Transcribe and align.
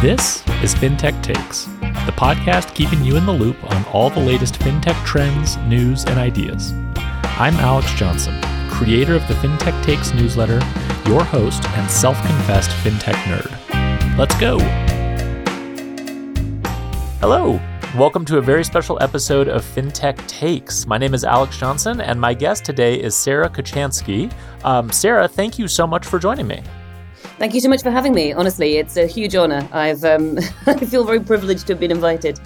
This 0.00 0.38
is 0.62 0.74
FinTech 0.74 1.22
Takes, 1.22 1.66
the 2.06 2.14
podcast 2.16 2.74
keeping 2.74 3.04
you 3.04 3.16
in 3.16 3.26
the 3.26 3.32
loop 3.32 3.62
on 3.70 3.84
all 3.92 4.08
the 4.08 4.18
latest 4.18 4.54
FinTech 4.54 5.04
trends, 5.04 5.58
news, 5.58 6.06
and 6.06 6.18
ideas. 6.18 6.72
I'm 7.36 7.54
Alex 7.56 7.92
Johnson, 7.92 8.40
creator 8.70 9.14
of 9.14 9.28
the 9.28 9.34
FinTech 9.34 9.84
Takes 9.84 10.14
newsletter, 10.14 10.58
your 11.04 11.22
host, 11.22 11.68
and 11.72 11.90
self 11.90 12.16
confessed 12.24 12.70
FinTech 12.82 13.12
nerd. 13.24 14.16
Let's 14.16 14.34
go! 14.40 14.58
Hello! 17.18 17.60
Welcome 17.94 18.24
to 18.24 18.38
a 18.38 18.40
very 18.40 18.64
special 18.64 18.96
episode 19.02 19.48
of 19.48 19.62
FinTech 19.62 20.26
Takes. 20.26 20.86
My 20.86 20.96
name 20.96 21.12
is 21.12 21.24
Alex 21.24 21.58
Johnson, 21.58 22.00
and 22.00 22.18
my 22.18 22.32
guest 22.32 22.64
today 22.64 22.98
is 22.98 23.14
Sarah 23.14 23.50
Kocianski. 23.50 24.32
Um, 24.64 24.90
Sarah, 24.90 25.28
thank 25.28 25.58
you 25.58 25.68
so 25.68 25.86
much 25.86 26.06
for 26.06 26.18
joining 26.18 26.46
me. 26.46 26.62
Thank 27.40 27.54
you 27.54 27.60
so 27.60 27.70
much 27.70 27.82
for 27.82 27.90
having 27.90 28.12
me. 28.12 28.34
Honestly, 28.34 28.76
it's 28.76 28.98
a 28.98 29.06
huge 29.06 29.34
honor. 29.34 29.66
I've 29.72 30.04
um, 30.04 30.36
I 30.66 30.76
feel 30.84 31.04
very 31.04 31.20
privileged 31.20 31.66
to 31.68 31.72
have 31.72 31.80
been 31.80 31.90
invited. 31.90 32.38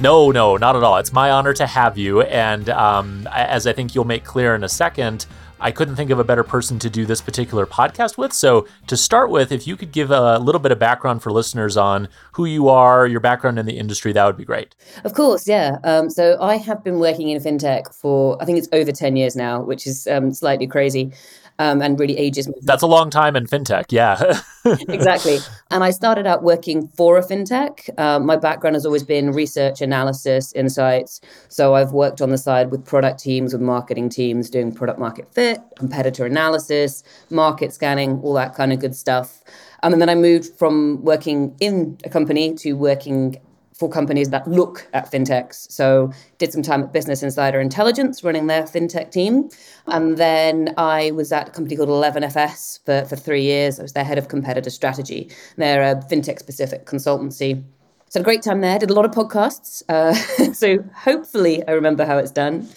No, 0.00 0.32
no, 0.32 0.56
not 0.56 0.74
at 0.74 0.82
all. 0.82 0.96
It's 0.96 1.12
my 1.12 1.30
honor 1.30 1.52
to 1.52 1.64
have 1.64 1.96
you. 1.96 2.22
And 2.22 2.68
um, 2.70 3.28
as 3.30 3.68
I 3.68 3.72
think 3.72 3.94
you'll 3.94 4.04
make 4.04 4.24
clear 4.24 4.56
in 4.56 4.64
a 4.64 4.68
second, 4.68 5.26
I 5.60 5.70
couldn't 5.70 5.94
think 5.94 6.10
of 6.10 6.18
a 6.18 6.24
better 6.24 6.42
person 6.42 6.80
to 6.80 6.90
do 6.90 7.06
this 7.06 7.20
particular 7.20 7.66
podcast 7.66 8.18
with. 8.18 8.32
So, 8.32 8.66
to 8.88 8.96
start 8.96 9.30
with, 9.30 9.52
if 9.52 9.64
you 9.64 9.76
could 9.76 9.92
give 9.92 10.10
a 10.10 10.40
little 10.40 10.60
bit 10.60 10.72
of 10.72 10.80
background 10.80 11.22
for 11.22 11.30
listeners 11.30 11.76
on 11.76 12.08
who 12.32 12.46
you 12.46 12.68
are, 12.68 13.06
your 13.06 13.20
background 13.20 13.60
in 13.60 13.64
the 13.64 13.78
industry, 13.78 14.12
that 14.12 14.26
would 14.26 14.36
be 14.36 14.44
great. 14.44 14.74
Of 15.04 15.14
course, 15.14 15.46
yeah. 15.46 15.78
Um, 15.84 16.10
so, 16.10 16.36
I 16.42 16.56
have 16.56 16.82
been 16.82 16.98
working 16.98 17.28
in 17.28 17.40
fintech 17.40 17.94
for, 17.94 18.42
I 18.42 18.44
think 18.44 18.58
it's 18.58 18.68
over 18.72 18.90
10 18.90 19.14
years 19.14 19.36
now, 19.36 19.62
which 19.62 19.86
is 19.86 20.08
um, 20.08 20.32
slightly 20.32 20.66
crazy 20.66 21.12
um, 21.58 21.82
and 21.82 21.98
really 21.98 22.16
ages. 22.16 22.48
That's 22.62 22.82
a 22.82 22.86
long 22.86 23.10
time 23.10 23.36
in 23.36 23.46
fintech, 23.46 23.86
yeah. 23.90 24.40
exactly. 24.88 25.38
And 25.70 25.82
I 25.82 25.90
started 25.90 26.26
out 26.26 26.42
working 26.42 26.88
for 26.88 27.16
a 27.18 27.22
fintech. 27.22 27.88
Um, 27.98 28.26
my 28.26 28.36
background 28.36 28.76
has 28.76 28.84
always 28.84 29.02
been 29.02 29.32
research, 29.32 29.80
analysis, 29.80 30.52
insights. 30.52 31.20
So 31.48 31.74
I've 31.74 31.92
worked 31.92 32.20
on 32.20 32.30
the 32.30 32.38
side 32.38 32.70
with 32.70 32.84
product 32.84 33.20
teams, 33.20 33.52
with 33.52 33.62
marketing 33.62 34.08
teams, 34.08 34.50
doing 34.50 34.72
product 34.72 34.98
market 34.98 35.32
fit, 35.32 35.60
competitor 35.76 36.26
analysis, 36.26 37.02
market 37.30 37.72
scanning, 37.72 38.20
all 38.22 38.34
that 38.34 38.54
kind 38.54 38.72
of 38.72 38.78
good 38.78 38.94
stuff. 38.94 39.42
Um, 39.82 39.92
and 39.92 40.02
then 40.02 40.08
I 40.08 40.14
moved 40.14 40.56
from 40.58 41.02
working 41.04 41.54
in 41.60 41.98
a 42.04 42.08
company 42.08 42.54
to 42.56 42.72
working 42.72 43.40
for 43.78 43.90
companies 43.90 44.30
that 44.30 44.48
look 44.48 44.88
at 44.94 45.10
fintechs. 45.10 45.70
So 45.70 46.10
did 46.38 46.52
some 46.52 46.62
time 46.62 46.82
at 46.82 46.92
Business 46.92 47.22
Insider 47.22 47.60
Intelligence 47.60 48.24
running 48.24 48.46
their 48.46 48.62
fintech 48.62 49.10
team. 49.10 49.50
And 49.86 50.16
then 50.16 50.72
I 50.78 51.10
was 51.10 51.30
at 51.30 51.48
a 51.48 51.50
company 51.50 51.76
called 51.76 51.90
11FS 51.90 52.84
for, 52.86 53.04
for 53.06 53.16
three 53.16 53.42
years. 53.42 53.78
I 53.78 53.82
was 53.82 53.92
their 53.92 54.04
head 54.04 54.16
of 54.16 54.28
competitor 54.28 54.70
strategy. 54.70 55.30
They're 55.56 55.82
a 55.82 55.96
fintech 55.96 56.38
specific 56.38 56.86
consultancy. 56.86 57.62
So 58.08 58.20
had 58.20 58.22
a 58.22 58.24
great 58.24 58.42
time 58.42 58.62
there. 58.62 58.78
Did 58.78 58.90
a 58.90 58.94
lot 58.94 59.04
of 59.04 59.10
podcasts. 59.10 59.82
Uh, 59.88 60.14
so 60.54 60.78
hopefully 60.94 61.66
I 61.68 61.72
remember 61.72 62.06
how 62.06 62.16
it's 62.16 62.30
done. 62.30 62.68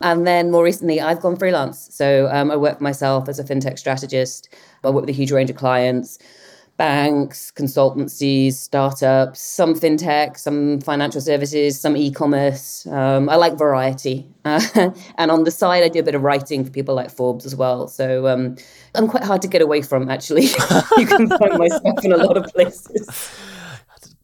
And 0.00 0.26
then 0.26 0.50
more 0.50 0.64
recently, 0.64 1.00
I've 1.00 1.20
gone 1.20 1.36
freelance. 1.36 1.94
So 1.94 2.28
um, 2.32 2.50
I 2.50 2.56
work 2.56 2.78
for 2.78 2.82
myself 2.82 3.28
as 3.28 3.38
a 3.38 3.44
fintech 3.44 3.78
strategist. 3.78 4.48
I 4.82 4.88
work 4.88 5.02
with 5.02 5.10
a 5.10 5.12
huge 5.12 5.30
range 5.30 5.50
of 5.50 5.56
clients 5.56 6.18
banks, 6.80 7.52
consultancies, 7.54 8.54
startups, 8.54 9.38
some 9.38 9.74
fintech, 9.74 10.38
some 10.38 10.80
financial 10.80 11.20
services, 11.20 11.78
some 11.78 11.94
e-commerce. 11.94 12.86
Um, 12.86 13.28
I 13.28 13.36
like 13.36 13.58
variety, 13.58 14.26
uh, 14.46 14.62
and 15.18 15.30
on 15.30 15.44
the 15.44 15.50
side, 15.50 15.82
I 15.82 15.90
do 15.90 16.00
a 16.00 16.02
bit 16.02 16.14
of 16.14 16.22
writing 16.22 16.64
for 16.64 16.70
people 16.70 16.94
like 16.94 17.10
Forbes 17.10 17.44
as 17.44 17.54
well. 17.54 17.86
So 17.86 18.28
um, 18.28 18.56
I'm 18.94 19.08
quite 19.08 19.24
hard 19.24 19.42
to 19.42 19.48
get 19.48 19.60
away 19.60 19.82
from. 19.82 20.08
Actually, 20.08 20.44
you 20.96 21.04
can 21.04 21.28
find 21.28 21.58
myself 21.58 22.02
in 22.02 22.12
a 22.12 22.16
lot 22.16 22.38
of 22.38 22.44
places 22.44 23.30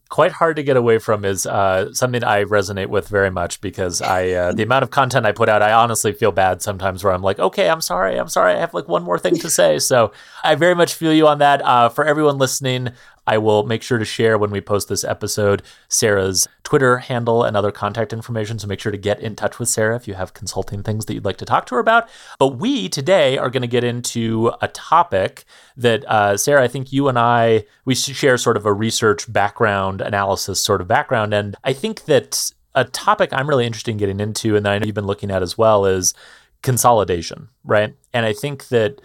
quite 0.09 0.33
hard 0.33 0.57
to 0.57 0.63
get 0.63 0.77
away 0.77 0.99
from 0.99 1.25
is 1.25 1.47
uh, 1.47 1.93
something 1.93 2.23
I 2.23 2.45
resonate 2.45 2.87
with 2.87 3.09
very 3.09 3.31
much 3.31 3.61
because 3.61 4.01
I 4.01 4.31
uh, 4.31 4.53
the 4.53 4.63
amount 4.63 4.85
of 4.85 4.91
content 4.91 5.27
I 5.27 5.33
put 5.33 5.49
out, 5.49 5.63
I 5.63 5.73
honestly 5.73 6.13
feel 6.13 6.33
bad 6.33 6.63
sometimes 6.63 7.03
where 7.03 7.13
I'm 7.13 7.23
like, 7.23 7.39
okay, 7.39 7.69
I'm 7.69 7.81
sorry, 7.81 8.17
I'm 8.19 8.29
sorry, 8.29 8.55
I 8.55 8.61
have 8.61 8.73
like 8.75 8.89
one 8.89 9.03
more 9.03 9.19
thing 9.19 9.37
to 9.39 9.51
say. 9.51 9.79
So 9.79 10.13
I 10.45 10.55
very 10.55 10.75
much 10.75 10.95
feel 10.95 11.13
you 11.13 11.27
on 11.27 11.39
that. 11.39 11.61
Uh, 11.63 11.89
for 11.89 12.05
everyone 12.05 12.39
listening, 12.39 12.91
I 13.27 13.39
will 13.39 13.65
make 13.65 13.83
sure 13.83 13.99
to 13.99 14.05
share 14.05 14.39
when 14.39 14.51
we 14.51 14.61
post 14.61 14.89
this 14.89 15.05
episode 15.05 15.63
Sarah's 15.89 16.47
Twitter 16.63 16.99
handle 16.99 17.45
and 17.45 17.57
other 17.57 17.71
contact 17.71 18.13
information. 18.13 18.59
So 18.59 18.67
make 18.67 18.81
sure 18.81 18.93
to 18.93 18.99
get 18.99 19.21
in 19.21 19.37
touch 19.37 19.59
with 19.59 19.69
Sarah 19.69 19.97
if 19.97 20.07
you 20.07 20.15
have 20.15 20.35
consulting 20.35 20.83
things 20.83 21.07
that 21.07 21.15
you'd 21.15 21.25
like 21.25 21.37
to 21.39 21.45
talk 21.45 21.67
to 21.67 21.75
her 21.77 21.81
about. 21.81 22.09
But 22.39 22.59
we 22.59 22.89
today 22.89 23.39
are 23.39 23.51
going 23.51 23.63
to 23.63 23.69
get 23.69 23.85
into 23.85 24.53
a 24.61 24.69
topic 24.69 25.45
that, 25.77 26.05
uh, 26.09 26.37
Sarah, 26.37 26.63
I 26.63 26.69
think 26.69 26.93
you 26.93 27.09
and 27.09 27.19
I, 27.19 27.65
we 27.85 27.95
share 27.95 28.37
sort 28.39 28.57
of 28.57 28.67
a 28.67 28.73
research 28.73 29.33
background, 29.33 30.01
analysis 30.01 30.61
sort 30.61 30.81
of 30.81 30.89
background. 30.89 31.35
And 31.35 31.57
I 31.65 31.73
think 31.73 32.05
that 32.05 32.53
a 32.75 32.85
topic 32.85 33.31
I'm 33.33 33.49
really 33.49 33.67
interested 33.67 33.91
in 33.91 33.97
getting 33.97 34.21
into, 34.21 34.55
and 34.55 34.67
that 34.67 34.73
I 34.73 34.79
know 34.79 34.87
you've 34.87 34.95
been 34.95 35.07
looking 35.07 35.31
at 35.31 35.43
as 35.43 35.57
well, 35.57 35.87
is 35.87 36.15
consolidation, 36.63 37.49
right? 37.65 37.95
And 38.13 38.27
I 38.27 38.33
think 38.33 38.69
that 38.69 39.01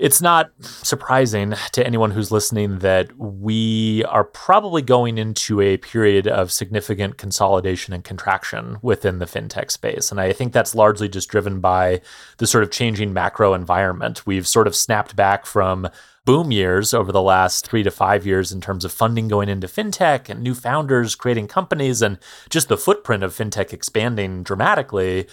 it's 0.00 0.22
not 0.22 0.50
surprising 0.62 1.54
to 1.72 1.86
anyone 1.86 2.10
who's 2.10 2.32
listening 2.32 2.78
that 2.78 3.14
we 3.18 4.02
are 4.08 4.24
probably 4.24 4.80
going 4.80 5.18
into 5.18 5.60
a 5.60 5.76
period 5.76 6.26
of 6.26 6.50
significant 6.50 7.18
consolidation 7.18 7.92
and 7.92 8.02
contraction 8.02 8.78
within 8.80 9.18
the 9.18 9.26
fintech 9.26 9.70
space. 9.70 10.10
And 10.10 10.18
I 10.18 10.32
think 10.32 10.54
that's 10.54 10.74
largely 10.74 11.06
just 11.06 11.28
driven 11.28 11.60
by 11.60 12.00
the 12.38 12.46
sort 12.46 12.64
of 12.64 12.70
changing 12.70 13.12
macro 13.12 13.52
environment. 13.52 14.26
We've 14.26 14.48
sort 14.48 14.66
of 14.66 14.74
snapped 14.74 15.16
back 15.16 15.44
from 15.44 15.86
boom 16.24 16.50
years 16.50 16.94
over 16.94 17.12
the 17.12 17.20
last 17.20 17.66
three 17.66 17.82
to 17.82 17.90
five 17.90 18.26
years 18.26 18.52
in 18.52 18.60
terms 18.60 18.86
of 18.86 18.92
funding 18.92 19.28
going 19.28 19.50
into 19.50 19.66
fintech 19.66 20.30
and 20.30 20.42
new 20.42 20.54
founders 20.54 21.14
creating 21.14 21.48
companies 21.48 22.00
and 22.00 22.18
just 22.48 22.68
the 22.68 22.76
footprint 22.76 23.22
of 23.22 23.34
fintech 23.34 23.72
expanding 23.72 24.42
dramatically 24.42 25.26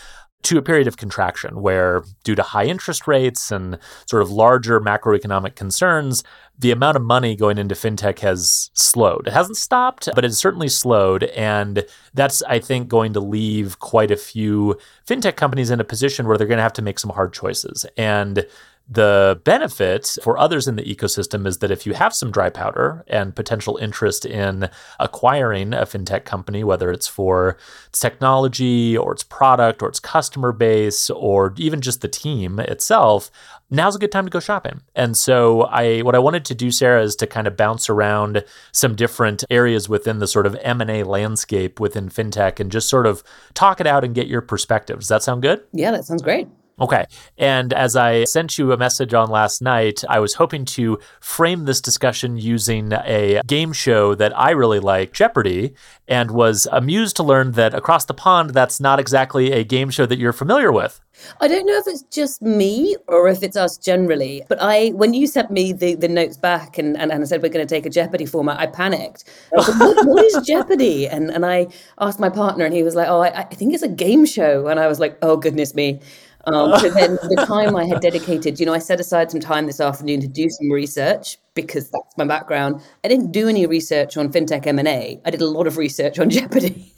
to 0.43 0.57
a 0.57 0.61
period 0.61 0.87
of 0.87 0.97
contraction 0.97 1.61
where, 1.61 2.03
due 2.23 2.35
to 2.35 2.43
high 2.43 2.65
interest 2.65 3.07
rates 3.07 3.51
and 3.51 3.77
sort 4.05 4.21
of 4.21 4.29
larger 4.31 4.79
macroeconomic 4.79 5.55
concerns, 5.55 6.23
the 6.57 6.71
amount 6.71 6.95
of 6.95 7.03
money 7.03 7.35
going 7.35 7.57
into 7.57 7.75
fintech 7.75 8.19
has 8.19 8.69
slowed. 8.73 9.27
It 9.27 9.33
hasn't 9.33 9.57
stopped, 9.57 10.07
but 10.15 10.23
it's 10.23 10.37
certainly 10.37 10.69
slowed. 10.69 11.23
And 11.23 11.85
that's, 12.13 12.41
I 12.43 12.59
think, 12.59 12.87
going 12.87 13.13
to 13.13 13.19
leave 13.19 13.79
quite 13.79 14.11
a 14.11 14.15
few 14.15 14.77
fintech 15.05 15.35
companies 15.35 15.69
in 15.69 15.79
a 15.79 15.83
position 15.83 16.27
where 16.27 16.37
they're 16.37 16.47
going 16.47 16.57
to 16.57 16.63
have 16.63 16.73
to 16.73 16.81
make 16.81 16.99
some 16.99 17.11
hard 17.11 17.33
choices. 17.33 17.85
And 17.97 18.45
the 18.89 19.41
benefit 19.43 20.17
for 20.23 20.37
others 20.37 20.67
in 20.67 20.77
the 20.77 20.83
ecosystem 20.83 21.45
is 21.45 21.57
that 21.57 21.71
if 21.71 21.85
you 21.85 21.93
have 21.93 22.13
some 22.13 22.31
dry 22.31 22.49
powder 22.49 23.03
and 23.07 23.35
potential 23.35 23.77
interest 23.77 24.25
in 24.25 24.69
acquiring 24.99 25.73
a 25.73 25.81
fintech 25.81 26.23
company, 26.23 26.63
whether 26.63 26.89
it's 26.89 27.07
for 27.07 27.57
its 27.87 27.99
technology 27.99 28.97
or 28.97 29.11
its 29.11 29.23
product 29.23 29.81
or 29.81 29.89
its 29.89 29.99
customer 29.99 30.53
base 30.53 31.09
or 31.09 31.53
even 31.57 31.81
just 31.81 31.99
the 31.99 32.07
team 32.07 32.59
itself, 32.59 33.29
now's 33.69 33.95
a 33.95 33.99
good 33.99 34.11
time 34.11 34.25
to 34.25 34.31
go 34.31 34.39
shopping. 34.39 34.81
And 34.95 35.17
so 35.17 35.63
I 35.63 35.99
what 35.99 36.15
I 36.15 36.19
wanted 36.19 36.45
to 36.45 36.55
do 36.55 36.71
Sarah 36.71 37.03
is 37.03 37.17
to 37.17 37.27
kind 37.27 37.47
of 37.47 37.57
bounce 37.57 37.89
around 37.89 38.45
some 38.71 38.95
different 38.95 39.43
areas 39.49 39.89
within 39.89 40.19
the 40.19 40.27
sort 40.27 40.45
of 40.45 40.55
M&A 40.61 41.03
landscape 41.03 41.81
within 41.81 42.07
fintech 42.09 42.61
and 42.61 42.71
just 42.71 42.87
sort 42.87 43.05
of 43.05 43.21
talk 43.53 43.81
it 43.81 43.87
out 43.87 44.05
and 44.05 44.15
get 44.15 44.27
your 44.27 44.41
perspective. 44.41 44.99
Does 44.99 45.09
that 45.09 45.23
sound 45.23 45.41
good? 45.41 45.61
Yeah, 45.73 45.91
that 45.91 46.05
sounds 46.05 46.21
great. 46.21 46.47
Okay. 46.79 47.05
And 47.37 47.73
as 47.73 47.95
I 47.95 48.23
sent 48.25 48.57
you 48.57 48.71
a 48.71 48.77
message 48.77 49.13
on 49.13 49.29
last 49.29 49.61
night, 49.61 50.03
I 50.07 50.19
was 50.19 50.35
hoping 50.35 50.65
to 50.65 50.99
frame 51.19 51.65
this 51.65 51.81
discussion 51.81 52.37
using 52.37 52.93
a 52.93 53.41
game 53.47 53.73
show 53.73 54.13
that 54.15 54.37
I 54.37 54.51
really 54.51 54.79
like, 54.79 55.11
Jeopardy, 55.13 55.73
and 56.07 56.31
was 56.31 56.67
amused 56.71 57.15
to 57.17 57.23
learn 57.23 57.53
that 57.53 57.73
across 57.73 58.05
the 58.05 58.13
pond, 58.13 58.51
that's 58.51 58.79
not 58.79 58.99
exactly 58.99 59.51
a 59.51 59.63
game 59.63 59.89
show 59.89 60.05
that 60.05 60.19
you're 60.19 60.33
familiar 60.33 60.71
with. 60.71 60.99
I 61.41 61.47
don't 61.47 61.65
know 61.65 61.77
if 61.77 61.87
it's 61.87 62.03
just 62.03 62.43
me 62.43 62.95
or 63.07 63.27
if 63.27 63.41
it's 63.41 63.57
us 63.57 63.77
generally, 63.77 64.43
but 64.47 64.59
I, 64.61 64.89
when 64.89 65.15
you 65.15 65.25
sent 65.25 65.49
me 65.49 65.73
the, 65.73 65.95
the 65.95 66.07
notes 66.07 66.37
back 66.37 66.77
and, 66.77 66.95
and, 66.95 67.11
and 67.11 67.23
I 67.23 67.25
said 67.25 67.41
we're 67.41 67.49
going 67.49 67.65
to 67.65 67.75
take 67.75 67.87
a 67.87 67.89
Jeopardy 67.89 68.27
format, 68.27 68.59
I 68.59 68.67
panicked. 68.67 69.23
I 69.51 69.61
like, 69.61 69.79
what, 69.79 70.07
what 70.07 70.25
is 70.25 70.37
Jeopardy? 70.47 71.07
And 71.07 71.31
and 71.31 71.45
I 71.45 71.67
asked 71.99 72.19
my 72.19 72.29
partner, 72.29 72.65
and 72.65 72.73
he 72.73 72.83
was 72.83 72.95
like, 72.95 73.07
"Oh, 73.07 73.21
I, 73.21 73.39
I 73.39 73.43
think 73.43 73.73
it's 73.73 73.83
a 73.83 73.87
game 73.87 74.25
show." 74.25 74.67
And 74.67 74.79
I 74.79 74.87
was 74.87 74.99
like, 74.99 75.17
"Oh 75.21 75.37
goodness 75.37 75.73
me." 75.75 76.01
Um, 76.47 76.79
so 76.79 76.89
then 76.89 77.15
the 77.15 77.35
time 77.47 77.75
I 77.75 77.85
had 77.85 77.99
dedicated, 77.99 78.59
you 78.59 78.65
know, 78.65 78.73
I 78.73 78.79
set 78.79 78.99
aside 78.99 79.31
some 79.31 79.41
time 79.41 79.65
this 79.65 79.79
afternoon 79.79 80.21
to 80.21 80.27
do 80.27 80.49
some 80.49 80.71
research 80.71 81.37
because 81.53 81.89
that's 81.89 82.17
my 82.17 82.25
background. 82.25 82.81
I 83.03 83.09
didn't 83.09 83.31
do 83.31 83.49
any 83.49 83.65
research 83.65 84.15
on 84.15 84.31
fintech 84.31 84.65
M&A. 84.65 85.19
I 85.25 85.29
did 85.29 85.41
a 85.41 85.45
lot 85.45 85.67
of 85.67 85.77
research 85.77 86.19
on 86.19 86.29
Jeopardy. 86.29 86.93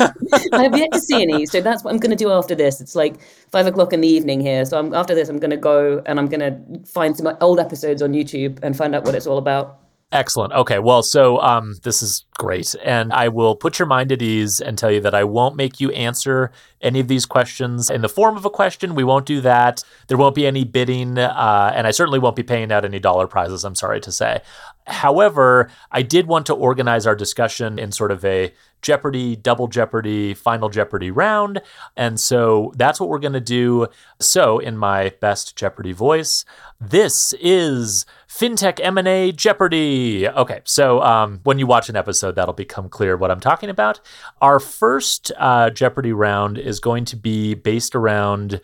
I 0.00 0.62
have 0.64 0.76
yet 0.76 0.90
to 0.92 1.00
see 1.00 1.22
any, 1.22 1.46
so 1.46 1.60
that's 1.60 1.84
what 1.84 1.92
I'm 1.92 2.00
going 2.00 2.10
to 2.10 2.16
do 2.16 2.32
after 2.32 2.54
this. 2.54 2.80
It's 2.80 2.96
like 2.96 3.20
five 3.52 3.66
o'clock 3.66 3.92
in 3.92 4.00
the 4.00 4.08
evening 4.08 4.40
here, 4.40 4.64
so 4.64 4.78
I'm, 4.78 4.92
after 4.92 5.14
this, 5.14 5.28
I'm 5.28 5.38
going 5.38 5.50
to 5.50 5.56
go 5.56 6.02
and 6.06 6.18
I'm 6.18 6.26
going 6.26 6.40
to 6.40 6.90
find 6.90 7.16
some 7.16 7.36
old 7.40 7.60
episodes 7.60 8.02
on 8.02 8.12
YouTube 8.12 8.58
and 8.62 8.76
find 8.76 8.94
out 8.94 9.04
what 9.04 9.14
it's 9.14 9.26
all 9.26 9.38
about. 9.38 9.78
Excellent. 10.10 10.54
Okay. 10.54 10.78
Well, 10.78 11.02
so 11.02 11.38
um, 11.40 11.74
this 11.82 12.00
is 12.00 12.24
great. 12.38 12.74
And 12.82 13.12
I 13.12 13.28
will 13.28 13.54
put 13.54 13.78
your 13.78 13.84
mind 13.84 14.10
at 14.10 14.22
ease 14.22 14.58
and 14.58 14.78
tell 14.78 14.90
you 14.90 15.02
that 15.02 15.14
I 15.14 15.24
won't 15.24 15.54
make 15.54 15.80
you 15.80 15.90
answer 15.90 16.50
any 16.80 16.98
of 17.00 17.08
these 17.08 17.26
questions 17.26 17.90
in 17.90 18.00
the 18.00 18.08
form 18.08 18.34
of 18.34 18.46
a 18.46 18.50
question. 18.50 18.94
We 18.94 19.04
won't 19.04 19.26
do 19.26 19.42
that. 19.42 19.84
There 20.06 20.16
won't 20.16 20.34
be 20.34 20.46
any 20.46 20.64
bidding. 20.64 21.18
Uh, 21.18 21.72
and 21.74 21.86
I 21.86 21.90
certainly 21.90 22.18
won't 22.18 22.36
be 22.36 22.42
paying 22.42 22.72
out 22.72 22.86
any 22.86 22.98
dollar 22.98 23.26
prizes, 23.26 23.64
I'm 23.64 23.74
sorry 23.74 24.00
to 24.00 24.10
say. 24.10 24.40
However, 24.86 25.70
I 25.92 26.00
did 26.00 26.26
want 26.26 26.46
to 26.46 26.54
organize 26.54 27.06
our 27.06 27.14
discussion 27.14 27.78
in 27.78 27.92
sort 27.92 28.10
of 28.10 28.24
a 28.24 28.54
Jeopardy, 28.80 29.36
Double 29.36 29.66
Jeopardy, 29.66 30.32
Final 30.32 30.70
Jeopardy 30.70 31.10
round. 31.10 31.60
And 31.96 32.18
so 32.18 32.72
that's 32.76 32.98
what 32.98 33.10
we're 33.10 33.18
going 33.18 33.32
to 33.34 33.40
do. 33.40 33.88
So, 34.20 34.58
in 34.58 34.78
my 34.78 35.12
best 35.20 35.56
Jeopardy 35.56 35.92
voice, 35.92 36.44
this 36.80 37.34
is 37.40 38.06
FinTech 38.28 38.78
M&A 38.82 39.32
Jeopardy. 39.32 40.28
Okay, 40.28 40.60
so 40.64 41.00
um, 41.02 41.40
when 41.44 41.58
you 41.58 41.66
watch 41.66 41.88
an 41.88 41.96
episode, 41.96 42.34
that'll 42.34 42.52
become 42.52 42.88
clear 42.88 43.16
what 43.16 43.30
I'm 43.30 43.40
talking 43.40 43.70
about. 43.70 44.00
Our 44.42 44.60
first 44.60 45.32
uh, 45.38 45.70
Jeopardy 45.70 46.12
round 46.12 46.58
is 46.58 46.78
going 46.78 47.06
to 47.06 47.16
be 47.16 47.54
based 47.54 47.94
around 47.94 48.60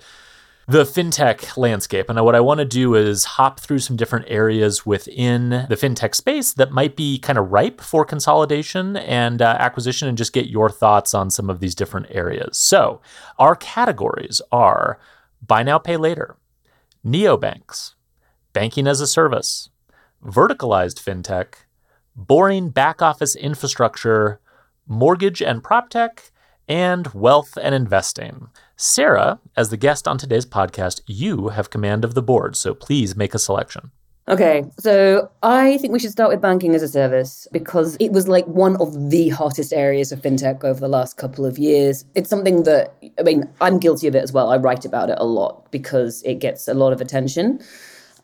the 0.66 0.84
fintech 0.84 1.56
landscape. 1.56 2.08
And 2.08 2.22
what 2.24 2.34
I 2.34 2.40
want 2.40 2.58
to 2.58 2.64
do 2.64 2.94
is 2.94 3.24
hop 3.24 3.60
through 3.60 3.80
some 3.80 3.96
different 3.96 4.26
areas 4.28 4.86
within 4.86 5.50
the 5.50 5.76
fintech 5.76 6.14
space 6.14 6.52
that 6.54 6.72
might 6.72 6.96
be 6.96 7.18
kind 7.18 7.38
of 7.38 7.50
ripe 7.50 7.80
for 7.80 8.04
consolidation 8.04 8.96
and 8.96 9.42
uh, 9.42 9.56
acquisition 9.58 10.08
and 10.08 10.16
just 10.16 10.32
get 10.32 10.46
your 10.46 10.70
thoughts 10.70 11.14
on 11.14 11.30
some 11.30 11.50
of 11.50 11.60
these 11.60 11.74
different 11.74 12.06
areas. 12.10 12.56
So, 12.56 13.00
our 13.38 13.56
categories 13.56 14.40
are 14.52 14.98
buy 15.46 15.62
now, 15.62 15.78
pay 15.78 15.98
later, 15.98 16.36
neobanks, 17.04 17.94
banking 18.54 18.86
as 18.86 19.02
a 19.02 19.06
service, 19.06 19.68
verticalized 20.24 20.98
fintech, 20.98 21.56
boring 22.16 22.70
back 22.70 23.02
office 23.02 23.36
infrastructure, 23.36 24.40
mortgage 24.86 25.42
and 25.42 25.62
prop 25.62 25.90
tech, 25.90 26.30
and 26.66 27.08
wealth 27.08 27.58
and 27.60 27.74
investing. 27.74 28.48
Sarah, 28.76 29.40
as 29.56 29.68
the 29.68 29.76
guest 29.76 30.08
on 30.08 30.16
today's 30.16 30.46
podcast, 30.46 31.02
you 31.06 31.48
have 31.48 31.68
command 31.68 32.04
of 32.04 32.14
the 32.14 32.22
board, 32.22 32.56
so 32.56 32.72
please 32.72 33.14
make 33.14 33.34
a 33.34 33.38
selection. 33.38 33.90
Okay, 34.26 34.64
so 34.78 35.30
I 35.42 35.76
think 35.78 35.92
we 35.92 35.98
should 35.98 36.12
start 36.12 36.30
with 36.30 36.40
banking 36.40 36.74
as 36.74 36.82
a 36.82 36.88
service 36.88 37.46
because 37.52 37.94
it 38.00 38.10
was 38.10 38.26
like 38.26 38.46
one 38.46 38.76
of 38.76 39.10
the 39.10 39.28
hottest 39.28 39.74
areas 39.74 40.12
of 40.12 40.22
fintech 40.22 40.64
over 40.64 40.80
the 40.80 40.88
last 40.88 41.18
couple 41.18 41.44
of 41.44 41.58
years. 41.58 42.06
It's 42.14 42.30
something 42.30 42.62
that, 42.62 42.94
I 43.18 43.22
mean, 43.22 43.44
I'm 43.60 43.78
guilty 43.78 44.06
of 44.06 44.14
it 44.14 44.22
as 44.22 44.32
well. 44.32 44.48
I 44.48 44.56
write 44.56 44.86
about 44.86 45.10
it 45.10 45.18
a 45.20 45.26
lot 45.26 45.70
because 45.70 46.22
it 46.22 46.36
gets 46.36 46.68
a 46.68 46.72
lot 46.72 46.94
of 46.94 47.02
attention. 47.02 47.60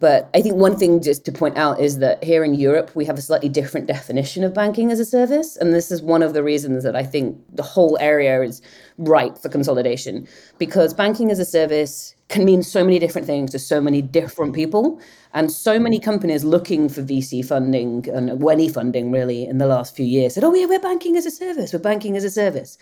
But 0.01 0.31
I 0.35 0.41
think 0.41 0.57
one 0.57 0.77
thing 0.77 1.03
just 1.03 1.27
to 1.27 1.33
point 1.33 1.59
out 1.59 1.79
is 1.79 1.99
that 1.99 2.25
here 2.25 2.43
in 2.43 2.55
Europe, 2.55 2.91
we 2.97 3.05
have 3.05 3.19
a 3.19 3.23
slightly 3.23 3.51
different 3.51 3.87
definition 3.87 4.43
of 4.43 4.55
banking 4.55 4.91
as 4.91 4.99
a 4.99 5.05
service. 5.05 5.57
And 5.59 5.75
this 5.75 5.91
is 5.91 6.01
one 6.01 6.23
of 6.23 6.33
the 6.33 6.43
reasons 6.43 6.85
that 6.85 6.97
I 6.97 7.05
think 7.05 7.39
the 7.55 7.63
whole 7.63 7.99
area 8.01 8.43
is 8.43 8.63
ripe 8.97 9.37
for 9.37 9.51
consolidation 9.51 10.27
because 10.59 10.95
banking 10.95 11.31
as 11.31 11.39
a 11.39 11.45
service 11.45 12.15
can 12.29 12.45
mean 12.45 12.63
so 12.63 12.83
many 12.83 12.99
different 12.99 13.27
things 13.27 13.51
to 13.51 13.59
so 13.59 13.81
many 13.81 14.01
different 14.01 14.55
people 14.55 15.01
and 15.35 15.53
so 15.53 15.79
many 15.79 15.99
companies 15.99 16.45
looking 16.45 16.89
for 16.89 17.03
VC 17.03 17.45
funding 17.45 18.09
and 18.09 18.31
WENI 18.41 18.73
funding 18.73 19.11
really 19.11 19.45
in 19.45 19.59
the 19.59 19.67
last 19.67 19.95
few 19.95 20.07
years 20.07 20.35
said, 20.35 20.45
oh, 20.45 20.55
yeah, 20.55 20.67
we're 20.67 20.81
banking 20.81 21.17
as 21.17 21.27
a 21.27 21.31
service, 21.31 21.73
we're 21.73 21.79
banking 21.79 22.17
as 22.17 22.25
a 22.25 22.31
service. 22.31 22.79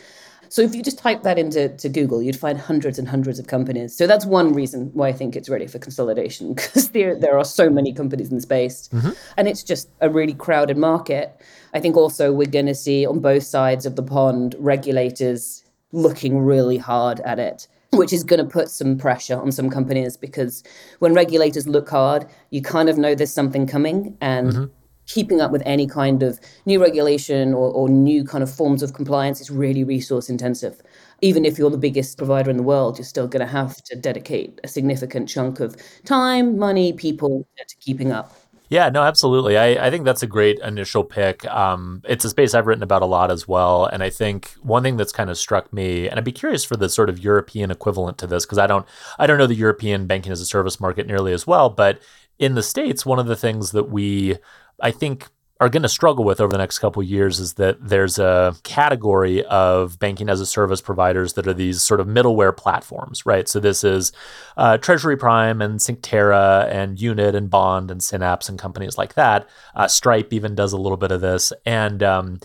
So 0.49 0.63
if 0.63 0.75
you 0.75 0.83
just 0.83 0.99
type 0.99 1.23
that 1.23 1.39
into 1.39 1.69
to 1.69 1.89
Google, 1.89 2.23
you'd 2.23 2.39
find 2.39 2.59
hundreds 2.59 2.99
and 2.99 3.09
hundreds 3.09 3.39
of 3.39 3.47
companies. 3.47 3.97
So 3.97 4.07
that's 4.07 4.25
one 4.25 4.53
reason 4.53 4.91
why 4.95 5.09
I 5.09 5.13
think 5.13 5.37
it's 5.37 5.49
ready 5.49 5.67
for 5.67 5.79
consolidation 5.79 6.55
because 6.55 6.91
there 6.91 7.19
there 7.19 7.39
are 7.39 7.45
so 7.45 7.71
many 7.71 7.93
companies 7.93 8.31
in 8.31 8.37
the 8.37 8.43
space, 8.43 8.89
mm-hmm. 8.89 9.11
and 9.37 9.49
it's 9.49 9.63
just 9.63 9.89
a 10.01 10.11
really 10.11 10.35
crowded 10.35 10.77
market. 10.77 11.41
I 11.75 11.81
think 11.81 11.97
also 11.97 12.33
we're 12.33 12.51
going 12.51 12.67
to 12.67 12.75
see 12.75 13.07
on 13.07 13.21
both 13.21 13.43
sides 13.43 13.87
of 13.87 13.97
the 13.97 14.03
pond 14.03 14.55
regulators 14.59 15.65
looking 15.93 16.39
really 16.39 16.77
hard 16.77 17.21
at 17.21 17.39
it 17.39 17.67
which 17.93 18.13
is 18.13 18.23
going 18.23 18.39
to 18.39 18.45
put 18.45 18.69
some 18.69 18.99
pressure 18.99 19.41
on 19.41 19.51
some 19.51 19.71
companies 19.71 20.15
because 20.15 20.63
when 20.99 21.15
regulators 21.15 21.67
look 21.67 21.89
hard, 21.89 22.27
you 22.51 22.61
kind 22.61 22.91
of 22.91 22.99
know 22.99 23.15
there's 23.15 23.33
something 23.33 23.67
coming. 23.67 24.15
And 24.21 24.53
mm-hmm 24.53 24.65
keeping 25.09 25.41
up 25.41 25.51
with 25.51 25.63
any 25.67 25.87
kind 25.87 26.23
of 26.23 26.39
new 26.67 26.81
regulation 26.81 27.53
or, 27.53 27.71
or 27.71 27.89
new 27.89 28.25
kind 28.25 28.43
of 28.43 28.55
forms 28.55 28.83
of 28.83 28.93
compliance 28.93 29.41
is 29.41 29.51
really 29.51 29.83
resource 29.83 30.29
intensive. 30.29 30.81
Even 31.21 31.45
if 31.45 31.59
you're 31.59 31.71
the 31.71 31.79
biggest 31.79 32.17
provider 32.17 32.51
in 32.51 32.57
the 32.57 32.63
world, 32.63 32.97
you're 32.97 33.05
still 33.05 33.27
going 33.27 33.45
to 33.45 33.53
have 33.53 33.83
to 33.85 33.97
dedicate 33.97 34.61
a 34.63 34.69
significant 34.69 35.29
chunk 35.29 35.59
of 35.59 35.77
time, 36.05 36.59
money, 36.59 36.93
people 36.93 37.47
to 37.57 37.77
keeping 37.81 38.13
up. 38.13 38.33
Yeah, 38.71 38.91
no, 38.91 39.03
absolutely. 39.03 39.57
I, 39.57 39.87
I 39.87 39.91
think 39.91 40.05
that's 40.05 40.23
a 40.23 40.27
great 40.27 40.59
initial 40.59 41.03
pick. 41.03 41.47
Um, 41.47 42.03
it's 42.07 42.25
a 42.27 42.29
space 42.29 42.53
I've 42.53 42.67
written 42.67 42.83
about 42.83 43.01
a 43.01 43.07
lot 43.07 43.31
as 43.31 43.49
well. 43.49 43.87
And 43.87 44.03
I 44.03 44.11
think 44.11 44.55
one 44.63 44.83
thing 44.83 44.99
that's 44.99 45.13
kind 45.13 45.31
of 45.31 45.39
struck 45.39 45.73
me, 45.73 46.07
and 46.07 46.19
I'd 46.19 46.25
be 46.25 46.33
curious 46.33 46.65
for 46.65 46.77
the 46.77 46.91
sort 46.91 47.09
of 47.09 47.19
European 47.19 47.71
equivalent 47.71 48.19
to 48.19 48.27
this, 48.27 48.45
because 48.45 48.59
I 48.59 48.67
don't 48.67 48.87
I 49.19 49.27
don't 49.27 49.39
know 49.39 49.47
the 49.47 49.55
European 49.55 50.07
banking 50.07 50.33
as 50.33 50.41
a 50.43 50.47
service 50.47 50.81
market 50.81 51.07
nearly 51.07 51.33
as 51.33 51.47
well. 51.47 51.71
But 51.71 52.03
in 52.39 52.55
the 52.55 52.63
States, 52.63 53.05
one 53.05 53.19
of 53.19 53.27
the 53.27 53.37
things 53.37 53.73
that 53.73 53.91
we 53.91 54.37
I 54.81 54.91
think 54.91 55.27
are 55.61 55.69
going 55.69 55.83
to 55.83 55.89
struggle 55.89 56.25
with 56.25 56.41
over 56.41 56.53
the 56.53 56.59
next 56.59 56.79
couple 56.79 57.03
years 57.03 57.41
is 57.41 57.55
that 57.55 57.77
there's 57.81 58.19
a 58.19 58.55
category 58.63 59.45
of 59.47 59.99
banking 59.99 60.29
as 60.29 60.41
a 60.41 60.47
service 60.47 60.81
providers 60.81 61.33
that 61.33 61.49
are 61.49 61.55
these 61.55 61.83
sort 61.83 61.99
of 61.99 62.07
middleware 62.07 62.57
platforms, 62.57 63.27
right? 63.27 63.49
So 63.49 63.59
this 63.59 63.83
is 63.83 64.13
uh, 64.57 64.79
Treasury 64.79 65.17
Prime 65.17 65.61
and 65.61 65.81
Synctera 65.81 66.69
and 66.71 67.01
Unit 67.01 67.35
and 67.35 67.51
Bond 67.51 67.91
and 67.91 68.01
Synapse 68.01 68.49
and 68.49 68.57
companies 68.57 68.97
like 68.97 69.15
that. 69.15 69.49
Uh, 69.75 69.89
Stripe 69.89 70.33
even 70.33 70.55
does 70.55 70.73
a 70.73 70.79
little 70.79 70.97
bit 70.97 71.11
of 71.11 71.21
this, 71.21 71.53
and 71.67 72.05
um, 72.05 72.39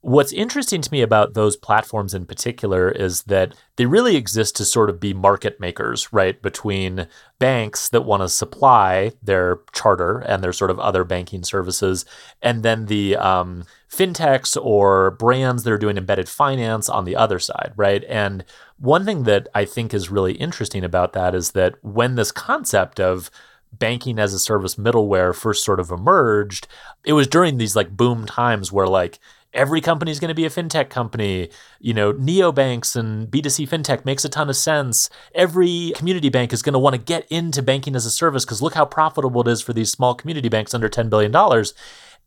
What's 0.00 0.32
interesting 0.32 0.80
to 0.80 0.92
me 0.92 1.02
about 1.02 1.34
those 1.34 1.56
platforms 1.56 2.14
in 2.14 2.24
particular 2.24 2.88
is 2.88 3.24
that 3.24 3.56
they 3.74 3.84
really 3.84 4.14
exist 4.14 4.54
to 4.56 4.64
sort 4.64 4.90
of 4.90 5.00
be 5.00 5.12
market 5.12 5.58
makers, 5.58 6.12
right? 6.12 6.40
Between 6.40 7.08
banks 7.40 7.88
that 7.88 8.02
want 8.04 8.22
to 8.22 8.28
supply 8.28 9.10
their 9.22 9.58
charter 9.72 10.20
and 10.20 10.42
their 10.42 10.52
sort 10.52 10.70
of 10.70 10.78
other 10.78 11.02
banking 11.02 11.42
services, 11.42 12.04
and 12.40 12.62
then 12.62 12.86
the 12.86 13.16
um, 13.16 13.64
fintechs 13.90 14.56
or 14.62 15.10
brands 15.12 15.64
that 15.64 15.72
are 15.72 15.78
doing 15.78 15.96
embedded 15.96 16.28
finance 16.28 16.88
on 16.88 17.04
the 17.04 17.16
other 17.16 17.40
side, 17.40 17.72
right? 17.74 18.04
And 18.08 18.44
one 18.78 19.04
thing 19.04 19.24
that 19.24 19.48
I 19.52 19.64
think 19.64 19.92
is 19.92 20.10
really 20.10 20.34
interesting 20.34 20.84
about 20.84 21.12
that 21.14 21.34
is 21.34 21.52
that 21.52 21.74
when 21.82 22.14
this 22.14 22.30
concept 22.30 23.00
of 23.00 23.32
banking 23.72 24.18
as 24.18 24.32
a 24.32 24.38
service 24.38 24.76
middleware 24.76 25.34
first 25.34 25.64
sort 25.64 25.80
of 25.80 25.90
emerged, 25.90 26.68
it 27.04 27.14
was 27.14 27.26
during 27.26 27.58
these 27.58 27.74
like 27.74 27.96
boom 27.96 28.26
times 28.26 28.70
where 28.70 28.86
like 28.86 29.18
every 29.52 29.80
company 29.80 30.10
is 30.10 30.20
going 30.20 30.28
to 30.28 30.34
be 30.34 30.44
a 30.44 30.50
fintech 30.50 30.90
company. 30.90 31.50
You 31.80 31.94
know, 31.94 32.12
neobanks 32.12 32.96
and 32.96 33.28
B2C 33.28 33.68
fintech 33.68 34.04
makes 34.04 34.24
a 34.24 34.28
ton 34.28 34.48
of 34.48 34.56
sense. 34.56 35.08
Every 35.34 35.92
community 35.94 36.28
bank 36.28 36.52
is 36.52 36.62
going 36.62 36.74
to 36.74 36.78
want 36.78 36.94
to 36.94 37.00
get 37.00 37.26
into 37.30 37.62
banking 37.62 37.96
as 37.96 38.06
a 38.06 38.10
service 38.10 38.44
because 38.44 38.62
look 38.62 38.74
how 38.74 38.84
profitable 38.84 39.40
it 39.42 39.48
is 39.48 39.60
for 39.62 39.72
these 39.72 39.90
small 39.90 40.14
community 40.14 40.48
banks 40.48 40.74
under 40.74 40.88
$10 40.88 41.10
billion. 41.10 41.34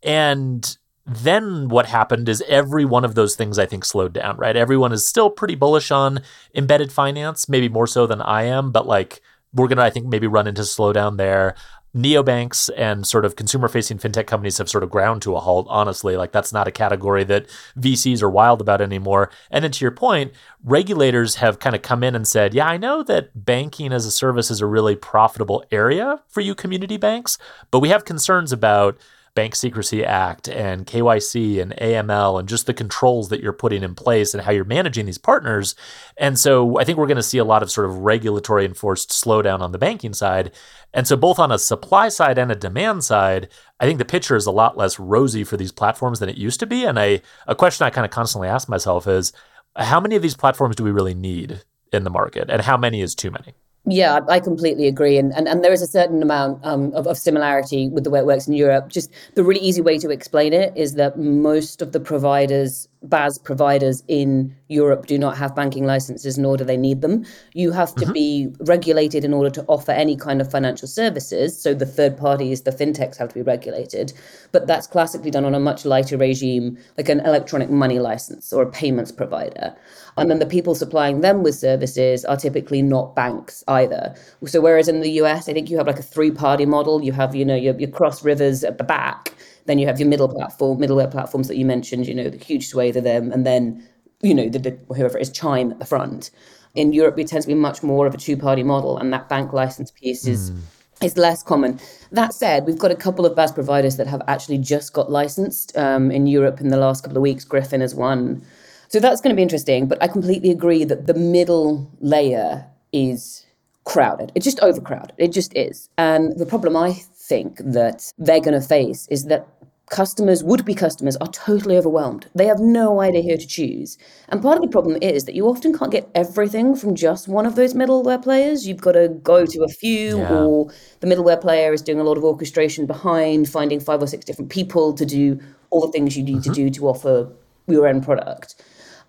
And 0.04 0.78
then 1.06 1.70
what 1.70 1.88
happened 1.88 2.30
is 2.30 2.44
every 2.48 2.86
one 2.86 3.04
of 3.04 3.16
those 3.16 3.36
things 3.36 3.58
I 3.58 3.66
think 3.66 3.86
slowed 3.86 4.14
down, 4.14 4.38
right? 4.38 4.56
Everyone 4.56 4.92
is 4.92 5.06
still 5.06 5.30
pretty 5.30 5.56
bullish 5.56 5.92
on 5.92 6.22
embedded 6.56 6.92
finance, 6.92 7.50
maybe 7.50 7.70
more 7.70 7.88
so 7.88 8.06
than 8.06 8.22
I 8.22 8.44
am, 8.44 8.72
but 8.72 8.86
like 8.86 9.22
we're 9.54 9.68
going 9.68 9.78
to, 9.78 9.84
I 9.84 9.90
think, 9.90 10.08
maybe 10.08 10.28
run 10.28 10.48
into 10.48 10.62
slowdown 10.62 11.18
there 11.18 11.56
neobanks 11.96 12.70
and 12.78 13.06
sort 13.06 13.26
of 13.26 13.36
consumer 13.36 13.68
facing 13.68 13.98
fintech 13.98 14.26
companies 14.26 14.58
have 14.58 14.70
sort 14.70 14.84
of 14.84 14.90
ground 14.90 15.22
to 15.22 15.36
a 15.36 15.40
halt, 15.40 15.68
honestly. 15.70 16.16
Like 16.16 16.32
that's 16.32 16.54
not 16.54 16.68
a 16.68 16.72
category 16.72 17.24
that 17.26 17.48
VCs 17.78 18.22
are 18.22 18.30
wild 18.30 18.62
about 18.62 18.82
anymore. 18.82 19.30
And 19.50 19.64
then 19.64 19.72
to 19.72 19.84
your 19.84 19.92
point, 19.92 20.32
regulators 20.64 21.36
have 21.36 21.60
kind 21.60 21.76
of 21.76 21.82
come 21.82 22.04
in 22.04 22.16
and 22.16 22.28
said, 22.28 22.54
yeah, 22.54 22.68
I 22.68 22.78
know 22.78 23.04
that 23.04 23.46
banking 23.46 23.92
as 23.92 24.06
a 24.06 24.12
service 24.12 24.50
is 24.50 24.62
a 24.62 24.66
really 24.66 24.96
profitable 24.96 25.66
area 25.72 26.22
for 26.30 26.42
you 26.42 26.56
community 26.56 26.98
banks, 26.98 27.38
but 27.72 27.80
we 27.80 27.90
have 27.90 28.06
concerns 28.06 28.52
about 28.52 28.98
Bank 29.34 29.56
Secrecy 29.56 30.04
Act 30.04 30.48
and 30.50 30.86
KYC 30.86 31.62
and 31.62 31.74
AML 31.78 32.40
and 32.40 32.50
just 32.50 32.66
the 32.66 32.74
controls 32.74 33.30
that 33.30 33.42
you're 33.42 33.54
putting 33.54 33.84
in 33.84 33.96
place 33.96 34.34
and 34.34 34.44
how 34.44 34.52
you're 34.52 34.66
managing 34.66 35.06
these 35.06 35.18
partners. 35.18 35.76
And 36.18 36.38
so 36.38 36.80
I 36.80 36.84
think 36.84 36.98
we're 36.98 37.08
going 37.08 37.16
to 37.16 37.24
see 37.24 37.38
a 37.38 37.46
lot 37.46 37.64
of 37.64 37.72
sort 37.72 37.90
of 37.90 38.00
regulatory 38.00 38.66
enforced 38.66 39.10
slowdown 39.10 39.62
on 39.62 39.72
the 39.72 39.78
banking 39.78 40.14
side. 40.14 40.52
And 40.94 41.08
so, 41.08 41.16
both 41.16 41.40
on 41.40 41.52
a 41.52 41.58
supply 41.58 42.10
side 42.10 42.38
and 42.38 42.52
a 42.52 42.56
demand 42.56 43.04
side, 43.04 43.48
I 43.80 43.86
think 43.86 43.98
the 43.98 44.06
picture 44.06 44.36
is 44.36 44.46
a 44.46 44.52
lot 44.52 44.78
less 44.78 45.00
rosy 45.00 45.44
for 45.44 45.56
these 45.56 45.72
platforms 45.72 46.20
than 46.20 46.28
it 46.28 46.38
used 46.38 46.60
to 46.60 46.66
be. 46.66 46.84
And 46.86 47.00
I, 47.00 47.22
a 47.48 47.56
question 47.56 47.86
I 47.86 47.90
kind 47.90 48.06
of 48.06 48.12
constantly 48.12 48.50
ask 48.50 48.68
myself 48.68 49.08
is 49.08 49.32
how 49.78 50.02
many 50.02 50.16
of 50.16 50.22
these 50.22 50.36
platforms 50.36 50.76
do 50.76 50.84
we 50.84 50.92
really 50.92 51.14
need 51.14 51.64
in 51.94 52.04
the 52.04 52.10
market? 52.10 52.50
And 52.50 52.62
how 52.62 52.76
many 52.76 53.02
is 53.02 53.16
too 53.16 53.32
many? 53.32 53.54
Yeah, 53.86 54.20
I 54.28 54.40
completely 54.40 54.88
agree. 54.88 55.18
And, 55.18 55.34
and, 55.34 55.48
and 55.48 55.64
there 55.64 55.74
is 55.74 55.82
a 55.82 55.88
certain 55.88 56.22
amount 56.22 56.64
um, 56.64 56.94
of, 56.94 57.08
of 57.08 57.18
similarity 57.18 57.90
with 57.90 58.04
the 58.04 58.12
way 58.12 58.20
it 58.20 58.26
works 58.26 58.48
in 58.48 58.54
Europe. 58.54 58.90
Just 58.90 59.12
the 59.34 59.44
really 59.44 59.60
easy 59.60 59.82
way 59.82 59.98
to 59.98 60.12
explain 60.12 60.54
it 60.54 60.72
is 60.78 60.94
that 60.96 61.18
most 61.18 61.82
of 61.82 61.92
the 61.92 62.00
providers 62.00 62.88
BaaS 63.04 63.40
providers 63.40 64.04
in 64.08 64.56
Europe 64.68 65.08
do 65.08 65.18
not 65.18 65.36
have 65.38 65.56
banking 65.56 65.86
licenses, 65.86 66.38
nor 66.38 66.56
do 66.56 66.64
they 66.64 66.78
need 66.78 67.02
them. 67.02 67.26
You 67.54 67.72
have 67.72 67.96
to 67.96 68.04
mm-hmm. 68.04 68.14
be 68.14 68.54
regulated 68.60 69.26
in 69.26 69.34
order 69.34 69.50
to 69.50 69.66
offer 69.68 69.92
any 69.92 70.16
kind 70.16 70.40
of 70.40 70.52
financial 70.52 70.88
services. 70.88 71.60
So 71.60 71.74
the 71.74 71.86
third 71.86 72.16
parties, 72.16 72.62
the 72.62 72.72
fintechs, 72.72 73.18
have 73.18 73.30
to 73.30 73.36
be 73.36 73.42
regulated. 73.42 74.14
But 74.52 74.68
that's 74.68 74.86
classically 74.86 75.32
done 75.32 75.46
on 75.46 75.56
a 75.56 75.60
much 75.60 75.84
lighter 75.84 76.16
regime, 76.16 76.78
like 76.98 77.10
an 77.10 77.22
electronic 77.22 77.72
money 77.72 78.00
license 78.00 78.54
or 78.54 78.62
a 78.64 78.72
payments 78.72 79.12
provider. 79.12 79.76
And 80.18 80.30
then 80.30 80.40
the 80.40 80.46
people 80.46 80.76
supplying 80.76 81.22
them 81.22 81.42
with 81.42 81.56
services 81.56 82.24
are 82.26 82.38
typically 82.38 82.82
not 82.82 83.16
banks 83.16 83.64
either. 83.68 84.16
So 84.46 84.62
whereas 84.62 84.88
in 84.88 85.02
the 85.02 85.12
US, 85.22 85.50
I 85.50 85.54
think 85.54 85.70
you 85.70 85.78
have 85.78 85.88
like 85.88 86.00
a 86.00 86.04
three 86.04 86.32
party 86.32 86.66
model, 86.66 87.02
you 87.02 87.14
have, 87.14 87.34
you 87.34 87.46
know, 87.46 87.56
your, 87.56 87.74
your 87.80 87.90
cross 87.90 88.24
rivers 88.24 88.64
at 88.64 88.78
the 88.78 88.84
back 88.84 89.34
Then 89.66 89.80
you 89.80 89.88
have 89.88 90.00
your 90.00 90.10
middle 90.10 90.28
platform, 90.28 90.80
middleware 90.80 91.12
platforms 91.12 91.48
that 91.48 91.58
you 91.58 91.66
mentioned, 91.66 92.08
you 92.08 92.16
know, 92.16 92.30
the 92.30 92.38
huge 92.38 92.68
swathe 92.68 92.98
of 92.98 93.04
them, 93.04 93.32
and 93.32 93.46
then, 93.46 93.88
you 94.22 94.34
know, 94.34 94.50
the, 94.50 94.60
the 94.60 94.80
whoever 94.96 95.18
it 95.18 95.22
is, 95.22 95.32
Chime 95.32 95.72
at 95.72 95.80
the 95.80 95.86
front. 95.86 96.32
In 96.74 96.94
Europe, 96.94 97.20
it 97.20 97.28
tends 97.28 97.46
to 97.46 97.52
be 97.52 97.56
much 97.56 97.84
more 97.84 98.08
of 98.08 98.14
a 98.14 98.18
two-party 98.18 98.64
model, 98.64 98.98
and 98.98 99.12
that 99.14 99.30
bank 99.30 99.54
license 99.54 99.92
piece 99.92 100.26
is 100.26 100.52
mm. 100.52 100.60
is 101.04 101.18
less 101.18 101.44
common. 101.44 101.80
That 102.12 102.34
said, 102.34 102.66
we've 102.66 102.80
got 102.80 102.92
a 102.92 102.96
couple 102.96 103.26
of 103.26 103.36
BaaS 103.36 103.52
providers 103.54 103.98
that 103.98 104.08
have 104.08 104.22
actually 104.28 104.58
just 104.58 104.94
got 104.94 105.12
licensed 105.12 105.78
um, 105.78 106.12
in 106.12 106.28
Europe 106.28 106.62
in 106.62 106.70
the 106.70 106.78
last 106.78 107.04
couple 107.04 107.18
of 107.18 107.24
weeks. 107.24 107.44
Griffin 107.44 107.82
is 107.82 107.94
one. 107.94 108.42
So 108.88 109.00
that's 109.00 109.22
going 109.22 109.34
to 109.34 109.38
be 109.38 109.42
interesting. 109.42 109.88
But 109.88 110.02
I 110.02 110.08
completely 110.08 110.52
agree 110.52 110.84
that 110.86 111.08
the 111.08 111.14
middle 111.14 111.90
layer 112.02 112.66
is 112.92 113.46
crowded. 113.84 114.32
It's 114.36 114.46
just 114.46 114.60
overcrowded. 114.60 115.14
It 115.18 115.32
just 115.32 115.56
is. 115.56 115.90
And 115.98 116.38
the 116.38 116.46
problem 116.46 116.76
I 116.76 117.02
think 117.32 117.62
that 117.80 118.00
they're 118.18 118.46
going 118.48 118.60
to 118.60 118.68
face 118.78 119.08
is 119.10 119.22
that 119.32 119.48
customers, 119.92 120.44
would 120.44 120.64
be 120.66 120.74
customers, 120.74 121.16
are 121.18 121.28
totally 121.28 121.78
overwhelmed. 121.78 122.26
They 122.34 122.48
have 122.48 122.60
no 122.60 123.02
idea 123.02 123.24
who 123.24 123.38
to 123.38 123.48
choose. 123.48 123.98
And 124.30 124.42
part 124.42 124.58
of 124.58 124.64
the 124.64 124.70
problem 124.78 124.98
is 125.02 125.26
that 125.26 125.36
you 125.36 125.46
often 125.48 125.78
can't 125.78 125.92
get 125.92 126.10
everything 126.16 126.76
from 126.76 126.96
just 126.96 127.28
one 127.28 127.46
of 127.46 127.56
those 127.56 127.74
middleware 127.74 128.22
players. 128.22 128.68
You've 128.68 128.86
got 128.88 128.94
to 128.94 129.10
go 129.10 129.46
to 129.46 129.64
a 129.64 129.68
few, 129.68 130.20
yeah. 130.20 130.34
or 130.34 130.72
the 131.02 131.08
middleware 131.08 131.40
player 131.40 131.74
is 131.74 131.82
doing 131.82 132.00
a 132.00 132.04
lot 132.10 132.18
of 132.18 132.24
orchestration 132.24 132.86
behind, 132.86 133.50
finding 133.50 133.80
five 133.80 134.02
or 134.02 134.08
six 134.08 134.26
different 134.26 134.50
people 134.50 134.94
to 134.94 135.06
do 135.06 135.40
all 135.70 135.82
the 135.86 135.92
things 135.92 136.18
you 136.18 136.24
need 136.24 136.38
mm-hmm. 136.38 136.54
to 136.54 136.64
do 136.64 136.70
to 136.70 136.88
offer 136.88 137.30
your 137.68 137.86
end 137.88 138.04
product. 138.04 138.56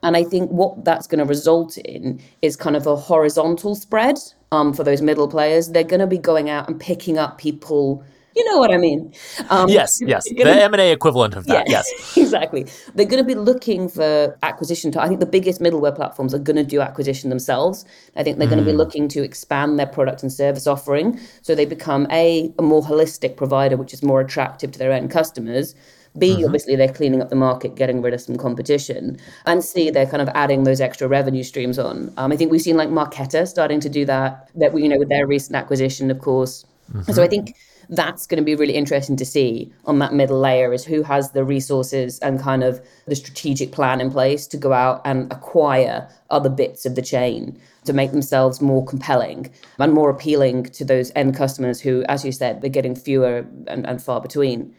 And 0.02 0.17
I 0.17 0.25
think 0.25 0.50
what 0.50 0.85
that's 0.85 1.07
going 1.07 1.21
to 1.21 1.25
result 1.25 1.79
in 1.79 2.21
is 2.43 2.57
kind 2.57 2.76
of 2.76 2.87
a 2.87 2.97
horizontal 2.97 3.76
spread 3.76 4.19
um, 4.50 4.73
for 4.73 4.83
those 4.83 5.00
middle 5.00 5.29
players. 5.29 5.71
They're 5.71 5.93
going 5.95 6.00
to 6.00 6.09
be 6.09 6.19
going 6.19 6.50
out 6.50 6.69
and 6.69 6.81
picking 6.81 7.19
up 7.19 7.38
people 7.38 8.05
you 8.35 8.45
know 8.45 8.59
what 8.59 8.73
I 8.73 8.77
mean? 8.77 9.12
Um, 9.51 9.69
yes, 9.69 10.01
yes. 10.01 10.25
The 10.29 10.45
M 10.45 10.73
and 10.73 10.81
A 10.81 10.93
equivalent 10.93 11.35
of 11.35 11.47
that. 11.47 11.69
Yeah, 11.69 11.83
yes, 11.83 12.17
exactly. 12.17 12.67
They're 12.95 13.07
going 13.07 13.23
to 13.23 13.27
be 13.27 13.35
looking 13.35 13.89
for 13.89 14.37
acquisition. 14.43 14.91
To, 14.93 15.03
I 15.03 15.09
think 15.09 15.21
the 15.21 15.27
biggest 15.27 15.61
middleware 15.61 15.95
platforms 15.95 16.35
are 16.35 16.39
going 16.39 16.57
to 16.57 16.65
do 16.65 16.81
acquisition 16.81 17.31
themselves. 17.31 17.85
I 18.17 18.23
think 18.23 18.39
they're 18.39 18.47
mm. 18.47 18.53
going 18.53 18.65
to 18.65 18.71
be 18.71 18.77
looking 18.77 19.09
to 19.09 19.23
expand 19.23 19.79
their 19.79 19.87
product 19.87 20.23
and 20.23 20.33
service 20.33 20.67
offering, 20.67 21.21
so 21.43 21.55
they 21.55 21.67
become 21.67 22.07
a, 22.11 22.53
a 22.59 22.62
more 22.62 22.83
holistic 22.83 23.37
provider, 23.37 23.77
which 23.77 23.93
is 23.93 24.03
more 24.03 24.21
attractive 24.21 24.73
to 24.73 24.79
their 24.79 24.93
end 24.93 25.11
customers. 25.11 25.75
B, 26.19 26.35
mm-hmm. 26.35 26.45
obviously, 26.45 26.77
they're 26.77 26.93
cleaning 26.93 27.23
up 27.23 27.31
the 27.31 27.37
market, 27.37 27.75
getting 27.75 28.03
rid 28.03 28.12
of 28.12 28.21
some 28.21 28.37
competition. 28.37 29.19
And 29.47 29.65
C, 29.65 29.91
they're 29.91 30.07
kind 30.07 30.21
of 30.21 30.29
adding 30.35 30.65
those 30.65 30.81
extra 30.81 31.09
revenue 31.09 31.43
streams 31.43 31.79
on. 31.79 32.12
Um, 32.19 32.33
I 32.33 32.37
think 32.37 32.51
we've 32.51 32.61
seen 32.61 32.77
like 32.77 32.91
Marqeta 32.91 33.49
starting 33.49 33.81
to 33.81 33.89
do 33.89 34.05
that, 34.05 34.51
that 34.57 34.79
you 34.79 34.89
know, 34.89 34.99
with 34.99 35.09
their 35.09 35.27
recent 35.27 35.57
acquisition, 35.57 36.11
of 36.11 36.19
course. 36.19 36.67
Mm-hmm. 36.93 37.12
So 37.12 37.23
I 37.23 37.29
think 37.29 37.57
that's 37.93 38.27
going 38.27 38.39
to 38.39 38.45
be 38.45 38.55
really 38.55 38.75
interesting 38.75 39.17
to 39.17 39.25
see 39.25 39.71
on 39.85 39.99
that 39.99 40.15
middle 40.15 40.41
layer 40.41 40.73
is 40.73 40.83
who 40.83 41.03
has 41.03 41.33
the 41.33 41.45
resources 41.45 42.19
and 42.21 42.41
kind 42.41 42.65
of 42.65 42.81
the 43.07 43.15
strategic 43.15 43.71
plan 43.71 44.01
in 44.01 44.11
place 44.11 44.47
to 44.47 44.57
go 44.57 44.73
out 44.73 45.03
and 45.05 45.31
acquire 45.31 46.09
other 46.31 46.49
bits 46.49 46.87
of 46.87 46.95
the 46.95 47.03
chain 47.03 47.61
to 47.85 47.93
make 47.93 48.11
themselves 48.11 48.63
more 48.63 48.85
compelling 48.87 49.53
and 49.79 49.93
more 49.93 50.09
appealing 50.09 50.65
to 50.65 50.87
those 50.87 51.13
end 51.15 51.37
customers 51.37 51.81
who, 51.83 52.03
as 52.09 52.25
you 52.25 52.33
said, 52.33 52.63
they're 52.63 52.71
getting 52.71 52.97
fewer 52.97 53.47
and, 53.67 53.87
and 53.87 54.03
far 54.03 54.23
between. 54.23 54.75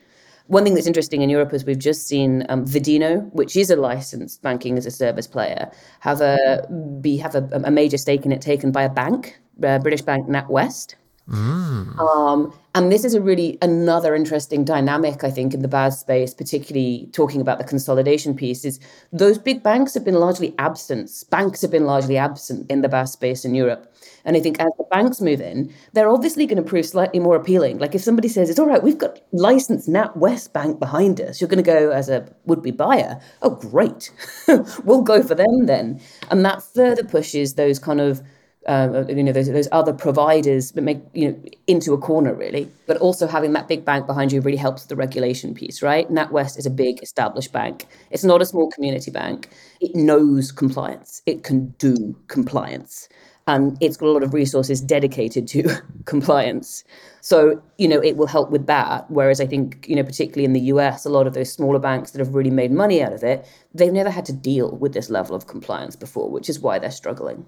One 0.47 0.63
thing 0.63 0.73
that's 0.73 0.87
interesting 0.87 1.21
in 1.21 1.29
Europe 1.29 1.53
is 1.53 1.65
we've 1.65 1.77
just 1.77 2.07
seen 2.07 2.45
um, 2.49 2.65
Vodeno, 2.65 3.31
which 3.33 3.55
is 3.55 3.69
a 3.69 3.75
licensed 3.75 4.41
banking 4.41 4.77
as 4.77 4.87
a 4.87 4.91
service 4.91 5.27
player, 5.27 5.71
have 5.99 6.19
a 6.19 6.67
be 6.99 7.15
have 7.17 7.35
a, 7.35 7.47
a 7.63 7.71
major 7.71 7.97
stake 7.97 8.25
in 8.25 8.31
it 8.31 8.41
taken 8.41 8.71
by 8.71 8.83
a 8.83 8.89
bank, 8.89 9.39
uh, 9.63 9.77
British 9.79 10.01
bank 10.01 10.27
NatWest. 10.27 10.95
Mm. 11.29 11.97
Um, 11.99 12.53
and 12.75 12.91
this 12.91 13.05
is 13.05 13.13
a 13.13 13.21
really 13.21 13.57
another 13.61 14.13
interesting 14.15 14.65
dynamic, 14.65 15.23
I 15.23 15.29
think, 15.29 15.53
in 15.53 15.61
the 15.61 15.67
BaaS 15.67 15.99
space, 15.99 16.33
particularly 16.33 17.09
talking 17.13 17.39
about 17.39 17.59
the 17.59 17.63
consolidation 17.63 18.35
piece, 18.35 18.65
is 18.65 18.79
those 19.11 19.37
big 19.37 19.63
banks 19.63 19.93
have 19.93 20.03
been 20.03 20.15
largely 20.15 20.53
absent. 20.57 21.11
Banks 21.29 21.61
have 21.61 21.71
been 21.71 21.85
largely 21.85 22.17
absent 22.17 22.69
in 22.69 22.81
the 22.81 22.89
BaaS 22.89 23.13
space 23.13 23.45
in 23.45 23.55
Europe. 23.55 23.93
And 24.25 24.35
I 24.35 24.39
think 24.39 24.59
as 24.59 24.71
the 24.77 24.85
banks 24.85 25.21
move 25.21 25.39
in, 25.39 25.73
they're 25.93 26.09
obviously 26.09 26.45
going 26.45 26.61
to 26.61 26.67
prove 26.67 26.85
slightly 26.85 27.19
more 27.19 27.35
appealing. 27.35 27.77
Like 27.77 27.95
if 27.95 28.01
somebody 28.01 28.27
says, 28.27 28.49
it's 28.49 28.59
all 28.59 28.67
right, 28.67 28.83
we've 28.83 28.97
got 28.97 29.19
licensed 29.31 29.87
NatWest 29.87 30.51
Bank 30.51 30.79
behind 30.79 31.21
us, 31.21 31.39
you're 31.39 31.49
going 31.49 31.63
to 31.63 31.71
go 31.71 31.91
as 31.91 32.09
a 32.09 32.27
would 32.45 32.61
be 32.61 32.71
buyer. 32.71 33.21
Oh, 33.41 33.51
great. 33.51 34.11
we'll 34.83 35.01
go 35.01 35.21
for 35.23 35.35
them 35.35 35.67
then. 35.67 36.01
And 36.31 36.43
that 36.43 36.63
further 36.63 37.03
pushes 37.03 37.53
those 37.53 37.79
kind 37.79 38.01
of 38.01 38.21
uh, 38.67 39.05
you 39.07 39.23
know 39.23 39.31
those, 39.31 39.47
those 39.47 39.67
other 39.71 39.93
providers 39.93 40.71
that 40.71 40.81
make 40.81 40.99
you 41.13 41.29
know 41.29 41.43
into 41.67 41.93
a 41.93 41.97
corner 41.97 42.33
really 42.33 42.69
but 42.87 42.97
also 42.97 43.27
having 43.27 43.53
that 43.53 43.67
big 43.67 43.83
bank 43.83 44.07
behind 44.07 44.31
you 44.31 44.41
really 44.41 44.57
helps 44.57 44.85
the 44.85 44.95
regulation 44.95 45.53
piece 45.53 45.81
right 45.81 46.09
natwest 46.09 46.57
is 46.57 46.65
a 46.65 46.69
big 46.69 47.01
established 47.03 47.51
bank 47.51 47.85
it's 48.11 48.23
not 48.23 48.41
a 48.41 48.45
small 48.45 48.69
community 48.71 49.11
bank 49.11 49.49
it 49.81 49.95
knows 49.95 50.51
compliance 50.51 51.21
it 51.25 51.43
can 51.43 51.67
do 51.77 52.15
compliance 52.27 53.09
and 53.45 53.77
it's 53.81 53.97
got 53.97 54.07
a 54.07 54.11
lot 54.11 54.23
of 54.23 54.33
resources 54.33 54.79
dedicated 54.79 55.47
to 55.49 55.69
compliance. 56.05 56.83
So, 57.21 57.61
you 57.77 57.87
know, 57.87 57.99
it 58.01 58.15
will 58.15 58.27
help 58.27 58.51
with 58.51 58.67
that. 58.67 59.09
Whereas 59.11 59.41
I 59.41 59.45
think, 59.45 59.85
you 59.87 59.95
know, 59.95 60.03
particularly 60.03 60.45
in 60.45 60.53
the 60.53 60.61
US, 60.61 61.05
a 61.05 61.09
lot 61.09 61.27
of 61.27 61.33
those 61.33 61.51
smaller 61.51 61.79
banks 61.79 62.11
that 62.11 62.19
have 62.19 62.35
really 62.35 62.49
made 62.49 62.71
money 62.71 63.03
out 63.03 63.11
of 63.11 63.23
it, 63.23 63.45
they've 63.73 63.91
never 63.91 64.09
had 64.09 64.25
to 64.25 64.33
deal 64.33 64.77
with 64.77 64.93
this 64.93 65.09
level 65.09 65.35
of 65.35 65.47
compliance 65.47 65.95
before, 65.95 66.29
which 66.29 66.49
is 66.49 66.59
why 66.59 66.79
they're 66.79 66.91
struggling. 66.91 67.45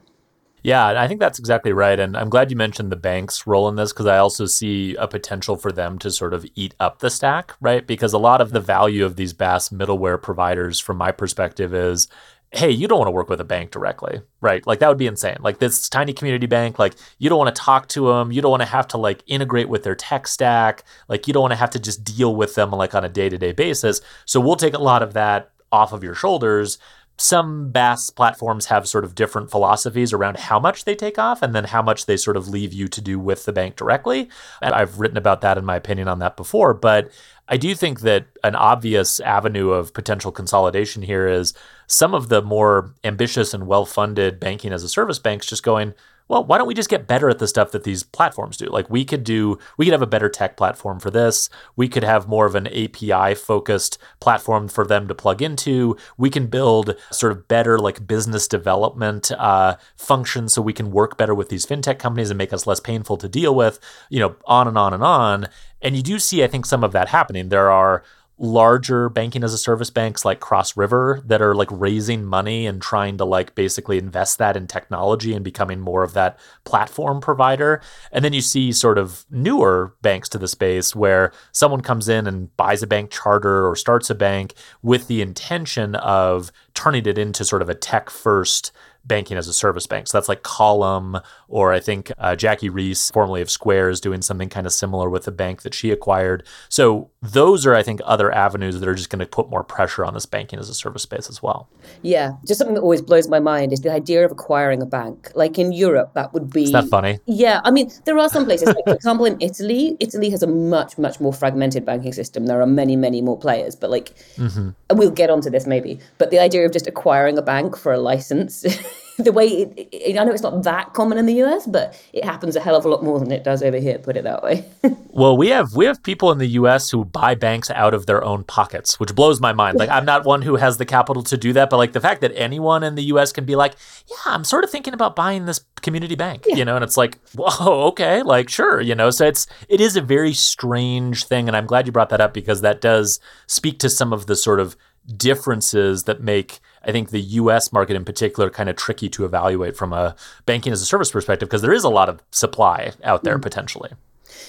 Yeah, 0.65 0.99
I 0.99 1.07
think 1.07 1.19
that's 1.19 1.37
exactly 1.37 1.73
right. 1.73 1.99
And 1.99 2.17
I'm 2.17 2.27
glad 2.27 2.49
you 2.49 2.57
mentioned 2.57 2.91
the 2.91 2.95
bank's 2.95 3.45
role 3.45 3.69
in 3.69 3.75
this 3.75 3.93
because 3.93 4.07
I 4.07 4.17
also 4.17 4.47
see 4.47 4.95
a 4.95 5.07
potential 5.07 5.57
for 5.57 5.71
them 5.71 5.99
to 5.99 6.09
sort 6.09 6.33
of 6.33 6.43
eat 6.55 6.73
up 6.79 6.99
the 6.99 7.11
stack, 7.11 7.53
right? 7.61 7.85
Because 7.85 8.13
a 8.13 8.17
lot 8.17 8.41
of 8.41 8.49
the 8.49 8.59
value 8.59 9.05
of 9.05 9.15
these 9.15 9.31
BaaS 9.31 9.69
middleware 9.69 10.19
providers, 10.19 10.79
from 10.79 10.97
my 10.97 11.11
perspective, 11.11 11.71
is 11.75 12.07
hey, 12.49 12.71
you 12.71 12.87
don't 12.87 12.97
want 12.97 13.07
to 13.07 13.11
work 13.11 13.29
with 13.29 13.41
a 13.41 13.45
bank 13.45 13.69
directly, 13.69 14.21
right? 14.41 14.65
Like 14.65 14.79
that 14.79 14.87
would 14.87 14.97
be 14.97 15.05
insane. 15.05 15.37
Like 15.41 15.59
this 15.59 15.87
tiny 15.87 16.13
community 16.13 16.47
bank, 16.47 16.79
like 16.79 16.95
you 17.19 17.29
don't 17.29 17.37
want 17.37 17.55
to 17.55 17.61
talk 17.61 17.87
to 17.89 18.07
them. 18.07 18.31
You 18.31 18.41
don't 18.41 18.51
want 18.51 18.63
to 18.63 18.69
have 18.69 18.87
to 18.89 18.97
like 18.97 19.21
integrate 19.27 19.69
with 19.69 19.83
their 19.83 19.95
tech 19.95 20.25
stack. 20.25 20.83
Like 21.07 21.27
you 21.27 21.33
don't 21.33 21.41
want 21.41 21.51
to 21.51 21.57
have 21.57 21.71
to 21.71 21.79
just 21.79 22.03
deal 22.03 22.35
with 22.35 22.55
them 22.55 22.71
like 22.71 22.95
on 22.95 23.05
a 23.05 23.09
day 23.09 23.29
to 23.29 23.37
day 23.37 23.51
basis. 23.51 24.01
So 24.25 24.39
we'll 24.39 24.55
take 24.55 24.73
a 24.73 24.79
lot 24.79 25.03
of 25.03 25.13
that 25.13 25.51
off 25.71 25.93
of 25.93 26.03
your 26.03 26.15
shoulders. 26.15 26.79
Some 27.17 27.71
BaaS 27.71 28.09
platforms 28.09 28.65
have 28.65 28.87
sort 28.87 29.05
of 29.05 29.15
different 29.15 29.49
philosophies 29.49 30.11
around 30.11 30.37
how 30.37 30.59
much 30.59 30.83
they 30.83 30.95
take 30.95 31.17
off 31.17 31.41
and 31.41 31.55
then 31.55 31.65
how 31.65 31.81
much 31.81 32.05
they 32.05 32.17
sort 32.17 32.35
of 32.35 32.49
leave 32.49 32.73
you 32.73 32.87
to 32.89 32.99
do 32.99 33.17
with 33.17 33.45
the 33.45 33.53
bank 33.53 33.77
directly. 33.77 34.29
And 34.61 34.73
I've 34.73 34.99
written 34.99 35.17
about 35.17 35.41
that 35.41 35.57
in 35.57 35.63
my 35.63 35.77
opinion 35.77 36.09
on 36.09 36.19
that 36.19 36.35
before. 36.35 36.73
But 36.73 37.09
I 37.47 37.57
do 37.57 37.73
think 37.73 38.01
that 38.01 38.25
an 38.43 38.55
obvious 38.55 39.19
avenue 39.21 39.69
of 39.69 39.93
potential 39.93 40.31
consolidation 40.31 41.03
here 41.03 41.27
is 41.27 41.53
some 41.87 42.13
of 42.13 42.27
the 42.27 42.41
more 42.41 42.93
ambitious 43.03 43.53
and 43.53 43.67
well 43.67 43.85
funded 43.85 44.39
banking 44.39 44.73
as 44.73 44.83
a 44.83 44.89
service 44.89 45.19
banks 45.19 45.45
just 45.45 45.63
going, 45.63 45.93
well, 46.27 46.43
why 46.43 46.57
don't 46.57 46.67
we 46.67 46.73
just 46.73 46.89
get 46.89 47.07
better 47.07 47.29
at 47.29 47.39
the 47.39 47.47
stuff 47.47 47.71
that 47.71 47.83
these 47.83 48.03
platforms 48.03 48.57
do? 48.57 48.65
Like 48.65 48.89
we 48.89 49.05
could 49.05 49.23
do, 49.23 49.59
we 49.77 49.85
could 49.85 49.91
have 49.91 50.01
a 50.01 50.07
better 50.07 50.29
tech 50.29 50.57
platform 50.57 50.99
for 50.99 51.11
this. 51.11 51.49
We 51.75 51.87
could 51.87 52.03
have 52.03 52.27
more 52.27 52.45
of 52.47 52.55
an 52.55 52.67
API 52.67 53.35
focused 53.35 53.99
platform 54.19 54.67
for 54.67 54.87
them 54.87 55.07
to 55.07 55.15
plug 55.15 55.41
into. 55.41 55.95
We 56.17 56.31
can 56.31 56.47
build 56.47 56.95
sort 57.11 57.31
of 57.31 57.47
better 57.47 57.77
like 57.77 58.07
business 58.07 58.47
development 58.47 59.31
uh, 59.33 59.75
functions 59.95 60.53
so 60.53 60.61
we 60.61 60.73
can 60.73 60.91
work 60.91 61.17
better 61.17 61.35
with 61.35 61.49
these 61.49 61.65
fintech 61.65 61.99
companies 61.99 62.31
and 62.31 62.37
make 62.37 62.53
us 62.53 62.65
less 62.65 62.79
painful 62.79 63.17
to 63.17 63.29
deal 63.29 63.53
with, 63.53 63.79
you 64.09 64.19
know, 64.19 64.35
on 64.45 64.67
and 64.67 64.77
on 64.77 64.93
and 64.93 65.03
on. 65.03 65.47
And 65.81 65.95
you 65.95 66.01
do 66.01 66.17
see, 66.17 66.43
I 66.43 66.47
think, 66.47 66.65
some 66.65 66.83
of 66.83 66.91
that 66.93 67.09
happening. 67.09 67.49
There 67.49 67.69
are 67.69 68.03
larger 68.37 69.07
banking 69.07 69.43
as 69.43 69.53
a 69.53 69.57
service 69.57 69.89
banks 69.89 70.25
like 70.25 70.39
Cross 70.39 70.75
River 70.75 71.21
that 71.25 71.41
are 71.41 71.55
like 71.55 71.69
raising 71.71 72.25
money 72.25 72.65
and 72.65 72.81
trying 72.81 73.17
to 73.17 73.25
like 73.25 73.55
basically 73.55 73.97
invest 73.97 74.37
that 74.39 74.57
in 74.57 74.67
technology 74.67 75.33
and 75.33 75.43
becoming 75.43 75.79
more 75.79 76.03
of 76.03 76.13
that 76.13 76.37
platform 76.65 77.21
provider. 77.21 77.81
And 78.11 78.25
then 78.25 78.33
you 78.33 78.41
see 78.41 78.71
sort 78.71 78.97
of 78.97 79.25
newer 79.29 79.95
banks 80.01 80.27
to 80.29 80.37
the 80.37 80.47
space 80.47 80.95
where 80.95 81.31
someone 81.51 81.81
comes 81.81 82.09
in 82.09 82.27
and 82.27 82.55
buys 82.57 82.83
a 82.83 82.87
bank 82.87 83.11
charter 83.11 83.67
or 83.67 83.75
starts 83.75 84.09
a 84.09 84.15
bank 84.15 84.53
with 84.81 85.07
the 85.07 85.21
intention 85.21 85.95
of 85.95 86.51
turning 86.73 87.05
it 87.05 87.17
into 87.17 87.45
sort 87.45 87.61
of 87.61 87.69
a 87.69 87.75
tech 87.75 88.09
first 88.09 88.71
banking 89.05 89.37
as 89.37 89.47
a 89.47 89.53
service 89.53 89.87
bank. 89.87 90.07
So 90.07 90.17
that's 90.17 90.29
like 90.29 90.43
Column, 90.43 91.19
or 91.47 91.71
I 91.71 91.79
think 91.79 92.11
uh, 92.17 92.35
Jackie 92.35 92.69
Reses, 92.69 93.11
formerly 93.13 93.41
of 93.41 93.49
Square, 93.49 93.89
is 93.89 94.01
doing 94.01 94.21
something 94.21 94.49
kind 94.49 94.65
of 94.65 94.73
similar 94.73 95.09
with 95.09 95.25
the 95.25 95.31
bank 95.31 95.61
that 95.61 95.73
she 95.73 95.91
acquired. 95.91 96.45
So 96.69 97.11
those 97.21 97.65
are, 97.65 97.75
I 97.75 97.83
think, 97.83 98.01
other 98.03 98.31
avenues 98.31 98.79
that 98.79 98.87
are 98.87 98.95
just 98.95 99.09
going 99.09 99.19
to 99.19 99.25
put 99.25 99.49
more 99.49 99.63
pressure 99.63 100.03
on 100.03 100.13
this 100.13 100.25
banking 100.25 100.59
as 100.59 100.69
a 100.69 100.73
service 100.73 101.03
space 101.03 101.29
as 101.29 101.41
well. 101.41 101.69
Yeah, 102.01 102.33
just 102.45 102.57
something 102.57 102.75
that 102.75 102.81
always 102.81 103.01
blows 103.01 103.27
my 103.27 103.39
mind 103.39 103.73
is 103.73 103.81
the 103.81 103.91
idea 103.91 104.25
of 104.25 104.31
acquiring 104.31 104.81
a 104.81 104.85
bank. 104.85 105.31
Like 105.35 105.59
in 105.59 105.71
Europe, 105.71 106.13
that 106.15 106.33
would 106.33 106.51
be. 106.51 106.63
Is 106.63 106.71
that 106.71 106.85
funny? 106.85 107.19
Yeah, 107.25 107.61
I 107.63 107.71
mean, 107.71 107.91
there 108.05 108.17
are 108.17 108.29
some 108.29 108.45
places. 108.45 108.67
Like, 108.67 108.85
for 108.85 108.95
example, 108.95 109.25
in 109.25 109.37
Italy, 109.39 109.97
Italy 109.99 110.29
has 110.31 110.41
a 110.43 110.47
much, 110.47 110.97
much 110.97 111.19
more 111.19 111.33
fragmented 111.33 111.85
banking 111.85 112.13
system. 112.13 112.47
There 112.47 112.61
are 112.61 112.67
many, 112.67 112.95
many 112.95 113.21
more 113.21 113.37
players, 113.37 113.75
but 113.75 113.89
like, 113.89 114.15
mm-hmm. 114.35 114.69
we'll 114.97 115.11
get 115.11 115.29
onto 115.29 115.49
this 115.49 115.67
maybe. 115.67 115.99
But 116.17 116.31
the 116.31 116.39
idea 116.39 116.65
of 116.65 116.71
just 116.71 116.87
acquiring 116.87 117.37
a 117.37 117.41
bank 117.41 117.77
for 117.77 117.93
a 117.93 117.99
license. 117.99 118.65
the 119.17 119.31
way 119.31 119.47
it, 119.47 119.89
it, 119.91 120.19
I 120.19 120.23
know 120.23 120.31
it's 120.31 120.43
not 120.43 120.63
that 120.63 120.93
common 120.93 121.17
in 121.17 121.25
the 121.25 121.41
US, 121.43 121.65
but 121.65 121.99
it 122.13 122.25
happens 122.25 122.55
a 122.55 122.59
hell 122.59 122.75
of 122.75 122.85
a 122.85 122.89
lot 122.89 123.03
more 123.03 123.19
than 123.19 123.31
it 123.31 123.43
does 123.43 123.63
over 123.63 123.77
here. 123.77 123.97
Put 123.97 124.17
it 124.17 124.23
that 124.23 124.43
way. 124.43 124.65
well, 125.09 125.37
we 125.37 125.49
have 125.49 125.73
we 125.75 125.85
have 125.85 126.03
people 126.03 126.31
in 126.31 126.37
the 126.37 126.47
US 126.47 126.89
who 126.89 127.05
buy 127.05 127.35
banks 127.35 127.69
out 127.71 127.93
of 127.93 128.05
their 128.05 128.23
own 128.23 128.43
pockets, 128.43 128.99
which 128.99 129.15
blows 129.15 129.39
my 129.39 129.53
mind. 129.53 129.77
Like 129.77 129.89
I'm 129.89 130.05
not 130.05 130.25
one 130.25 130.41
who 130.41 130.57
has 130.57 130.77
the 130.77 130.85
capital 130.85 131.23
to 131.23 131.37
do 131.37 131.53
that, 131.53 131.69
but 131.69 131.77
like 131.77 131.93
the 131.93 132.01
fact 132.01 132.21
that 132.21 132.31
anyone 132.35 132.83
in 132.83 132.95
the 132.95 133.03
US 133.03 133.31
can 133.31 133.45
be 133.45 133.55
like, 133.55 133.75
yeah, 134.09 134.33
I'm 134.33 134.43
sort 134.43 134.63
of 134.63 134.69
thinking 134.69 134.93
about 134.93 135.15
buying 135.15 135.45
this 135.45 135.63
community 135.81 136.15
bank, 136.15 136.45
yeah. 136.47 136.55
you 136.55 136.65
know, 136.65 136.75
and 136.75 136.83
it's 136.83 136.97
like, 136.97 137.17
whoa, 137.35 137.87
okay, 137.87 138.21
like 138.21 138.49
sure, 138.49 138.81
you 138.81 138.95
know. 138.95 139.09
So 139.11 139.25
it's 139.25 139.47
it 139.69 139.79
is 139.79 139.95
a 139.95 140.01
very 140.01 140.33
strange 140.33 141.25
thing, 141.25 141.47
and 141.47 141.55
I'm 141.55 141.65
glad 141.65 141.85
you 141.85 141.91
brought 141.91 142.09
that 142.09 142.21
up 142.21 142.33
because 142.33 142.61
that 142.61 142.81
does 142.81 143.19
speak 143.47 143.79
to 143.79 143.89
some 143.89 144.11
of 144.11 144.25
the 144.25 144.35
sort 144.35 144.59
of 144.59 144.75
differences 145.15 146.03
that 146.03 146.21
make 146.21 146.59
I 146.85 146.91
think 146.91 147.09
the 147.09 147.21
US 147.21 147.73
market 147.73 147.95
in 147.95 148.05
particular 148.05 148.49
kind 148.49 148.69
of 148.69 148.75
tricky 148.75 149.09
to 149.09 149.25
evaluate 149.25 149.75
from 149.75 149.93
a 149.93 150.15
banking 150.45 150.71
as 150.71 150.81
a 150.81 150.85
service 150.85 151.11
perspective 151.11 151.49
because 151.49 151.61
there 151.61 151.73
is 151.73 151.83
a 151.83 151.89
lot 151.89 152.09
of 152.09 152.21
supply 152.31 152.91
out 153.03 153.23
there 153.23 153.37
mm. 153.37 153.41
potentially. 153.41 153.91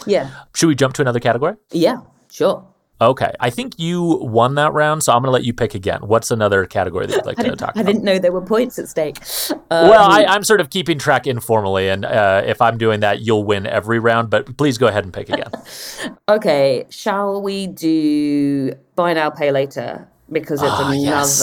Yeah. 0.07 0.31
Should 0.55 0.69
we 0.69 0.75
jump 0.75 0.95
to 0.95 1.03
another 1.03 1.21
category? 1.21 1.57
Yeah, 1.71 2.01
sure. 2.31 2.67
Okay. 3.01 3.31
I 3.41 3.51
think 3.51 3.79
you 3.79 4.03
won 4.23 4.55
that 4.55 4.73
round, 4.73 5.03
so 5.03 5.13
I'm 5.13 5.21
going 5.21 5.29
to 5.29 5.33
let 5.33 5.45
you 5.45 5.53
pick 5.53 5.75
again. 5.75 6.01
What's 6.01 6.31
another 6.31 6.65
category 6.65 7.07
that 7.07 7.15
you'd 7.15 7.27
like 7.27 7.37
to 7.37 7.55
talk 7.55 7.73
about? 7.73 7.77
I 7.77 7.83
didn't 7.83 8.05
know 8.05 8.19
there 8.19 8.33
were 8.33 8.41
points 8.41 8.79
at 8.79 8.89
stake. 8.89 9.19
Um, 9.51 9.91
well, 9.91 10.11
I, 10.11 10.35
am 10.35 10.43
sort 10.45 10.63
of 10.63 10.71
keeping 10.71 10.99
track 10.99 11.27
informally, 11.27 11.91
and 11.91 12.07
uh, 12.07 12.43
if 12.47 12.63
I'm 12.63 12.79
doing 12.79 13.01
that, 13.01 13.21
you'll 13.21 13.45
win 13.45 13.67
every 13.67 13.99
round, 13.99 14.31
but 14.31 14.57
please 14.57 14.79
go 14.79 14.87
ahead 14.87 15.05
and 15.05 15.13
pick 15.13 15.29
again. 15.29 15.51
okay. 16.29 16.87
Shall 16.89 17.43
we 17.43 17.67
do 17.67 18.73
buy 18.95 19.13
now, 19.13 19.29
pay 19.29 19.53
later? 19.53 20.09
Because 20.33 20.63
it's 20.63 20.73
oh, 20.73 20.81
another 20.81 20.95
yes 20.97 21.43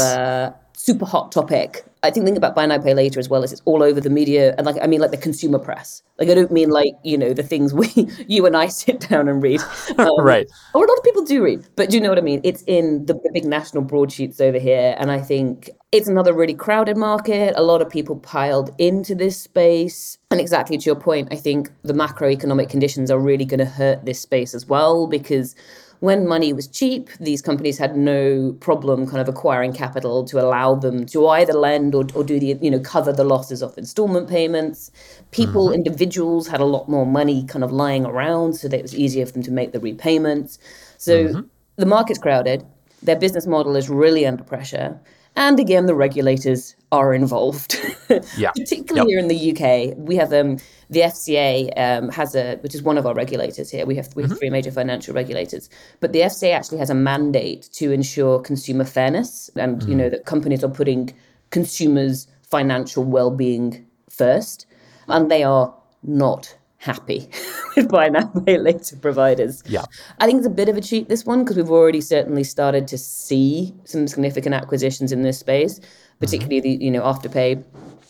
super 0.83 1.05
hot 1.05 1.31
topic. 1.31 1.85
I 2.03 2.11
think 2.11 2.25
the 2.25 2.31
thing 2.31 2.37
about 2.37 2.55
buy 2.55 2.65
now 2.65 2.77
pay 2.77 2.93
later 2.93 3.17
as 3.17 3.29
well 3.29 3.41
is 3.41 3.53
it's 3.53 3.61
all 3.63 3.81
over 3.81 4.01
the 4.01 4.09
media 4.09 4.53
and 4.57 4.65
like 4.65 4.75
I 4.81 4.87
mean 4.87 4.99
like 4.99 5.11
the 5.11 5.17
consumer 5.17 5.57
press. 5.57 6.03
Like 6.19 6.27
I 6.27 6.33
don't 6.33 6.51
mean 6.51 6.71
like 6.71 6.93
you 7.03 7.17
know 7.17 7.31
the 7.31 7.41
things 7.41 7.73
we 7.73 7.87
you 8.27 8.45
and 8.45 8.57
I 8.57 8.67
sit 8.67 8.99
down 8.99 9.29
and 9.29 9.41
read, 9.41 9.61
um, 9.97 10.09
right? 10.19 10.45
Or 10.73 10.83
a 10.83 10.87
lot 10.87 10.97
of 10.97 11.03
people 11.05 11.23
do 11.23 11.41
read, 11.41 11.65
but 11.77 11.89
do 11.89 11.95
you 11.95 12.03
know 12.03 12.09
what 12.09 12.17
I 12.17 12.21
mean? 12.21 12.41
It's 12.43 12.63
in 12.63 13.05
the 13.05 13.17
big 13.33 13.45
national 13.45 13.83
broadsheets 13.83 14.41
over 14.41 14.59
here, 14.59 14.93
and 14.99 15.09
I 15.09 15.21
think 15.21 15.69
it's 15.93 16.09
another 16.09 16.33
really 16.33 16.53
crowded 16.53 16.97
market. 16.97 17.53
A 17.55 17.63
lot 17.63 17.81
of 17.81 17.89
people 17.89 18.17
piled 18.17 18.75
into 18.77 19.15
this 19.15 19.39
space, 19.39 20.17
and 20.31 20.41
exactly 20.41 20.77
to 20.77 20.85
your 20.85 20.99
point, 20.99 21.29
I 21.31 21.37
think 21.37 21.71
the 21.83 21.93
macroeconomic 21.93 22.69
conditions 22.69 23.09
are 23.09 23.19
really 23.19 23.45
going 23.45 23.59
to 23.59 23.65
hurt 23.65 24.03
this 24.03 24.19
space 24.19 24.53
as 24.53 24.65
well 24.65 25.07
because 25.07 25.55
when 26.03 26.27
money 26.27 26.51
was 26.51 26.67
cheap, 26.67 27.09
these 27.21 27.41
companies 27.41 27.77
had 27.77 27.95
no 27.95 28.51
problem 28.59 29.07
kind 29.07 29.21
of 29.21 29.29
acquiring 29.29 29.71
capital 29.71 30.25
to 30.25 30.37
allow 30.37 30.75
them 30.75 31.05
to 31.05 31.29
either 31.29 31.53
lend 31.53 31.95
or, 31.95 32.03
or 32.13 32.25
do 32.25 32.41
the, 32.41 32.57
you 32.61 32.69
know, 32.69 32.81
cover 32.81 33.13
the 33.13 33.23
losses 33.23 33.63
of 33.63 33.77
installment 33.77 34.27
payments. 34.27 34.91
People, 35.31 35.67
mm-hmm. 35.67 35.75
individuals 35.75 36.45
had 36.45 36.59
a 36.59 36.65
lot 36.65 36.89
more 36.89 37.05
money 37.05 37.45
kind 37.45 37.63
of 37.63 37.71
lying 37.71 38.05
around 38.05 38.51
so 38.51 38.67
that 38.67 38.79
it 38.79 38.81
was 38.81 38.93
easier 38.93 39.25
for 39.25 39.31
them 39.31 39.43
to 39.43 39.51
make 39.51 39.71
the 39.71 39.79
repayments. 39.79 40.59
So 40.97 41.27
mm-hmm. 41.27 41.41
the 41.77 41.85
market's 41.85 42.19
crowded. 42.19 42.65
Their 43.01 43.15
business 43.15 43.47
model 43.47 43.77
is 43.77 43.89
really 43.89 44.25
under 44.25 44.43
pressure. 44.43 44.99
And 45.35 45.59
again, 45.59 45.87
the 45.87 45.95
regulators 45.95 46.75
are 46.91 47.13
involved. 47.13 47.75
yeah. 48.37 48.51
Particularly 48.51 48.99
yep. 48.99 49.07
here 49.07 49.19
in 49.19 49.27
the 49.27 49.51
UK, 49.51 49.97
we 49.97 50.15
have 50.15 50.31
um, 50.31 50.57
the 50.89 51.01
FCA 51.01 51.71
um, 51.75 52.09
has 52.09 52.35
a, 52.35 52.57
which 52.57 52.75
is 52.75 52.83
one 52.83 52.97
of 52.97 53.05
our 53.05 53.15
regulators 53.15 53.71
here. 53.71 53.85
We 53.85 53.95
have 53.95 54.15
we 54.15 54.21
have 54.23 54.31
mm-hmm. 54.31 54.37
three 54.37 54.49
major 54.49 54.71
financial 54.71 55.13
regulators, 55.15 55.69
but 55.99 56.13
the 56.13 56.19
FCA 56.19 56.53
actually 56.53 56.77
has 56.77 56.89
a 56.89 56.95
mandate 56.95 57.69
to 57.73 57.91
ensure 57.91 58.39
consumer 58.39 58.85
fairness, 58.85 59.49
and 59.55 59.81
mm. 59.81 59.87
you 59.87 59.95
know 59.95 60.09
that 60.09 60.25
companies 60.25 60.63
are 60.63 60.69
putting 60.69 61.13
consumers' 61.49 62.27
financial 62.43 63.03
well-being 63.03 63.85
first, 64.09 64.67
and 65.07 65.31
they 65.31 65.43
are 65.43 65.73
not 66.03 66.55
happy 66.83 67.29
with 67.75 67.89
buy 67.89 68.09
now 68.09 68.25
pay 68.45 68.57
later 68.57 68.95
providers. 68.97 69.63
Yeah, 69.65 69.85
I 70.19 70.25
think 70.25 70.39
it's 70.39 70.47
a 70.47 70.51
bit 70.51 70.69
of 70.69 70.77
a 70.77 70.81
cheat 70.81 71.09
this 71.09 71.25
one 71.25 71.43
because 71.43 71.57
we've 71.57 71.71
already 71.71 72.01
certainly 72.01 72.43
started 72.43 72.87
to 72.89 72.97
see 72.97 73.73
some 73.85 74.07
significant 74.07 74.53
acquisitions 74.53 75.11
in 75.11 75.21
this 75.21 75.39
space, 75.39 75.79
particularly 76.19 76.61
mm-hmm. 76.61 76.79
the 76.79 76.85
you 76.85 76.91
know 76.91 77.01
afterpay 77.01 77.63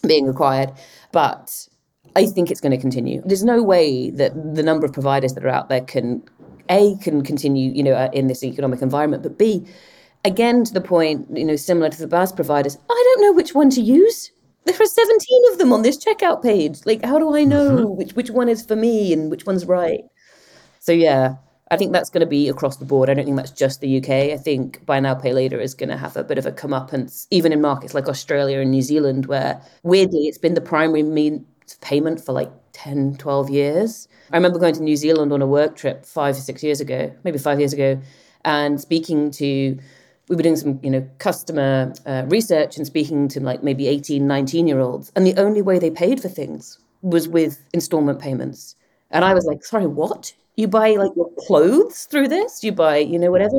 being 0.06 0.28
acquired, 0.28 0.72
but 1.12 1.68
I 2.16 2.26
think 2.26 2.52
it's 2.52 2.62
going 2.62 2.72
to 2.72 2.78
continue. 2.78 3.22
There's 3.26 3.44
no 3.44 3.64
way 3.64 4.10
that 4.12 4.56
the 4.56 4.64
number 4.64 4.86
of 4.86 4.94
providers 4.94 5.34
that 5.34 5.46
are 5.46 5.50
out 5.50 5.70
there 5.70 5.82
can 5.82 6.24
a 6.70 6.96
can 6.98 7.24
continue 7.24 7.72
you 7.74 7.84
know 7.84 7.94
uh, 7.94 8.10
in 8.14 8.28
this 8.28 8.44
economic 8.44 8.82
environment, 8.82 9.24
but 9.24 9.38
b 9.38 9.66
again 10.26 10.64
to 10.64 10.74
the 10.74 10.82
point 10.82 11.28
you 11.36 11.46
know 11.46 11.56
similar 11.56 11.90
to 11.90 12.00
the 12.00 12.08
BaaS 12.08 12.32
providers, 12.36 12.78
I 12.90 13.14
don't 13.16 13.22
know 13.22 13.34
which 13.34 13.54
one 13.54 13.70
to 13.72 13.82
use 13.82 14.32
there 14.66 14.76
are 14.76 14.86
17 14.86 15.42
of 15.52 15.58
them 15.58 15.74
on 15.74 15.82
this 15.82 16.04
checkout 16.04 16.42
page. 16.42 16.80
Like, 16.86 17.04
how 17.04 17.20
do 17.20 17.36
I 17.36 17.44
know 17.44 17.78
mm-hmm. 17.78 17.98
which, 17.98 18.14
which 18.14 18.30
one 18.30 18.50
is 18.50 18.66
for 18.66 18.76
me 18.76 19.14
and 19.14 19.30
which 19.30 19.46
one's 19.46 19.66
right? 19.66 20.02
So, 20.80 20.92
yeah, 20.92 21.36
I 21.72 21.78
think 21.78 21.92
that's 21.92 22.10
going 22.10 22.22
to 22.22 22.28
be 22.28 22.50
across 22.50 22.78
the 22.78 22.86
board. 22.86 23.10
I 23.10 23.14
don't 23.14 23.26
think 23.26 23.38
that's 23.38 23.52
just 23.52 23.82
the 23.82 23.98
UK. 23.98 24.10
I 24.32 24.38
think 24.38 24.86
buy 24.86 25.00
now, 25.00 25.16
pay 25.16 25.34
later 25.34 25.60
is 25.60 25.74
going 25.74 25.90
to 25.90 25.98
have 25.98 26.16
a 26.16 26.24
bit 26.24 26.38
of 26.38 26.46
a 26.46 26.52
comeuppance, 26.52 27.28
even 27.32 27.52
in 27.52 27.62
markets 27.62 27.94
like 27.94 28.08
Australia 28.08 28.60
and 28.60 28.72
New 28.72 28.82
Zealand, 28.82 29.26
where 29.26 29.62
weirdly 29.84 30.28
it's 30.28 30.38
been 30.38 30.54
the 30.54 30.62
primary 30.62 31.04
means 31.04 31.42
of 31.72 31.82
payment 31.82 32.24
for 32.24 32.32
like 32.32 32.52
10, 32.74 33.16
12 33.16 33.50
years. 33.50 34.08
I 34.32 34.38
remember 34.38 34.60
going 34.60 34.76
to 34.76 34.84
New 34.84 34.96
Zealand 34.98 35.34
on 35.34 35.42
a 35.42 35.48
work 35.48 35.76
trip 35.76 36.06
five 36.06 36.36
or 36.36 36.40
six 36.40 36.64
years 36.64 36.80
ago, 36.80 37.14
maybe 37.24 37.38
five 37.38 37.60
years 37.60 37.74
ago, 37.74 38.00
and 38.46 38.80
speaking 38.80 39.32
to 39.32 39.78
we 40.34 40.38
were 40.38 40.42
doing 40.42 40.56
some 40.56 40.80
you 40.82 40.90
know 40.90 41.08
customer 41.20 41.94
uh, 42.08 42.24
research 42.28 42.76
and 42.76 42.88
speaking 42.88 43.28
to 43.28 43.40
like 43.40 43.62
maybe 43.62 43.88
18 43.88 44.26
19 44.26 44.68
year 44.68 44.80
olds 44.80 45.12
and 45.16 45.28
the 45.28 45.36
only 45.38 45.62
way 45.62 45.78
they 45.78 45.92
paid 45.92 46.20
for 46.20 46.28
things 46.28 46.80
was 47.04 47.28
with 47.28 47.64
installment 47.74 48.20
payments. 48.20 48.76
And 49.12 49.24
i 49.24 49.34
was 49.34 49.46
like 49.46 49.64
sorry 49.64 49.86
what? 49.86 50.34
You 50.56 50.68
buy 50.68 50.96
like 50.96 51.12
your 51.16 51.30
clothes 51.38 52.06
through 52.06 52.30
this? 52.30 52.64
You 52.64 52.72
buy 52.72 52.98
you 52.98 53.20
know 53.20 53.30
whatever 53.30 53.58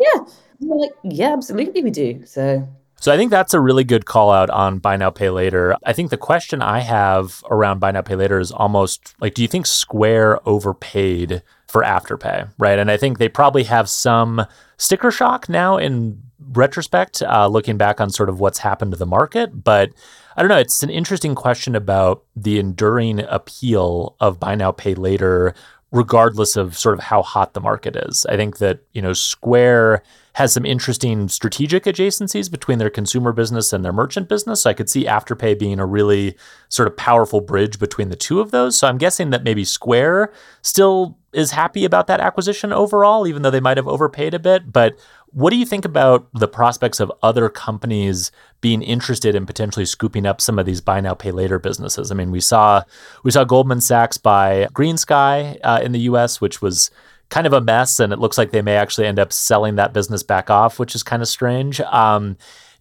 yeah. 0.00 0.24
And 0.60 0.70
like 0.70 0.90
yeah 1.04 1.32
absolutely 1.32 1.82
we 1.84 1.90
do. 1.90 2.26
So 2.26 2.66
so 3.00 3.12
I 3.12 3.16
think 3.16 3.30
that's 3.30 3.54
a 3.54 3.60
really 3.60 3.84
good 3.84 4.06
call 4.06 4.32
out 4.32 4.50
on 4.50 4.80
buy 4.80 4.96
now 4.96 5.10
pay 5.10 5.30
later. 5.30 5.76
I 5.86 5.92
think 5.92 6.10
the 6.10 6.16
question 6.16 6.60
I 6.60 6.80
have 6.80 7.44
around 7.48 7.78
buy 7.78 7.92
now 7.92 8.02
pay 8.02 8.16
later 8.16 8.40
is 8.40 8.50
almost 8.50 9.14
like 9.20 9.34
do 9.34 9.42
you 9.42 9.48
think 9.48 9.66
Square 9.66 10.40
overpaid 10.48 11.44
for 11.68 11.82
Afterpay, 11.82 12.50
right? 12.58 12.78
And 12.78 12.90
I 12.90 12.96
think 12.96 13.18
they 13.18 13.28
probably 13.28 13.64
have 13.64 13.88
some 13.88 14.44
sticker 14.78 15.10
shock 15.10 15.48
now 15.48 15.76
in 15.76 16.22
retrospect, 16.52 17.22
uh, 17.22 17.46
looking 17.46 17.76
back 17.76 18.00
on 18.00 18.10
sort 18.10 18.28
of 18.28 18.40
what's 18.40 18.58
happened 18.58 18.92
to 18.92 18.96
the 18.96 19.06
market. 19.06 19.62
But 19.64 19.92
I 20.36 20.42
don't 20.42 20.48
know. 20.48 20.58
It's 20.58 20.82
an 20.82 20.90
interesting 20.90 21.34
question 21.34 21.74
about 21.74 22.24
the 22.34 22.58
enduring 22.58 23.20
appeal 23.20 24.16
of 24.20 24.40
buy 24.40 24.54
now, 24.54 24.72
pay 24.72 24.94
later, 24.94 25.54
regardless 25.90 26.56
of 26.56 26.76
sort 26.76 26.94
of 26.94 27.04
how 27.04 27.22
hot 27.22 27.54
the 27.54 27.60
market 27.60 27.96
is. 27.96 28.26
I 28.28 28.36
think 28.36 28.58
that, 28.58 28.80
you 28.92 29.00
know, 29.00 29.14
Square 29.14 30.02
has 30.34 30.52
some 30.52 30.66
interesting 30.66 31.28
strategic 31.28 31.84
adjacencies 31.84 32.50
between 32.50 32.78
their 32.78 32.90
consumer 32.90 33.32
business 33.32 33.72
and 33.72 33.84
their 33.84 33.92
merchant 33.92 34.28
business. 34.28 34.62
So 34.62 34.70
I 34.70 34.74
could 34.74 34.90
see 34.90 35.04
Afterpay 35.04 35.58
being 35.58 35.80
a 35.80 35.86
really 35.86 36.36
sort 36.68 36.88
of 36.88 36.96
powerful 36.96 37.40
bridge 37.40 37.78
between 37.78 38.10
the 38.10 38.16
two 38.16 38.40
of 38.40 38.50
those. 38.50 38.78
So 38.78 38.86
I'm 38.86 38.98
guessing 38.98 39.30
that 39.30 39.42
maybe 39.42 39.64
Square 39.64 40.32
still 40.62 41.18
is 41.32 41.50
happy 41.50 41.84
about 41.84 42.06
that 42.06 42.20
acquisition 42.20 42.72
overall, 42.72 43.26
even 43.26 43.42
though 43.42 43.50
they 43.50 43.58
might 43.58 43.78
have 43.78 43.88
overpaid 43.88 44.34
a 44.34 44.38
bit. 44.38 44.72
But 44.72 44.98
what 45.32 45.50
do 45.50 45.56
you 45.56 45.66
think 45.66 45.84
about 45.84 46.28
the 46.32 46.48
prospects 46.48 47.00
of 47.00 47.12
other 47.22 47.48
companies 47.48 48.32
being 48.60 48.82
interested 48.82 49.34
in 49.34 49.46
potentially 49.46 49.84
scooping 49.84 50.26
up 50.26 50.40
some 50.40 50.58
of 50.58 50.66
these 50.66 50.80
buy 50.80 51.00
now 51.00 51.14
pay 51.14 51.30
later 51.30 51.58
businesses? 51.58 52.10
I 52.10 52.14
mean, 52.14 52.30
we 52.30 52.40
saw 52.40 52.82
we 53.24 53.30
saw 53.30 53.44
Goldman 53.44 53.80
Sachs 53.80 54.18
buy 54.18 54.68
GreenSky 54.72 55.58
uh, 55.62 55.80
in 55.82 55.92
the 55.92 56.00
U.S., 56.00 56.40
which 56.40 56.62
was 56.62 56.90
kind 57.30 57.46
of 57.46 57.52
a 57.52 57.60
mess, 57.60 58.00
and 58.00 58.12
it 58.12 58.18
looks 58.18 58.38
like 58.38 58.50
they 58.52 58.62
may 58.62 58.76
actually 58.76 59.06
end 59.06 59.18
up 59.18 59.32
selling 59.32 59.76
that 59.76 59.92
business 59.92 60.22
back 60.22 60.50
off, 60.50 60.78
which 60.78 60.94
is 60.94 61.02
kind 61.02 61.22
of 61.22 61.28
strange. 61.28 61.80
Um, 61.80 62.36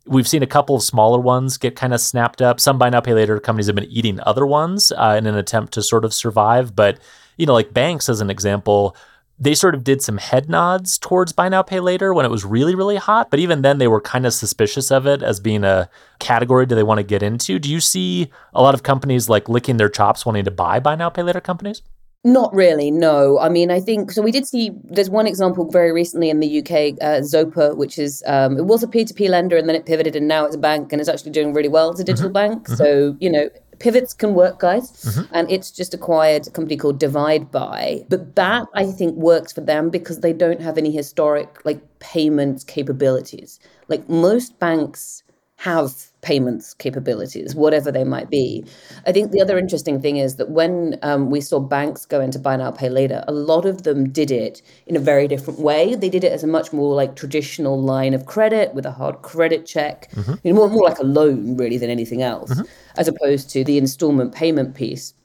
we've 0.06 0.28
seen 0.28 0.44
a 0.44 0.48
couple 0.48 0.76
of 0.76 0.84
smaller 0.84 1.20
ones 1.20 1.58
get 1.58 1.76
kind 1.76 1.94
of 1.94 2.00
snapped 2.00 2.42
up. 2.42 2.60
Some 2.60 2.78
buy 2.78 2.90
now 2.90 3.02
pay 3.02 3.14
later 3.14 3.40
companies 3.40 3.68
have 3.68 3.76
been 3.76 3.86
eating 3.86 4.20
other 4.22 4.46
ones 4.46 4.92
uh, 4.96 5.16
in 5.18 5.28
an 5.28 5.36
attempt 5.36 5.74
to 5.74 5.82
sort 5.82 6.06
of 6.06 6.14
survive. 6.14 6.76
But 6.76 7.00
you 7.38 7.46
know, 7.46 7.54
like 7.54 7.74
banks 7.74 8.10
as 8.10 8.22
an 8.22 8.30
example, 8.30 8.96
they 9.40 9.54
sort 9.54 9.76
of 9.76 9.84
did 9.84 10.02
some 10.02 10.18
head 10.18 10.50
nods 10.50 10.98
towards 10.98 11.32
buy 11.32 11.48
now 11.48 11.62
pay 11.62 11.80
later 11.80 12.14
when 12.14 12.26
it 12.26 12.32
was 12.32 12.44
really 12.44 12.76
really 12.76 12.96
hot. 12.96 13.30
But 13.30 13.40
even 13.40 13.62
then, 13.62 13.78
they 13.78 13.88
were 13.88 14.02
kind 14.02 14.26
of 14.26 14.34
suspicious 14.34 14.92
of 14.92 15.06
it 15.06 15.22
as 15.22 15.40
being 15.40 15.64
a 15.64 15.90
category. 16.20 16.66
Do 16.66 16.76
they 16.76 16.84
want 16.84 17.00
to 17.00 17.04
get 17.04 17.24
into? 17.24 17.60
Do 17.60 17.70
you 17.70 17.80
see 17.80 18.30
a 18.54 18.62
lot 18.62 18.74
of 18.74 18.84
companies 18.84 19.30
like 19.30 19.50
licking 19.50 19.78
their 19.78 19.90
chops 19.90 20.26
wanting 20.26 20.46
to 20.46 20.52
buy 20.52 20.80
buy 20.80 20.96
now 20.96 21.10
pay 21.10 21.24
later 21.24 21.42
companies? 21.42 21.82
Not 22.24 22.54
really, 22.54 22.92
no. 22.92 23.40
I 23.40 23.48
mean, 23.48 23.72
I 23.72 23.80
think 23.80 24.12
so. 24.12 24.22
We 24.22 24.32
did 24.32 24.46
see 24.46 24.72
there's 24.84 25.10
one 25.10 25.28
example 25.28 25.70
very 25.70 25.94
recently 25.94 26.30
in 26.30 26.42
the 26.42 26.60
UK, 26.60 26.98
uh, 27.00 27.22
Zopa, 27.22 27.78
which 27.78 27.98
is 27.98 28.24
um, 28.26 28.58
it 28.58 28.66
was 28.66 28.84
a 28.84 28.88
P2P 28.88 29.30
lender 29.30 29.56
and 29.56 29.70
then 29.70 29.76
it 29.76 29.86
pivoted 29.86 30.16
and 30.16 30.28
now 30.28 30.44
it's 30.44 30.56
a 30.56 30.60
bank 30.60 30.92
and 30.92 31.00
it's 31.00 31.08
actually 31.08 31.32
doing 31.32 31.54
really 31.54 31.70
well 31.70 31.94
as 31.94 32.00
a 32.00 32.04
digital 32.04 32.30
mm-hmm. 32.30 32.54
bank. 32.54 32.64
Mm-hmm. 32.64 32.76
So 32.76 33.16
you 33.20 33.32
know, 33.32 33.50
pivots 33.80 34.14
can 34.14 34.34
work, 34.34 34.60
guys. 34.60 34.92
Mm-hmm. 34.92 35.36
And 35.36 35.52
it's 35.52 35.72
just 35.72 35.94
acquired 35.94 36.48
a 36.48 36.52
company 36.52 36.78
called 36.78 37.00
DivideBuy. 37.00 38.06
but 38.10 38.36
that 38.36 38.68
I 38.74 38.86
think 38.86 39.16
works 39.16 39.54
for 39.54 39.62
them 39.62 39.90
because 39.90 40.20
they 40.20 40.34
don't 40.34 40.62
have 40.62 40.78
any 40.78 40.92
historic 40.92 41.66
like 41.66 41.82
payments 42.00 42.64
capabilities. 42.64 43.60
Like 43.88 44.08
most 44.10 44.60
banks 44.60 45.24
have 45.58 46.12
payments 46.22 46.76
capabilities, 46.76 47.56
whatever 47.56 47.92
they 47.92 48.04
might 48.04 48.30
be. 48.30 48.64
I 49.08 49.12
think 49.12 49.32
the 49.32 49.42
other 49.42 49.58
interesting 49.58 50.00
thing 50.00 50.18
is 50.18 50.36
that 50.36 50.52
when 50.52 51.00
um, 51.02 51.32
we 51.32 51.42
saw 51.42 51.60
banks 51.60 52.06
go 52.06 52.22
into 52.22 52.38
buy 52.38 52.58
now, 52.58 52.70
pay 52.70 52.90
later, 52.90 53.24
a 53.28 53.32
lot 53.32 53.66
of 53.66 53.82
them 53.82 54.10
did 54.10 54.30
it 54.30 54.62
in 54.86 54.96
a 54.96 55.00
very 55.00 55.28
different 55.28 55.60
way. 55.60 55.96
They 55.96 56.10
did 56.10 56.24
it 56.24 56.32
as 56.32 56.44
a 56.44 56.48
much 56.48 56.72
more 56.74 56.94
like 56.94 57.16
traditional 57.16 57.82
line 57.82 58.14
of 58.14 58.28
credit 58.28 58.76
with 58.76 58.86
a 58.86 58.92
hard 58.92 59.24
credit 59.24 59.66
check, 59.66 60.12
mm-hmm. 60.12 60.34
you 60.44 60.54
know, 60.54 60.60
more, 60.60 60.70
more 60.70 60.88
like 60.88 61.00
a 61.00 61.04
loan 61.04 61.58
really 61.58 61.78
than 61.78 61.90
anything 61.90 62.22
else, 62.22 62.52
mm-hmm. 62.52 62.66
as 62.98 63.08
opposed 63.08 63.50
to 63.50 63.64
the 63.64 63.80
installment 63.80 64.36
payment 64.36 64.76
piece. 64.76 65.16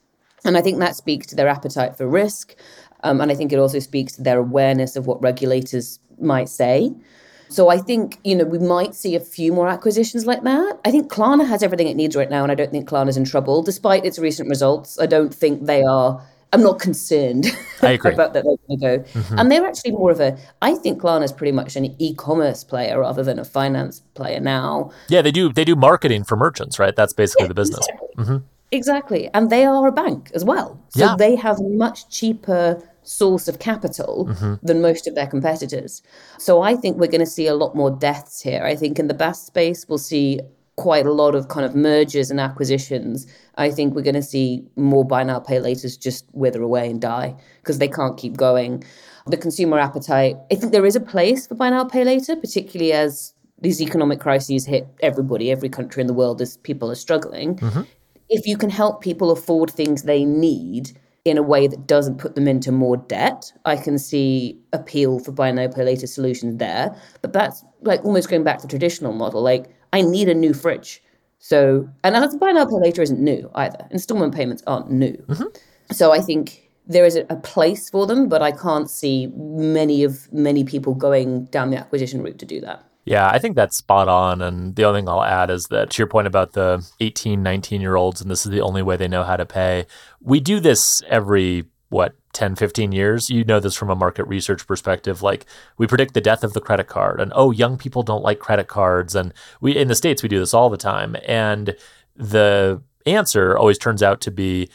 And 0.45 0.57
I 0.57 0.61
think 0.61 0.79
that 0.79 0.95
speaks 0.95 1.27
to 1.27 1.35
their 1.35 1.47
appetite 1.47 1.95
for 1.95 2.07
risk. 2.07 2.55
Um, 3.03 3.21
and 3.21 3.31
I 3.31 3.35
think 3.35 3.53
it 3.53 3.59
also 3.59 3.79
speaks 3.79 4.13
to 4.13 4.23
their 4.23 4.39
awareness 4.39 4.95
of 4.95 5.05
what 5.05 5.21
regulators 5.21 5.99
might 6.19 6.49
say. 6.49 6.91
So 7.53 7.69
I 7.69 7.77
think, 7.77 8.19
you 8.23 8.35
know, 8.35 8.45
we 8.45 8.57
might 8.57 8.95
see 8.95 9.15
a 9.15 9.19
few 9.19 9.53
more 9.53 9.67
acquisitions 9.67 10.25
like 10.25 10.41
that. 10.41 10.79
I 10.85 10.89
think 10.89 11.11
Klarna 11.11 11.47
has 11.47 11.61
everything 11.61 11.87
it 11.87 11.95
needs 11.95 12.15
right 12.15 12.29
now, 12.29 12.41
and 12.41 12.51
I 12.51 12.55
don't 12.55 12.71
think 12.71 12.89
Klarna's 12.89 13.15
in 13.15 13.25
trouble. 13.25 13.61
Despite 13.61 14.05
its 14.05 14.17
recent 14.17 14.49
results, 14.49 14.99
I 14.99 15.05
don't 15.05 15.33
think 15.33 15.67
they 15.67 15.83
are 15.83 16.19
I'm 16.53 16.61
not 16.61 16.79
concerned 16.79 17.47
about 17.81 18.33
that 18.33 18.33
they're 18.33 18.43
going 18.43 18.57
to 18.69 18.77
go. 18.77 18.99
Mm-hmm. 18.99 19.39
And 19.39 19.51
they're 19.51 19.65
actually 19.65 19.91
more 19.91 20.11
of 20.11 20.19
a, 20.19 20.37
I 20.61 20.75
think 20.75 21.01
Klarna 21.01 21.23
is 21.23 21.31
pretty 21.31 21.51
much 21.51 21.75
an 21.75 21.95
e-commerce 21.99 22.63
player 22.63 22.99
rather 22.99 23.23
than 23.23 23.39
a 23.39 23.45
finance 23.45 24.01
player 24.13 24.39
now. 24.39 24.91
Yeah, 25.09 25.23
they 25.23 25.31
do. 25.31 25.51
They 25.51 25.65
do 25.65 25.75
marketing 25.75 26.25
for 26.25 26.37
merchants, 26.37 26.77
right? 26.77 26.95
That's 26.95 27.11
basically 27.11 27.45
yeah, 27.45 27.47
the 27.47 27.53
business. 27.55 27.87
Exactly. 27.87 28.23
Mm-hmm. 28.23 28.37
Exactly. 28.73 29.29
And 29.33 29.49
they 29.49 29.65
are 29.65 29.87
a 29.87 29.91
bank 29.91 30.31
as 30.33 30.43
well. 30.43 30.79
So 30.89 31.05
yeah. 31.05 31.15
they 31.17 31.35
have 31.35 31.59
a 31.59 31.69
much 31.69 32.09
cheaper 32.09 32.81
source 33.03 33.47
of 33.47 33.59
capital 33.59 34.27
mm-hmm. 34.29 34.65
than 34.65 34.81
most 34.81 35.07
of 35.07 35.15
their 35.15 35.27
competitors. 35.27 36.01
So 36.37 36.61
I 36.61 36.75
think 36.75 36.97
we're 36.97 37.07
going 37.07 37.19
to 37.19 37.25
see 37.25 37.47
a 37.47 37.55
lot 37.55 37.75
more 37.75 37.91
deaths 37.91 38.41
here. 38.41 38.63
I 38.63 38.75
think 38.75 38.99
in 38.99 39.07
the 39.07 39.13
BaaS 39.13 39.45
space, 39.45 39.87
we'll 39.87 39.97
see 39.97 40.39
quite 40.75 41.05
a 41.05 41.11
lot 41.11 41.35
of 41.35 41.49
kind 41.49 41.65
of 41.65 41.75
mergers 41.75 42.31
and 42.31 42.39
acquisitions. 42.39 43.27
I 43.55 43.69
think 43.69 43.93
we're 43.93 44.01
going 44.01 44.15
to 44.15 44.23
see 44.23 44.65
more 44.75 45.05
buy 45.05 45.23
now, 45.23 45.39
pay 45.39 45.57
laters 45.57 45.99
just 45.99 46.25
wither 46.33 46.61
away 46.61 46.89
and 46.89 46.99
die 46.99 47.35
because 47.61 47.77
they 47.77 47.87
can't 47.87 48.17
keep 48.17 48.37
going. 48.37 48.83
The 49.27 49.37
consumer 49.37 49.77
appetite, 49.79 50.35
I 50.51 50.55
think 50.55 50.71
there 50.71 50.85
is 50.85 50.95
a 50.95 50.99
place 50.99 51.47
for 51.47 51.55
buy 51.55 51.69
now, 51.69 51.85
pay 51.85 52.03
later, 52.03 52.35
particularly 52.35 52.91
as 52.91 53.33
these 53.61 53.81
economic 53.81 54.19
crises 54.19 54.65
hit 54.65 54.87
everybody, 55.01 55.51
every 55.51 55.69
country 55.69 56.01
in 56.01 56.07
the 56.07 56.13
world 56.13 56.41
as 56.41 56.57
people 56.57 56.91
are 56.91 56.95
struggling. 56.95 57.55
Mm-hmm. 57.55 57.81
If 58.29 58.47
you 58.47 58.57
can 58.57 58.69
help 58.69 59.01
people 59.01 59.31
afford 59.31 59.71
things 59.71 60.03
they 60.03 60.25
need, 60.25 60.97
in 61.25 61.37
a 61.37 61.43
way 61.43 61.67
that 61.67 61.87
doesn't 61.87 62.17
put 62.17 62.35
them 62.35 62.47
into 62.47 62.71
more 62.71 62.97
debt. 62.97 63.51
I 63.65 63.77
can 63.77 63.97
see 63.97 64.59
appeal 64.73 65.19
for 65.19 65.31
buy 65.31 65.51
now 65.51 65.67
pay 65.67 65.83
later 65.83 66.07
solutions 66.07 66.57
there, 66.57 66.95
but 67.21 67.33
that's 67.33 67.63
like 67.81 68.03
almost 68.03 68.29
going 68.29 68.43
back 68.43 68.57
to 68.59 68.63
the 68.63 68.69
traditional 68.69 69.13
model. 69.13 69.41
Like 69.41 69.73
I 69.93 70.01
need 70.01 70.27
a 70.27 70.33
new 70.33 70.53
fridge, 70.53 71.01
so 71.39 71.87
and 72.03 72.15
that's 72.15 72.35
buy 72.35 72.51
now 72.51 72.65
pay 72.65 72.75
later 72.75 73.01
isn't 73.01 73.19
new 73.19 73.49
either. 73.55 73.87
Installment 73.91 74.35
payments 74.35 74.63
aren't 74.67 74.91
new, 74.91 75.13
mm-hmm. 75.13 75.47
so 75.91 76.11
I 76.11 76.19
think 76.19 76.69
there 76.85 77.05
is 77.05 77.15
a 77.15 77.35
place 77.37 77.89
for 77.89 78.05
them, 78.05 78.27
but 78.27 78.41
I 78.41 78.51
can't 78.51 78.89
see 78.89 79.27
many 79.37 80.03
of 80.03 80.31
many 80.33 80.65
people 80.65 80.93
going 80.93 81.45
down 81.45 81.69
the 81.69 81.77
acquisition 81.77 82.21
route 82.21 82.39
to 82.39 82.45
do 82.45 82.59
that. 82.61 82.83
Yeah, 83.05 83.27
I 83.27 83.37
think 83.37 83.55
that's 83.55 83.77
spot 83.77 84.07
on. 84.07 84.41
And 84.41 84.75
the 84.75 84.85
only 84.85 85.01
thing 85.01 85.09
I'll 85.09 85.23
add 85.23 85.49
is 85.49 85.65
that 85.67 85.89
to 85.91 85.97
your 85.97 86.07
point 86.07 86.27
about 86.27 86.53
the 86.53 86.87
18, 86.99 87.43
19 87.43 87.81
year 87.81 87.95
olds, 87.95 88.21
and 88.21 88.31
this 88.31 88.45
is 88.45 88.51
the 88.51 88.61
only 88.61 88.81
way 88.81 88.95
they 88.95 89.07
know 89.07 89.23
how 89.23 89.35
to 89.35 89.45
pay, 89.45 89.85
we 90.21 90.39
do 90.39 90.59
this 90.59 91.01
every, 91.07 91.65
what, 91.89 92.15
10, 92.31 92.55
15 92.55 92.91
years. 92.91 93.29
You 93.29 93.43
know 93.43 93.59
this 93.59 93.75
from 93.75 93.89
a 93.89 93.95
market 93.95 94.25
research 94.25 94.65
perspective. 94.65 95.21
Like 95.21 95.45
we 95.77 95.85
predict 95.85 96.13
the 96.13 96.21
death 96.21 96.43
of 96.43 96.53
the 96.53 96.61
credit 96.61 96.87
card, 96.87 97.19
and 97.19 97.31
oh, 97.35 97.51
young 97.51 97.77
people 97.77 98.03
don't 98.03 98.23
like 98.23 98.39
credit 98.39 98.67
cards. 98.67 99.15
And 99.15 99.33
we, 99.59 99.75
in 99.75 99.87
the 99.89 99.95
States, 99.95 100.23
we 100.23 100.29
do 100.29 100.39
this 100.39 100.53
all 100.53 100.69
the 100.69 100.77
time. 100.77 101.15
And 101.27 101.75
the 102.15 102.81
answer 103.05 103.57
always 103.57 103.77
turns 103.77 104.01
out 104.01 104.21
to 104.21 104.31
be, 104.31 104.69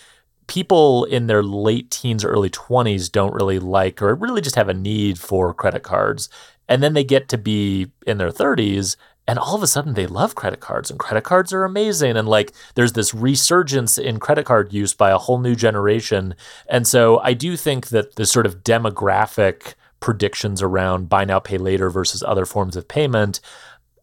people 0.49 1.05
in 1.05 1.27
their 1.29 1.43
late 1.43 1.91
teens, 1.91 2.25
or 2.25 2.31
early 2.31 2.51
20s 2.51 3.13
don't 3.13 3.35
really 3.35 3.59
like 3.61 4.03
or 4.03 4.15
really 4.15 4.41
just 4.41 4.57
have 4.57 4.69
a 4.69 4.75
need 4.75 5.19
for 5.19 5.55
credit 5.55 5.83
cards. 5.83 6.29
And 6.69 6.83
then 6.83 6.93
they 6.95 7.05
get 7.05 7.29
to 7.31 7.39
be 7.39 7.91
in 8.07 8.19
their 8.19 8.31
30s 8.31 8.97
and 9.29 9.39
all 9.39 9.55
of 9.55 9.63
a 9.63 9.67
sudden 9.67 9.93
they 9.93 10.07
love 10.07 10.35
credit 10.35 10.59
cards 10.59 10.91
and 10.91 10.99
credit 10.99 11.23
cards 11.23 11.53
are 11.53 11.65
amazing 11.65 12.17
and 12.17 12.27
like 12.27 12.53
there's 12.75 12.95
this 12.95 13.15
resurgence 13.15 13.99
in 13.99 14.19
credit 14.19 14.47
card 14.47 14.73
use 14.73 14.95
by 14.95 15.11
a 15.11 15.19
whole 15.19 15.39
new 15.39 15.55
generation 15.55 16.35
and 16.69 16.87
so 16.87 17.21
i 17.21 17.33
do 17.35 17.57
think 17.57 17.89
that 17.89 18.17
the 18.17 18.27
sort 18.27 18.47
of 18.47 18.65
demographic 18.65 19.75
predictions 20.01 20.63
around 20.63 21.09
buy 21.09 21.25
now 21.25 21.39
pay 21.39 21.59
later 21.59 21.91
versus 21.91 22.23
other 22.23 22.47
forms 22.47 22.75
of 22.75 22.89
payment 22.89 23.41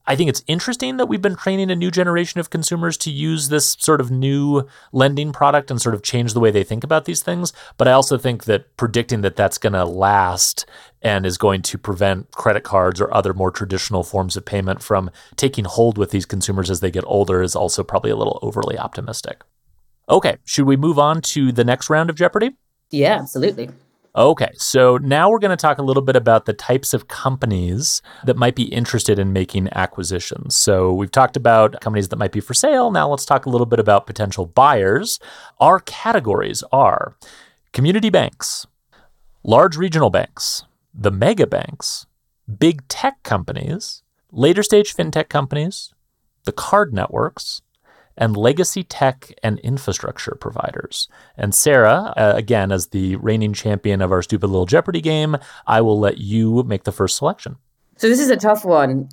I 0.08 0.16
think 0.16 0.30
it's 0.30 0.44
interesting 0.46 0.98
that 0.98 1.08
we've 1.08 1.22
been 1.22 1.36
training 1.36 1.72
a 1.72 1.76
new 1.76 1.90
generation 1.90 2.40
of 2.40 2.50
consumers 2.50 2.96
to 2.98 3.12
use 3.12 3.50
this 3.50 3.76
sort 3.80 4.00
of 4.00 4.12
new 4.12 4.68
lending 4.92 5.32
product 5.32 5.72
and 5.72 5.82
sort 5.82 5.96
of 5.96 6.04
change 6.04 6.34
the 6.34 6.40
way 6.40 6.52
they 6.52 6.64
think 6.64 6.84
about 6.84 7.06
these 7.06 7.24
things. 7.24 7.54
But 7.78 7.88
I 7.88 7.94
also 7.94 8.18
think 8.18 8.44
that 8.46 8.78
predicting 8.78 9.22
that 9.22 9.36
that's 9.36 9.58
going 9.58 9.74
to 9.74 9.84
last 9.84 10.68
and 11.02 11.26
is 11.26 11.38
going 11.38 11.62
to 11.62 11.78
prevent 11.78 12.32
credit 12.32 12.64
cards 12.64 13.00
or 13.00 13.14
other 13.14 13.34
more 13.34 13.52
traditional 13.52 14.04
forms 14.04 14.36
of 14.36 14.46
payment 14.46 14.82
from 14.82 15.12
taking 15.36 15.66
hold 15.66 15.98
with 15.98 16.12
these 16.12 16.26
consumers 16.26 16.70
as 16.70 16.80
they 16.80 16.92
get 16.92 17.04
older 17.06 17.42
is 17.42 17.56
also 17.56 17.84
probably 17.84 18.12
a 18.12 18.16
little 18.16 18.40
overly 18.42 18.78
optimistic. 18.78 19.44
Okay, 20.10 20.38
should 20.46 20.66
we 20.66 20.78
move 20.78 21.00
on 21.00 21.22
to 21.22 21.52
the 21.52 21.64
next 21.64 21.90
round 21.90 22.10
of 22.10 22.16
Jeopardy? 22.16 22.52
Yeah, 22.92 23.20
absolutely. 23.20 23.70
Okay, 24.16 24.52
so 24.54 24.96
now 24.98 25.30
we're 25.30 25.40
going 25.40 25.56
to 25.56 25.62
talk 25.62 25.78
a 25.78 25.84
little 25.84 26.02
bit 26.02 26.16
about 26.16 26.46
the 26.46 26.54
types 26.54 26.94
of 26.94 27.10
companies 27.10 28.02
that 28.24 28.38
might 28.38 28.56
be 28.56 28.64
interested 28.64 29.20
in 29.20 29.34
making 29.34 29.68
acquisitions. 29.74 30.56
So 30.56 30.94
we've 30.94 31.12
talked 31.12 31.36
about 31.36 31.82
companies 31.82 32.08
that 32.08 32.16
might 32.16 32.32
be 32.32 32.40
for 32.40 32.54
sale. 32.54 32.92
Now 32.92 33.10
let's 33.10 33.26
talk 33.26 33.46
a 33.46 33.50
little 33.50 33.66
bit 33.66 33.80
about 33.80 34.08
potential 34.08 34.46
buyers. 34.46 35.20
Our 35.60 35.82
categories 35.82 36.64
are 36.72 37.18
community 37.74 38.10
banks, 38.10 38.66
large 39.44 39.76
regional 39.76 40.10
banks, 40.10 40.64
the 40.98 41.12
mega 41.12 41.46
banks, 41.46 42.06
big 42.58 42.88
tech 42.88 43.22
companies, 43.24 44.04
later 44.32 44.64
stage 44.64 44.96
fintech 44.96 45.30
companies, 45.30 45.94
the 46.46 46.52
card 46.52 46.94
networks, 46.94 47.62
and 48.18 48.38
legacy 48.38 48.84
tech 48.84 49.34
and 49.44 49.60
infrastructure 49.60 50.38
providers. 50.40 51.10
And 51.38 51.54
Sarah, 51.54 52.14
uh, 52.16 52.34
again, 52.36 52.72
as 52.72 52.88
the 52.88 53.18
reigning 53.18 53.54
champion 53.54 54.02
of 54.02 54.12
our 54.12 54.22
stupid 54.22 54.48
little 54.48 54.66
Jeopardy 54.66 55.02
game, 55.02 55.36
I 55.68 55.82
will 55.82 56.00
let 56.00 56.18
you 56.18 56.64
make 56.64 56.86
the 56.86 56.94
first 56.94 57.18
selection. 57.18 57.58
So 57.98 58.08
this 58.08 58.20
is 58.20 58.30
a 58.30 58.38
tough 58.38 58.64
one. 58.64 59.10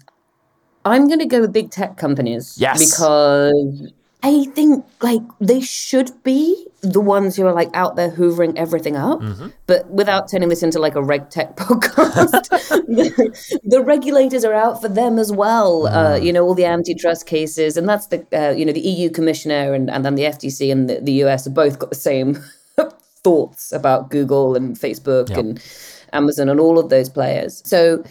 I'm 0.84 1.06
going 1.06 1.18
to 1.18 1.26
go 1.26 1.40
with 1.40 1.52
big 1.52 1.70
tech 1.70 1.96
companies. 1.96 2.56
Yes. 2.58 2.78
Because 2.78 3.92
I 4.24 4.44
think 4.54 4.84
like 5.00 5.22
they 5.40 5.60
should 5.60 6.10
be 6.22 6.68
the 6.80 7.00
ones 7.00 7.34
who 7.34 7.44
are 7.46 7.52
like 7.52 7.70
out 7.74 7.96
there 7.96 8.10
hoovering 8.10 8.56
everything 8.56 8.96
up, 8.96 9.20
mm-hmm. 9.20 9.48
but 9.66 9.88
without 9.90 10.30
turning 10.30 10.48
this 10.48 10.62
into 10.62 10.78
like 10.78 10.94
a 10.94 11.02
reg 11.02 11.28
tech 11.28 11.56
podcast, 11.56 12.48
the, 12.86 13.60
the, 13.64 13.82
regulators 13.82 14.44
are 14.44 14.54
out 14.54 14.80
for 14.80 14.88
them 14.88 15.18
as 15.18 15.32
well. 15.32 15.82
Mm. 15.82 15.92
Uh, 15.92 16.16
you 16.22 16.32
know, 16.32 16.44
all 16.44 16.54
the 16.54 16.64
antitrust 16.64 17.26
cases, 17.26 17.76
and 17.76 17.88
that's 17.88 18.06
the 18.08 18.24
uh, 18.32 18.52
you 18.52 18.64
know 18.64 18.72
the 18.72 18.80
EU 18.80 19.10
commissioner 19.10 19.74
and 19.74 19.90
and 19.90 20.04
then 20.04 20.14
the 20.14 20.22
FTC 20.22 20.70
and 20.70 20.88
the, 20.88 21.00
the 21.00 21.12
US 21.24 21.44
have 21.46 21.54
both 21.54 21.80
got 21.80 21.90
the 21.90 21.96
same 21.96 22.38
thoughts 23.24 23.72
about 23.72 24.10
Google 24.10 24.54
and 24.54 24.76
Facebook 24.76 25.30
yep. 25.30 25.38
and 25.38 25.64
Amazon 26.12 26.48
and 26.48 26.60
all 26.60 26.78
of 26.78 26.90
those 26.90 27.08
players. 27.08 27.60
So 27.64 28.04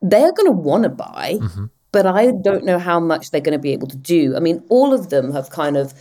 they're 0.00 0.32
going 0.32 0.46
to 0.46 0.52
want 0.52 0.82
to 0.82 0.88
buy. 0.88 1.38
Mm-hmm 1.40 1.66
but 1.92 2.06
I 2.06 2.32
don't 2.32 2.64
know 2.64 2.78
how 2.78 2.98
much 2.98 3.30
they're 3.30 3.40
going 3.40 3.52
to 3.52 3.58
be 3.58 3.72
able 3.72 3.88
to 3.88 3.96
do. 3.96 4.34
I 4.36 4.40
mean, 4.40 4.62
all 4.68 4.92
of 4.92 5.10
them 5.10 5.32
have 5.32 5.50
kind 5.50 5.76
of 5.76 5.94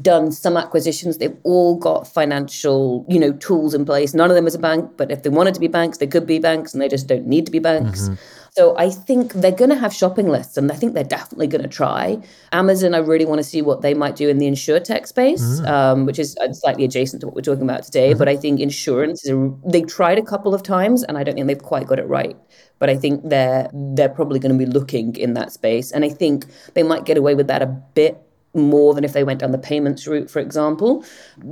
done 0.00 0.32
some 0.32 0.56
acquisitions. 0.56 1.18
They've 1.18 1.36
all 1.44 1.76
got 1.76 2.08
financial, 2.08 3.04
you 3.08 3.20
know, 3.20 3.32
tools 3.34 3.74
in 3.74 3.84
place. 3.84 4.14
None 4.14 4.30
of 4.30 4.34
them 4.34 4.46
is 4.46 4.54
a 4.54 4.58
bank, 4.58 4.92
but 4.96 5.10
if 5.10 5.22
they 5.22 5.30
wanted 5.30 5.54
to 5.54 5.60
be 5.60 5.68
banks, 5.68 5.98
they 5.98 6.06
could 6.06 6.26
be 6.26 6.38
banks, 6.38 6.72
and 6.72 6.82
they 6.82 6.88
just 6.88 7.06
don't 7.06 7.26
need 7.26 7.46
to 7.46 7.52
be 7.52 7.60
banks. 7.60 8.02
Mm-hmm. 8.02 8.14
So 8.56 8.78
I 8.78 8.88
think 8.88 9.32
they're 9.32 9.50
going 9.50 9.70
to 9.70 9.76
have 9.76 9.92
shopping 9.92 10.28
lists, 10.28 10.56
and 10.56 10.70
I 10.70 10.76
think 10.76 10.94
they're 10.94 11.02
definitely 11.02 11.48
going 11.48 11.62
to 11.62 11.68
try. 11.68 12.22
Amazon, 12.52 12.94
I 12.94 12.98
really 12.98 13.24
want 13.24 13.40
to 13.40 13.42
see 13.42 13.62
what 13.62 13.82
they 13.82 13.94
might 13.94 14.14
do 14.14 14.28
in 14.28 14.38
the 14.38 14.46
insure 14.46 14.78
tech 14.78 15.08
space, 15.08 15.42
mm-hmm. 15.42 15.66
um, 15.66 16.06
which 16.06 16.20
is 16.20 16.36
uh, 16.36 16.52
slightly 16.52 16.84
adjacent 16.84 17.20
to 17.22 17.26
what 17.26 17.34
we're 17.34 17.42
talking 17.42 17.64
about 17.64 17.82
today. 17.82 18.10
Mm-hmm. 18.10 18.18
But 18.18 18.28
I 18.28 18.36
think 18.36 18.60
insurance 18.60 19.24
is 19.24 19.32
a, 19.32 19.52
they 19.66 19.82
tried 19.82 20.18
a 20.18 20.22
couple 20.22 20.54
of 20.54 20.62
times, 20.62 21.02
and 21.02 21.18
I 21.18 21.24
don't 21.24 21.34
think 21.34 21.48
they've 21.48 21.58
quite 21.60 21.88
got 21.88 21.98
it 21.98 22.06
right. 22.06 22.36
But 22.78 22.90
I 22.90 22.96
think 22.96 23.28
they're 23.28 23.68
they're 23.72 24.08
probably 24.08 24.38
going 24.38 24.56
to 24.56 24.58
be 24.58 24.70
looking 24.70 25.16
in 25.16 25.34
that 25.34 25.50
space, 25.50 25.90
and 25.90 26.04
I 26.04 26.10
think 26.10 26.46
they 26.74 26.84
might 26.84 27.06
get 27.06 27.16
away 27.16 27.34
with 27.34 27.48
that 27.48 27.60
a 27.60 27.66
bit 27.66 28.20
more 28.54 28.94
than 28.94 29.02
if 29.02 29.14
they 29.14 29.24
went 29.24 29.40
down 29.40 29.50
the 29.50 29.58
payments 29.58 30.06
route, 30.06 30.30
for 30.30 30.38
example, 30.38 31.04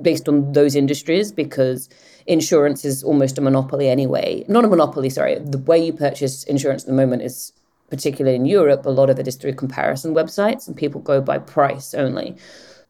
based 0.03 0.29
on 0.29 0.53
those 0.53 0.77
industries, 0.77 1.33
because 1.33 1.89
insurance 2.27 2.85
is 2.85 3.03
almost 3.03 3.39
a 3.39 3.41
monopoly 3.41 3.89
anyway. 3.89 4.45
Not 4.49 4.65
a 4.65 4.69
monopoly, 4.69 5.11
sorry. 5.11 5.39
The 5.39 5.59
way 5.59 5.85
you 5.85 5.93
purchase 5.93 6.45
insurance 6.45 6.83
at 6.83 6.87
the 6.87 6.95
moment 6.95 7.23
is, 7.23 7.53
particularly 7.91 8.37
in 8.37 8.47
Europe, 8.47 8.87
a 8.87 8.91
lot 8.91 9.11
of 9.11 9.19
it 9.19 9.29
is 9.29 9.37
through 9.37 9.55
comparison 9.55 10.15
websites 10.15 10.67
and 10.67 10.77
people 10.77 11.01
go 11.01 11.21
by 11.21 11.39
price 11.39 11.95
only. 11.95 12.37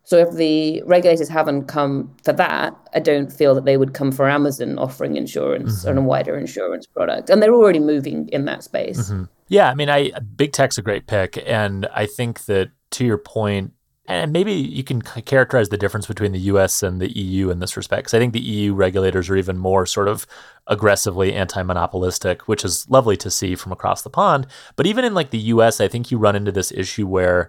So 0.05 0.19
if 0.19 0.33
the 0.33 0.83
regulators 0.85 1.29
haven't 1.29 1.67
come 1.67 2.15
for 2.25 2.33
that, 2.33 2.77
I 2.93 3.01
don't 3.01 3.33
feel 3.33 3.55
that 3.55 3.65
they 3.65 3.77
would 3.77 3.95
come 3.95 4.11
for 4.11 4.29
Amazon 4.29 4.79
offering 4.79 5.17
insurance 5.17 5.81
mm-hmm. 5.81 5.91
and 5.91 5.99
a 5.99 6.03
wider 6.03 6.37
insurance 6.37 6.87
product. 6.87 7.31
And 7.31 7.41
they're 7.41 7.55
already 7.55 7.79
moving 7.79 8.29
in 8.29 8.45
that 8.47 8.65
space. 8.65 9.11
Mm-hmm. 9.11 9.25
Yeah, 9.49 9.71
I 9.71 9.75
mean, 9.75 9.89
I 9.89 10.11
big 10.37 10.53
tech's 10.53 10.79
a 10.79 10.83
great 10.83 11.07
pick, 11.07 11.43
and 11.47 11.87
I 11.95 12.07
think 12.07 12.47
that 12.47 12.71
to 12.93 13.05
your 13.05 13.19
point, 13.19 13.73
and 14.07 14.33
maybe 14.33 14.53
you 14.53 14.83
can 14.83 15.01
characterize 15.01 15.69
the 15.69 15.77
difference 15.77 16.07
between 16.07 16.33
the 16.33 16.41
US 16.41 16.83
and 16.83 17.01
the 17.01 17.17
EU 17.17 17.51
in 17.51 17.61
this 17.61 17.77
respect. 17.77 18.05
Because 18.05 18.15
I 18.15 18.19
think 18.19 18.33
the 18.33 18.41
EU 18.41 18.75
regulators 18.75 19.31
are 19.31 19.37
even 19.37 19.59
more 19.59 19.87
sort 19.87 20.09
of 20.09 20.27
aggressively 20.67 21.33
anti 21.33 21.63
monopolistic, 21.63 22.49
which 22.49 22.65
is 22.65 22.89
lovely 22.91 23.17
to 23.19 23.31
see 23.31 23.55
from 23.55 23.71
across 23.71 24.03
the 24.03 24.11
pond. 24.11 24.47
But 24.75 24.87
even 24.87 25.05
in 25.05 25.15
like 25.15 25.31
the 25.31 25.39
US, 25.39 25.81
I 25.81 25.89
think 25.89 26.11
you 26.11 26.19
run 26.19 26.35
into 26.35 26.53
this 26.53 26.73
issue 26.73 27.07
where, 27.07 27.49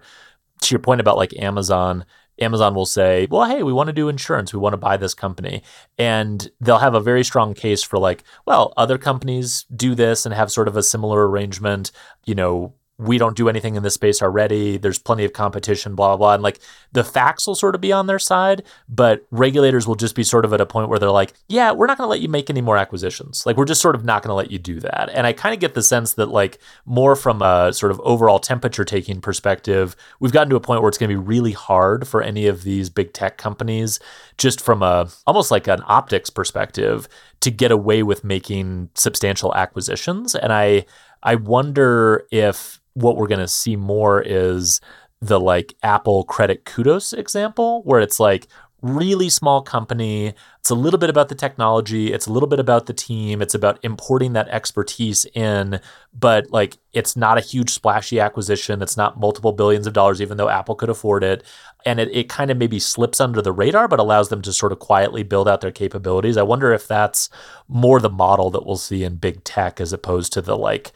to 0.60 0.74
your 0.74 0.80
point 0.80 1.00
about 1.00 1.16
like 1.16 1.36
Amazon, 1.38 2.04
Amazon 2.40 2.74
will 2.74 2.86
say, 2.86 3.26
well, 3.30 3.48
hey, 3.48 3.62
we 3.62 3.72
want 3.72 3.88
to 3.88 3.92
do 3.92 4.08
insurance. 4.08 4.52
We 4.52 4.58
want 4.58 4.72
to 4.72 4.78
buy 4.78 4.96
this 4.96 5.14
company. 5.14 5.62
And 5.98 6.48
they'll 6.60 6.78
have 6.78 6.94
a 6.94 7.00
very 7.00 7.24
strong 7.24 7.54
case 7.54 7.82
for, 7.82 7.98
like, 7.98 8.24
well, 8.44 8.72
other 8.76 8.98
companies 8.98 9.66
do 9.74 9.94
this 9.94 10.26
and 10.26 10.34
have 10.34 10.50
sort 10.50 10.66
of 10.66 10.76
a 10.76 10.82
similar 10.82 11.28
arrangement. 11.28 11.92
You 12.24 12.34
know, 12.34 12.74
we 12.98 13.18
don't 13.18 13.36
do 13.36 13.48
anything 13.48 13.74
in 13.74 13.82
this 13.82 13.94
space 13.94 14.22
already. 14.22 14.76
There's 14.76 15.00
plenty 15.00 15.24
of 15.24 15.32
competition, 15.32 15.96
blah, 15.96 16.08
blah, 16.10 16.16
blah. 16.16 16.34
And 16.34 16.42
like 16.42 16.60
the 16.92 17.02
facts 17.02 17.44
will 17.46 17.56
sort 17.56 17.74
of 17.74 17.80
be 17.80 17.92
on 17.92 18.06
their 18.06 18.20
side, 18.20 18.62
but 18.88 19.26
regulators 19.32 19.86
will 19.86 19.96
just 19.96 20.14
be 20.14 20.22
sort 20.22 20.44
of 20.44 20.52
at 20.52 20.60
a 20.60 20.66
point 20.66 20.88
where 20.88 21.00
they're 21.00 21.10
like, 21.10 21.32
yeah, 21.48 21.72
we're 21.72 21.88
not 21.88 21.98
going 21.98 22.06
to 22.06 22.10
let 22.10 22.20
you 22.20 22.28
make 22.28 22.50
any 22.50 22.60
more 22.60 22.76
acquisitions. 22.76 23.44
Like 23.46 23.56
we're 23.56 23.64
just 23.64 23.80
sort 23.80 23.96
of 23.96 24.04
not 24.04 24.22
going 24.22 24.30
to 24.30 24.34
let 24.34 24.52
you 24.52 24.60
do 24.60 24.78
that. 24.80 25.10
And 25.12 25.26
I 25.26 25.32
kind 25.32 25.52
of 25.52 25.60
get 25.60 25.74
the 25.74 25.82
sense 25.82 26.14
that 26.14 26.26
like 26.26 26.60
more 26.86 27.16
from 27.16 27.42
a 27.42 27.72
sort 27.72 27.90
of 27.90 28.00
overall 28.04 28.38
temperature 28.38 28.84
taking 28.84 29.20
perspective, 29.20 29.96
we've 30.20 30.32
gotten 30.32 30.50
to 30.50 30.56
a 30.56 30.60
point 30.60 30.80
where 30.80 30.88
it's 30.88 30.98
going 30.98 31.10
to 31.10 31.16
be 31.16 31.24
really 31.24 31.52
hard 31.52 32.06
for 32.06 32.22
any 32.22 32.46
of 32.46 32.62
these 32.62 32.90
big 32.90 33.12
tech 33.12 33.38
companies, 33.38 33.98
just 34.38 34.60
from 34.60 34.84
a 34.84 35.08
almost 35.26 35.50
like 35.50 35.66
an 35.66 35.82
optics 35.86 36.30
perspective, 36.30 37.08
to 37.40 37.50
get 37.50 37.72
away 37.72 38.04
with 38.04 38.22
making 38.22 38.88
substantial 38.94 39.52
acquisitions. 39.56 40.36
And 40.36 40.52
I, 40.52 40.86
I 41.24 41.34
wonder 41.34 42.26
if 42.30 42.80
what 42.94 43.16
we're 43.16 43.26
going 43.26 43.40
to 43.40 43.48
see 43.48 43.76
more 43.76 44.22
is 44.22 44.80
the 45.20 45.40
like 45.40 45.74
Apple 45.82 46.24
credit 46.24 46.64
kudos 46.64 47.12
example, 47.12 47.82
where 47.84 48.00
it's 48.00 48.18
like 48.18 48.46
really 48.84 49.30
small 49.30 49.62
company. 49.62 50.34
It's 50.60 50.68
a 50.68 50.74
little 50.74 50.98
bit 50.98 51.08
about 51.08 51.30
the 51.30 51.34
technology, 51.34 52.12
it's 52.12 52.26
a 52.26 52.32
little 52.32 52.48
bit 52.48 52.60
about 52.60 52.84
the 52.84 52.92
team, 52.92 53.40
it's 53.40 53.54
about 53.54 53.78
importing 53.82 54.34
that 54.34 54.48
expertise 54.48 55.24
in, 55.34 55.80
but 56.12 56.50
like 56.50 56.76
it's 56.92 57.16
not 57.16 57.38
a 57.38 57.42
huge 57.42 57.70
splashy 57.70 58.20
acquisition. 58.20 58.82
It's 58.82 58.96
not 58.96 59.18
multiple 59.18 59.52
billions 59.52 59.86
of 59.86 59.94
dollars, 59.94 60.20
even 60.20 60.36
though 60.36 60.50
Apple 60.50 60.74
could 60.74 60.90
afford 60.90 61.24
it. 61.24 61.42
And 61.86 61.98
it, 61.98 62.14
it 62.14 62.28
kind 62.28 62.50
of 62.50 62.58
maybe 62.58 62.78
slips 62.78 63.20
under 63.20 63.40
the 63.40 63.52
radar, 63.52 63.88
but 63.88 64.00
allows 64.00 64.28
them 64.28 64.42
to 64.42 64.52
sort 64.52 64.72
of 64.72 64.78
quietly 64.78 65.22
build 65.22 65.48
out 65.48 65.60
their 65.60 65.72
capabilities. 65.72 66.36
I 66.36 66.42
wonder 66.42 66.72
if 66.72 66.86
that's 66.86 67.30
more 67.68 68.00
the 68.00 68.10
model 68.10 68.50
that 68.50 68.66
we'll 68.66 68.76
see 68.76 69.02
in 69.02 69.16
big 69.16 69.44
tech 69.44 69.80
as 69.80 69.92
opposed 69.92 70.32
to 70.34 70.42
the 70.42 70.56
like 70.56 70.92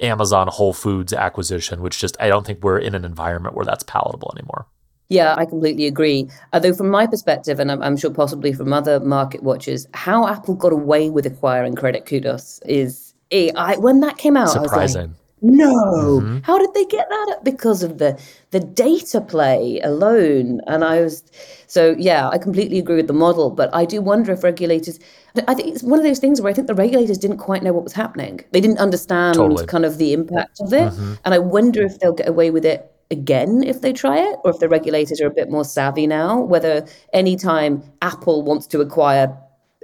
Amazon 0.00 0.48
Whole 0.48 0.72
Foods 0.72 1.12
acquisition, 1.12 1.82
which 1.82 1.98
just 1.98 2.16
I 2.20 2.28
don't 2.28 2.46
think 2.46 2.62
we're 2.62 2.78
in 2.78 2.94
an 2.94 3.04
environment 3.04 3.54
where 3.54 3.64
that's 3.64 3.84
palatable 3.84 4.32
anymore. 4.36 4.66
Yeah, 5.08 5.34
I 5.36 5.44
completely 5.44 5.86
agree. 5.86 6.30
Although, 6.54 6.72
from 6.72 6.88
my 6.88 7.06
perspective, 7.06 7.60
and 7.60 7.70
I'm, 7.70 7.82
I'm, 7.82 7.98
sure 7.98 8.10
possibly 8.10 8.54
from 8.54 8.72
other 8.72 8.98
market 8.98 9.42
watchers, 9.42 9.86
how 9.92 10.26
Apple 10.26 10.54
got 10.54 10.72
away 10.72 11.10
with 11.10 11.26
acquiring 11.26 11.74
Credit 11.74 12.06
Kudos 12.06 12.60
is, 12.64 13.12
I, 13.30 13.76
when 13.78 14.00
that 14.00 14.16
came 14.16 14.38
out, 14.38 14.48
surprising. 14.48 15.14
No. 15.42 16.20
Mm-hmm. 16.20 16.38
How 16.44 16.56
did 16.56 16.72
they 16.72 16.84
get 16.84 17.08
that? 17.08 17.40
Because 17.42 17.82
of 17.82 17.98
the 17.98 18.18
the 18.52 18.60
data 18.60 19.20
play 19.20 19.80
alone. 19.80 20.60
And 20.68 20.84
I 20.84 21.00
was 21.00 21.24
so 21.66 21.96
yeah, 21.98 22.28
I 22.28 22.38
completely 22.38 22.78
agree 22.78 22.96
with 22.96 23.08
the 23.08 23.12
model, 23.12 23.50
but 23.50 23.68
I 23.74 23.84
do 23.84 24.00
wonder 24.00 24.32
if 24.32 24.44
regulators 24.44 25.00
I 25.48 25.54
think 25.54 25.68
it's 25.68 25.82
one 25.82 25.98
of 25.98 26.04
those 26.04 26.20
things 26.20 26.40
where 26.40 26.50
I 26.50 26.54
think 26.54 26.68
the 26.68 26.74
regulators 26.74 27.18
didn't 27.18 27.38
quite 27.38 27.62
know 27.62 27.72
what 27.72 27.82
was 27.82 27.92
happening. 27.92 28.40
They 28.52 28.60
didn't 28.60 28.78
understand 28.78 29.34
totally. 29.34 29.66
kind 29.66 29.84
of 29.84 29.98
the 29.98 30.12
impact 30.12 30.60
of 30.60 30.72
it. 30.72 30.92
Mm-hmm. 30.92 31.14
And 31.24 31.34
I 31.34 31.38
wonder 31.38 31.82
if 31.82 31.98
they'll 31.98 32.12
get 32.12 32.28
away 32.28 32.50
with 32.50 32.64
it 32.64 32.88
again 33.10 33.62
if 33.62 33.82
they 33.82 33.92
try 33.92 34.18
it, 34.18 34.38
or 34.44 34.50
if 34.50 34.58
the 34.58 34.68
regulators 34.68 35.20
are 35.20 35.26
a 35.26 35.34
bit 35.34 35.50
more 35.50 35.64
savvy 35.64 36.06
now, 36.06 36.40
whether 36.40 36.86
anytime 37.12 37.82
Apple 38.00 38.42
wants 38.42 38.66
to 38.68 38.80
acquire 38.80 39.36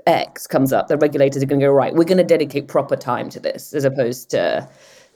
X 0.07 0.47
comes 0.47 0.73
up, 0.73 0.89
the 0.89 0.97
regulators 0.97 1.43
are 1.43 1.47
going 1.47 1.61
to 1.61 1.67
go, 1.67 1.73
right, 1.73 1.95
we're 1.95 2.05
going 2.05 2.19
to 2.19 2.25
dedicate 2.25 2.69
proper 2.69 2.97
time 2.97 3.29
to 3.31 3.41
this 3.41 3.75
as 3.75 3.85
opposed 3.85 4.31
to 4.31 4.67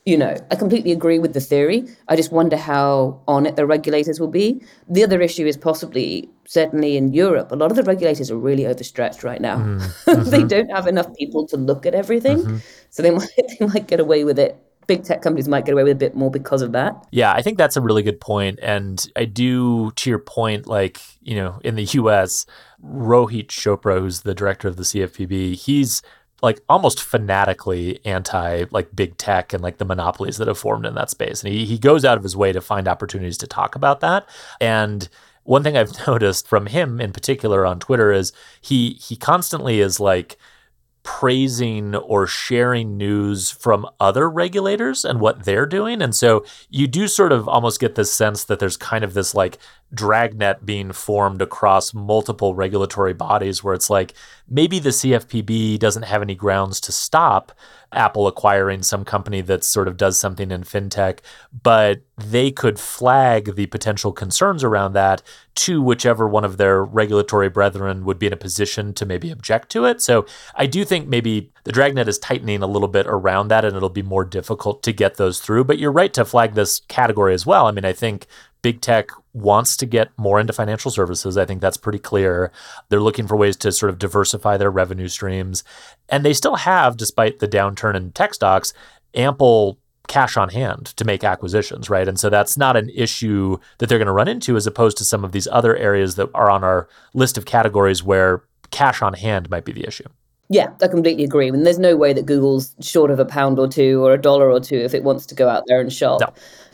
you 0.05 0.17
know, 0.17 0.35
I 0.51 0.57
completely 0.57 0.91
agree 0.91 1.21
with 1.21 1.33
the 1.33 1.41
theory. 1.41 1.87
I 2.09 2.17
just 2.17 2.33
wonder 2.33 2.57
how 2.57 3.21
on 3.29 3.47
it 3.47 3.55
the 3.55 3.67
regulators 3.67 4.19
will 4.19 4.29
be. 4.29 4.61
The 4.89 5.05
other 5.05 5.21
issue 5.21 5.47
is 5.47 5.57
possibly, 5.57 6.29
certainly 6.45 6.97
in 6.97 7.13
Europe, 7.13 7.53
a 7.53 7.57
lot 7.57 7.71
of 7.71 7.77
the 7.77 7.85
regulators 7.85 8.31
are 8.31 8.37
really 8.37 8.67
overstretched 8.67 9.23
right 9.23 9.41
now. 9.41 9.59
Mm-hmm. 9.59 10.23
they 10.31 10.43
don't 10.43 10.71
have 10.71 10.89
enough 10.89 11.15
people 11.15 11.47
to 11.49 11.57
look 11.57 11.87
at 11.87 11.95
everything, 11.95 12.39
mm-hmm. 12.39 12.57
so 12.91 13.03
they 13.03 13.13
might 13.13 13.31
they 13.59 13.67
might 13.67 13.87
get 13.87 14.01
away 14.01 14.25
with 14.25 14.39
it. 14.39 14.61
Big 14.89 15.05
tech 15.05 15.23
companies 15.23 15.47
might 15.47 15.65
get 15.65 15.75
away 15.75 15.85
with 15.85 15.93
a 15.93 15.97
bit 15.97 16.17
more 16.17 16.33
because 16.33 16.61
of 16.61 16.73
that. 16.73 17.07
Yeah, 17.13 17.33
I 17.33 17.41
think 17.41 17.57
that's 17.57 17.77
a 17.77 17.81
really 17.81 18.03
good 18.03 18.21
point, 18.21 18.59
and 18.61 19.07
I 19.15 19.27
do, 19.27 19.93
to 19.93 20.11
your 20.11 20.19
point, 20.19 20.67
like 20.67 21.01
you 21.21 21.37
know, 21.37 21.61
in 21.63 21.77
the 21.77 21.85
U.S., 21.85 22.45
Rohit 22.85 23.47
Chopra, 23.47 24.01
who's 24.01 24.23
the 24.23 24.35
director 24.35 24.67
of 24.67 24.75
the 24.75 24.83
CFPB, 24.83 25.55
he's 25.55 26.03
like 26.43 26.61
almost 26.69 27.01
fanatically 27.01 28.05
anti 28.05 28.65
like 28.71 28.95
big 28.95 29.17
tech 29.17 29.53
and 29.53 29.63
like 29.63 29.79
the 29.79 29.85
monopolies 29.85 30.39
that 30.39 30.49
have 30.49 30.59
formed 30.59 30.85
in 30.85 30.95
that 30.95 31.11
space. 31.11 31.43
And 31.43 31.53
he, 31.53 31.65
he 31.65 31.79
goes 31.79 32.05
out 32.05 32.17
of 32.17 32.25
his 32.25 32.37
way 32.37 32.53
to 32.53 32.61
find 32.61 32.89
opportunities 32.89 33.39
to 33.39 33.47
talk 33.47 33.75
about 33.75 34.01
that. 34.01 34.29
And 34.61 35.09
one 35.45 35.63
thing 35.63 35.77
I've 35.77 36.07
noticed 36.07 36.49
from 36.49 36.67
him 36.67 37.01
in 37.01 37.13
particular 37.13 37.65
on 37.65 37.79
Twitter 37.79 38.13
is 38.13 38.33
he 38.61 38.95
he 38.95 39.17
constantly 39.17 39.81
is 39.81 40.01
like 40.01 40.37
praising 41.05 41.97
or 41.97 42.27
sharing 42.27 42.97
news 42.97 43.51
from 43.51 43.87
other 43.99 44.31
regulators 44.31 45.05
and 45.05 45.21
what 45.21 45.45
they're 45.45 45.67
doing. 45.67 46.01
And 46.01 46.15
so 46.15 46.45
you 46.71 46.87
do 46.87 47.09
sort 47.09 47.33
of 47.33 47.49
almost 47.49 47.81
get 47.81 47.97
this 47.97 48.13
sense 48.13 48.45
that 48.45 48.61
there's 48.61 48.77
kind 48.77 49.03
of 49.03 49.15
this 49.15 49.35
like 49.35 49.59
dragnet 49.95 50.65
being 50.65 50.93
formed 50.93 51.43
across 51.43 51.93
multiple 51.93 52.55
regulatory 52.55 53.13
bodies 53.13 53.63
where 53.63 53.75
it's 53.75 53.91
like 53.91 54.15
maybe 54.49 54.79
the 54.79 54.91
CFPB 54.91 55.79
doesn't 55.79 56.05
have 56.05 56.23
any 56.23 56.35
grounds 56.35 56.81
to 56.81 56.93
stop 56.93 57.53
Apple 57.93 58.27
acquiring 58.27 58.83
some 58.83 59.05
company 59.05 59.41
that 59.43 59.65
sort 59.65 59.87
of 59.87 59.97
does 59.97 60.19
something 60.19 60.51
in 60.51 60.63
fintech, 60.63 61.19
but 61.63 62.01
they 62.17 62.51
could 62.51 62.79
flag 62.79 63.55
the 63.55 63.67
potential 63.67 64.13
concerns 64.13 64.65
around 64.65 64.95
that 64.95 65.23
to 65.55 65.83
whichever 65.83 66.27
one 66.27 66.45
of 66.45 66.57
their 66.57 66.83
regulatory 66.83 67.49
brethren 67.49 68.05
would 68.05 68.19
be 68.19 68.27
in 68.27 68.33
a 68.33 68.37
position 68.37 68.95
to 68.95 69.05
maybe 69.05 69.31
object 69.31 69.71
to 69.71 69.85
it. 69.85 70.01
So 70.01 70.25
I 70.55 70.67
do 70.67 70.85
think 70.85 71.07
maybe 71.07 71.51
the 71.65 71.73
dragnet 71.73 72.09
is 72.09 72.19
tightening 72.19 72.63
a 72.63 72.67
little 72.67 72.89
bit 72.89 73.07
around 73.07 73.49
that 73.49 73.65
and 73.65 73.77
it'll 73.77 73.91
be 73.91 74.03
more 74.03 74.25
difficult 74.25 74.83
to 74.85 74.93
get 74.93 75.17
those 75.17 75.41
through. 75.41 75.65
But 75.65 75.79
you're 75.79 75.93
right 75.93 76.15
to 76.15 76.25
flag 76.25 76.55
this 76.55 76.81
category 76.89 77.35
as 77.35 77.45
well. 77.45 77.67
I 77.67 77.73
mean, 77.73 77.85
I 77.85 77.93
think 77.93 78.27
big 78.63 78.81
tech 78.81 79.11
wants 79.35 79.77
to 79.77 79.87
get 79.87 80.11
more 80.17 80.39
into 80.41 80.53
financial 80.53 80.91
services. 80.91 81.37
I 81.37 81.45
think 81.45 81.61
that's 81.61 81.77
pretty 81.77 81.99
clear. 81.99 82.53
They're 82.89 83.01
looking 83.01 83.27
for 83.27 83.37
ways 83.37 83.57
to 83.59 83.73
sort 83.73 83.91
of 83.91 83.99
diversify 83.99 84.57
their 84.57 84.71
revenue 84.71 85.09
streams. 85.09 85.65
And 86.09 86.25
they 86.25 86.33
still 86.33 86.57
have, 86.57 86.97
despite 86.97 87.39
the 87.39 87.49
downturn 87.49 87.95
in 87.95 88.13
tech 88.13 88.35
stocks, 88.35 88.73
ample 89.15 89.79
cash 90.09 90.37
on 90.37 90.49
hand 90.51 90.87
to 90.97 91.05
make 91.05 91.25
acquisitions, 91.25 91.89
right? 91.89 92.09
And 92.09 92.19
so 92.19 92.29
that's 92.29 92.57
not 92.57 92.77
an 92.77 92.91
issue 92.91 93.59
that 93.79 93.89
they're 93.89 93.99
going 93.99 94.07
to 94.07 94.13
run 94.13 94.29
into 94.29 94.57
as 94.57 94.67
opposed 94.67 94.97
to 94.99 95.05
some 95.05 95.25
of 95.25 95.33
these 95.33 95.49
other 95.51 95.77
areas 95.77 96.17
that 96.17 96.29
are 96.35 96.51
on 96.51 96.65
our 96.65 96.89
list 97.15 97.39
of 97.39 97.45
categories 97.45 98.03
where 98.03 98.43
cash 98.71 99.03
on 99.03 99.15
hand 99.15 99.49
might 99.51 99.65
be 99.65 99.73
the 99.73 99.87
issue. 99.87 100.09
Yeah, 100.49 100.71
I 100.83 100.89
completely 100.89 101.25
agree. 101.25 101.49
I 101.49 101.51
mean, 101.51 101.63
there's 101.63 101.79
no 101.79 101.97
way 101.97 102.13
that 102.13 102.27
Google's 102.27 102.75
short 102.81 103.11
of 103.11 103.19
a 103.19 103.25
pound 103.25 103.59
or 103.59 103.67
two 103.67 104.05
or 104.05 104.13
a 104.13 104.21
dollar 104.21 104.51
or 104.51 104.61
two 104.61 104.77
if 104.77 104.93
it 104.93 105.03
wants 105.03 105.25
to 105.27 105.35
go 105.35 105.49
out 105.49 105.65
there 105.67 105.81
and 105.81 105.91
shop. 105.91 106.21
No. 106.21 106.27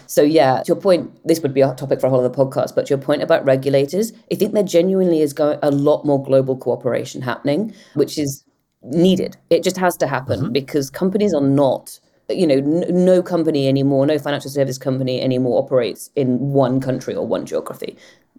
So 0.08 0.22
yeah, 0.22 0.62
to 0.62 0.68
your 0.68 0.76
point, 0.76 1.10
this 1.24 1.40
would 1.42 1.52
be 1.52 1.60
a 1.60 1.74
topic 1.74 2.00
for 2.00 2.06
a 2.06 2.10
whole 2.10 2.24
other 2.24 2.34
podcast. 2.34 2.74
But 2.74 2.86
to 2.86 2.90
your 2.90 2.98
point 2.98 3.22
about 3.22 3.44
regulators, 3.44 4.12
I 4.32 4.36
think 4.36 4.54
there 4.54 4.62
genuinely 4.62 5.20
is 5.20 5.32
going 5.32 5.58
a 5.62 5.70
lot 5.70 6.04
more 6.04 6.22
global 6.22 6.56
cooperation 6.56 7.22
happening, 7.22 7.74
which 7.94 8.18
is 8.18 8.42
needed. 8.82 9.36
It 9.50 9.62
just 9.62 9.76
has 9.76 9.96
to 9.98 10.06
happen 10.06 10.40
mm-hmm. 10.40 10.52
because 10.52 10.90
companies 10.90 11.34
are 11.34 11.42
not 11.42 12.00
you 12.30 12.46
know, 12.46 12.56
n- 12.56 12.84
no 12.90 13.22
company 13.22 13.68
anymore, 13.68 14.06
no 14.06 14.18
financial 14.18 14.50
service 14.50 14.78
company 14.78 15.20
anymore 15.20 15.62
operates 15.62 16.10
in 16.14 16.38
one 16.38 16.80
country 16.80 17.14
or 17.14 17.26
one 17.26 17.46
geography. 17.46 17.96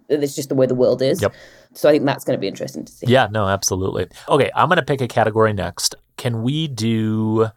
It's 0.09 0.35
just 0.35 0.49
the 0.49 0.55
way 0.55 0.65
the 0.65 0.75
world 0.75 1.01
is. 1.01 1.21
Yep. 1.21 1.33
So 1.73 1.89
I 1.89 1.93
think 1.93 2.05
that's 2.05 2.23
going 2.23 2.37
to 2.37 2.41
be 2.41 2.47
interesting 2.47 2.85
to 2.85 2.91
see. 2.91 3.07
Yeah, 3.07 3.27
no, 3.31 3.47
absolutely. 3.47 4.07
Okay, 4.27 4.51
I'm 4.55 4.67
going 4.67 4.77
to 4.77 4.85
pick 4.85 5.01
a 5.01 5.07
category 5.07 5.53
next. 5.53 5.95
Can 6.17 6.41
we 6.41 6.67
do 6.67 7.49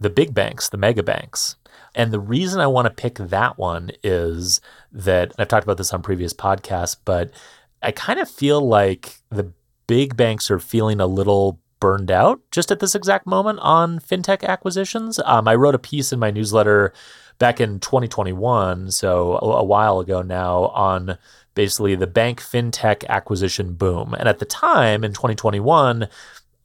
the 0.00 0.10
big 0.10 0.34
banks, 0.34 0.68
the 0.68 0.76
mega 0.76 1.02
banks? 1.02 1.56
And 1.94 2.12
the 2.12 2.20
reason 2.20 2.60
I 2.60 2.66
want 2.66 2.86
to 2.86 2.94
pick 2.94 3.16
that 3.16 3.58
one 3.58 3.90
is 4.02 4.60
that 4.92 5.32
I've 5.38 5.48
talked 5.48 5.64
about 5.64 5.78
this 5.78 5.92
on 5.92 6.02
previous 6.02 6.32
podcasts, 6.32 6.96
but 7.04 7.30
I 7.82 7.92
kind 7.92 8.18
of 8.18 8.28
feel 8.28 8.66
like 8.66 9.16
the 9.30 9.52
big 9.86 10.16
banks 10.16 10.50
are 10.50 10.58
feeling 10.58 11.00
a 11.00 11.06
little 11.06 11.60
burned 11.80 12.10
out 12.10 12.40
just 12.50 12.70
at 12.70 12.80
this 12.80 12.94
exact 12.94 13.26
moment 13.26 13.58
on 13.60 13.98
fintech 14.00 14.42
acquisitions. 14.42 15.20
Um, 15.24 15.46
I 15.46 15.54
wrote 15.54 15.74
a 15.74 15.78
piece 15.78 16.12
in 16.12 16.18
my 16.18 16.30
newsletter 16.30 16.92
back 17.38 17.60
in 17.60 17.80
2021, 17.80 18.90
so 18.90 19.34
a, 19.34 19.58
a 19.58 19.64
while 19.64 20.00
ago 20.00 20.22
now, 20.22 20.66
on 20.68 21.18
basically 21.54 21.94
the 21.94 22.06
bank 22.06 22.40
fintech 22.40 23.06
acquisition 23.08 23.74
boom. 23.74 24.14
And 24.14 24.28
at 24.28 24.38
the 24.38 24.44
time 24.44 25.04
in 25.04 25.12
2021, 25.12 26.08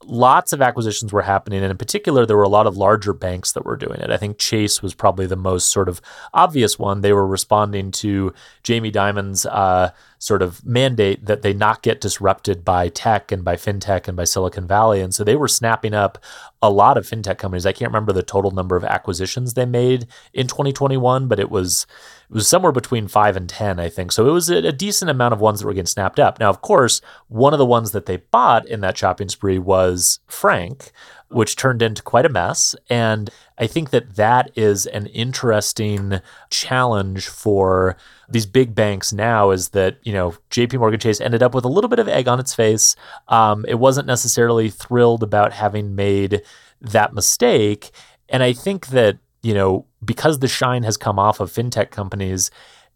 lots 0.04 0.52
of 0.52 0.62
acquisitions 0.62 1.12
were 1.12 1.22
happening. 1.22 1.62
And 1.62 1.70
in 1.70 1.76
particular, 1.76 2.24
there 2.24 2.36
were 2.36 2.42
a 2.42 2.48
lot 2.48 2.66
of 2.66 2.76
larger 2.76 3.12
banks 3.12 3.52
that 3.52 3.64
were 3.64 3.76
doing 3.76 4.00
it. 4.00 4.10
I 4.10 4.16
think 4.16 4.38
Chase 4.38 4.82
was 4.82 4.94
probably 4.94 5.26
the 5.26 5.36
most 5.36 5.70
sort 5.70 5.88
of 5.88 6.00
obvious 6.32 6.78
one. 6.78 7.00
They 7.00 7.12
were 7.12 7.26
responding 7.26 7.90
to 7.92 8.32
Jamie 8.62 8.90
Dimon's 8.90 9.46
uh, 9.46 9.90
sort 10.20 10.42
of 10.42 10.64
mandate 10.66 11.24
that 11.24 11.40
they 11.40 11.54
not 11.54 11.82
get 11.82 11.98
disrupted 11.98 12.62
by 12.62 12.90
tech 12.90 13.32
and 13.32 13.42
by 13.42 13.56
fintech 13.56 14.06
and 14.06 14.18
by 14.18 14.24
Silicon 14.24 14.66
Valley. 14.66 15.00
And 15.00 15.14
so 15.14 15.24
they 15.24 15.34
were 15.34 15.48
snapping 15.48 15.94
up 15.94 16.18
a 16.60 16.68
lot 16.68 16.98
of 16.98 17.06
fintech 17.06 17.38
companies. 17.38 17.64
I 17.64 17.72
can't 17.72 17.88
remember 17.90 18.12
the 18.12 18.22
total 18.22 18.50
number 18.50 18.76
of 18.76 18.84
acquisitions 18.84 19.54
they 19.54 19.64
made 19.64 20.06
in 20.34 20.46
2021, 20.46 21.26
but 21.26 21.40
it 21.40 21.50
was 21.50 21.86
it 22.28 22.34
was 22.34 22.46
somewhere 22.46 22.70
between 22.70 23.08
five 23.08 23.34
and 23.34 23.48
10, 23.48 23.80
I 23.80 23.88
think. 23.88 24.12
So 24.12 24.28
it 24.28 24.32
was 24.32 24.50
a, 24.50 24.70
decent 24.70 25.10
amount 25.10 25.32
of 25.32 25.40
ones 25.40 25.60
that 25.60 25.66
were 25.66 25.72
getting 25.72 25.86
snapped 25.86 26.20
up. 26.20 26.38
Now, 26.38 26.50
of 26.50 26.60
course, 26.60 27.00
one 27.28 27.52
of 27.52 27.58
the 27.58 27.66
ones 27.66 27.90
that 27.90 28.06
they 28.06 28.18
bought 28.18 28.68
in 28.68 28.82
that 28.82 28.96
shopping 28.96 29.28
spree 29.28 29.58
was 29.58 30.20
Frank, 30.28 30.92
which 31.28 31.56
turned 31.56 31.82
into 31.82 32.02
quite 32.02 32.26
a 32.26 32.28
mess. 32.28 32.76
And 32.88 33.30
I 33.60 33.66
think 33.66 33.90
that 33.90 34.16
that 34.16 34.50
is 34.56 34.86
an 34.86 35.06
interesting 35.06 36.20
challenge 36.50 37.28
for 37.28 37.96
these 38.28 38.46
big 38.46 38.74
banks 38.74 39.12
now 39.12 39.50
is 39.50 39.68
that, 39.70 39.98
you 40.02 40.12
know, 40.12 40.34
JP 40.50 40.78
Morgan 40.78 40.98
Chase 40.98 41.20
ended 41.20 41.42
up 41.42 41.54
with 41.54 41.64
a 41.64 41.68
little 41.68 41.90
bit 41.90 41.98
of 41.98 42.08
egg 42.08 42.26
on 42.26 42.40
its 42.40 42.54
face. 42.54 42.96
Um, 43.28 43.64
it 43.68 43.78
wasn't 43.78 44.06
necessarily 44.06 44.70
thrilled 44.70 45.22
about 45.22 45.52
having 45.52 45.94
made 45.94 46.42
that 46.80 47.12
mistake. 47.12 47.90
And 48.28 48.42
I 48.42 48.52
think 48.52 48.88
that 48.88 49.18
you 49.42 49.54
know, 49.54 49.86
because 50.04 50.38
the 50.38 50.48
shine 50.48 50.82
has 50.82 50.96
come 50.96 51.18
off 51.18 51.40
of 51.40 51.52
fintech 51.52 51.90
companies, 51.90 52.50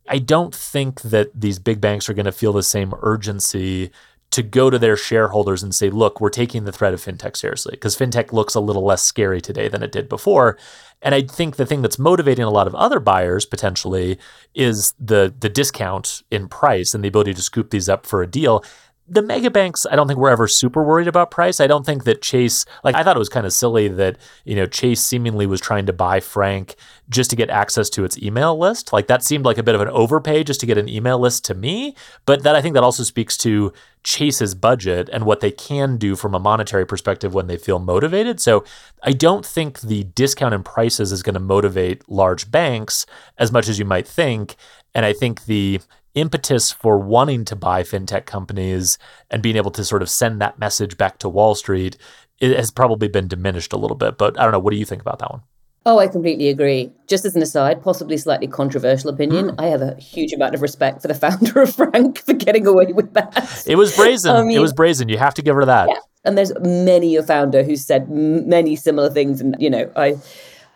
I 0.08 0.18
don't 0.18 0.54
think 0.54 1.02
that 1.02 1.28
these 1.34 1.58
big 1.58 1.80
banks 1.80 2.08
are 2.08 2.14
going 2.14 2.26
to 2.26 2.32
feel 2.32 2.52
the 2.52 2.62
same 2.62 2.92
urgency 3.02 3.90
to 4.34 4.42
go 4.42 4.68
to 4.68 4.80
their 4.80 4.96
shareholders 4.96 5.62
and 5.62 5.72
say, 5.72 5.90
look, 5.90 6.20
we're 6.20 6.28
taking 6.28 6.64
the 6.64 6.72
threat 6.72 6.92
of 6.92 7.00
fintech 7.00 7.36
seriously 7.36 7.70
because 7.72 7.96
fintech 7.96 8.32
looks 8.32 8.56
a 8.56 8.60
little 8.60 8.84
less 8.84 9.00
scary 9.00 9.40
today 9.40 9.68
than 9.68 9.80
it 9.80 9.92
did 9.92 10.08
before. 10.08 10.58
And 11.02 11.14
I 11.14 11.22
think 11.22 11.54
the 11.54 11.66
thing 11.66 11.82
that's 11.82 12.00
motivating 12.00 12.44
a 12.44 12.50
lot 12.50 12.66
of 12.66 12.74
other 12.74 12.98
buyers 12.98 13.46
potentially 13.46 14.18
is 14.52 14.94
the 14.98 15.32
the 15.38 15.48
discount 15.48 16.22
in 16.32 16.48
price 16.48 16.94
and 16.94 17.04
the 17.04 17.08
ability 17.08 17.34
to 17.34 17.42
scoop 17.42 17.70
these 17.70 17.88
up 17.88 18.06
for 18.06 18.22
a 18.22 18.26
deal 18.26 18.64
the 19.06 19.20
mega 19.20 19.50
banks, 19.50 19.86
I 19.90 19.96
don't 19.96 20.06
think 20.08 20.18
we're 20.18 20.30
ever 20.30 20.48
super 20.48 20.82
worried 20.82 21.08
about 21.08 21.30
price. 21.30 21.60
I 21.60 21.66
don't 21.66 21.84
think 21.84 22.04
that 22.04 22.22
Chase, 22.22 22.64
like, 22.82 22.94
I 22.94 23.02
thought 23.02 23.16
it 23.16 23.18
was 23.18 23.28
kind 23.28 23.44
of 23.44 23.52
silly 23.52 23.86
that, 23.88 24.16
you 24.44 24.56
know, 24.56 24.66
Chase 24.66 25.02
seemingly 25.02 25.46
was 25.46 25.60
trying 25.60 25.84
to 25.86 25.92
buy 25.92 26.20
Frank 26.20 26.74
just 27.10 27.28
to 27.30 27.36
get 27.36 27.50
access 27.50 27.90
to 27.90 28.04
its 28.04 28.16
email 28.18 28.58
list. 28.58 28.94
Like, 28.94 29.06
that 29.08 29.22
seemed 29.22 29.44
like 29.44 29.58
a 29.58 29.62
bit 29.62 29.74
of 29.74 29.82
an 29.82 29.88
overpay 29.88 30.42
just 30.44 30.58
to 30.60 30.66
get 30.66 30.78
an 30.78 30.88
email 30.88 31.18
list 31.18 31.44
to 31.46 31.54
me. 31.54 31.94
But 32.24 32.44
that 32.44 32.56
I 32.56 32.62
think 32.62 32.72
that 32.74 32.82
also 32.82 33.02
speaks 33.02 33.36
to 33.38 33.74
Chase's 34.04 34.54
budget 34.54 35.10
and 35.12 35.26
what 35.26 35.40
they 35.40 35.50
can 35.50 35.98
do 35.98 36.16
from 36.16 36.34
a 36.34 36.40
monetary 36.40 36.86
perspective 36.86 37.34
when 37.34 37.46
they 37.46 37.58
feel 37.58 37.78
motivated. 37.78 38.40
So 38.40 38.64
I 39.02 39.12
don't 39.12 39.44
think 39.44 39.80
the 39.80 40.04
discount 40.04 40.54
in 40.54 40.62
prices 40.62 41.12
is 41.12 41.22
going 41.22 41.34
to 41.34 41.40
motivate 41.40 42.08
large 42.08 42.50
banks 42.50 43.04
as 43.36 43.52
much 43.52 43.68
as 43.68 43.78
you 43.78 43.84
might 43.84 44.08
think. 44.08 44.56
And 44.94 45.04
I 45.04 45.12
think 45.12 45.44
the 45.44 45.80
impetus 46.14 46.70
for 46.70 46.98
wanting 46.98 47.44
to 47.44 47.56
buy 47.56 47.82
fintech 47.82 48.24
companies 48.26 48.98
and 49.30 49.42
being 49.42 49.56
able 49.56 49.70
to 49.72 49.84
sort 49.84 50.02
of 50.02 50.08
send 50.08 50.40
that 50.40 50.58
message 50.58 50.96
back 50.96 51.18
to 51.18 51.28
Wall 51.28 51.54
Street 51.54 51.96
it 52.40 52.56
has 52.56 52.70
probably 52.70 53.08
been 53.08 53.28
diminished 53.28 53.72
a 53.72 53.76
little 53.76 53.96
bit. 53.96 54.18
But 54.18 54.38
I 54.38 54.42
don't 54.42 54.52
know. 54.52 54.58
What 54.58 54.72
do 54.72 54.76
you 54.76 54.84
think 54.84 55.02
about 55.02 55.18
that 55.20 55.30
one? 55.30 55.42
Oh, 55.86 55.98
I 55.98 56.08
completely 56.08 56.48
agree. 56.48 56.90
Just 57.06 57.26
as 57.26 57.36
an 57.36 57.42
aside, 57.42 57.82
possibly 57.82 58.16
slightly 58.16 58.46
controversial 58.46 59.10
opinion, 59.10 59.48
mm. 59.48 59.54
I 59.58 59.66
have 59.66 59.82
a 59.82 59.94
huge 59.96 60.32
amount 60.32 60.54
of 60.54 60.62
respect 60.62 61.02
for 61.02 61.08
the 61.08 61.14
founder 61.14 61.60
of 61.60 61.74
Frank 61.74 62.18
for 62.18 62.32
getting 62.32 62.66
away 62.66 62.92
with 62.92 63.12
that. 63.14 63.64
It 63.66 63.76
was 63.76 63.94
brazen. 63.94 64.46
Mean, 64.46 64.56
it 64.56 64.60
was 64.60 64.72
brazen. 64.72 65.08
You 65.08 65.18
have 65.18 65.34
to 65.34 65.42
give 65.42 65.54
her 65.54 65.64
that. 65.66 65.88
Yeah. 65.90 65.98
And 66.24 66.38
there's 66.38 66.52
many 66.60 67.16
a 67.16 67.22
founder 67.22 67.62
who 67.62 67.76
said 67.76 68.08
many 68.08 68.76
similar 68.76 69.10
things, 69.10 69.42
and 69.42 69.56
you 69.58 69.68
know, 69.68 69.90
I 69.94 70.16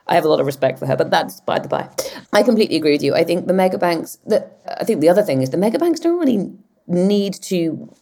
I 0.09 0.15
have 0.15 0.25
a 0.25 0.29
lot 0.29 0.41
of 0.41 0.47
respect 0.47 0.79
for 0.79 0.87
her, 0.87 0.97
but 0.97 1.11
that's 1.11 1.41
by 1.41 1.59
the 1.59 1.69
by. 1.69 1.89
I 2.33 2.43
completely 2.43 2.77
agree 2.77 2.93
with 2.93 3.03
you. 3.03 3.15
I 3.15 3.25
think 3.25 3.47
the 3.47 3.53
mega 3.53 3.79
banks. 3.79 4.19
The, 4.27 4.49
I 4.81 4.85
think 4.85 5.01
the 5.01 5.09
other 5.09 5.23
thing 5.23 5.43
is 5.43 5.51
the 5.51 5.57
mega 5.57 5.79
banks 5.79 6.01
don't 6.01 6.19
really 6.19 6.51
need 6.87 7.35
to, 7.35 7.57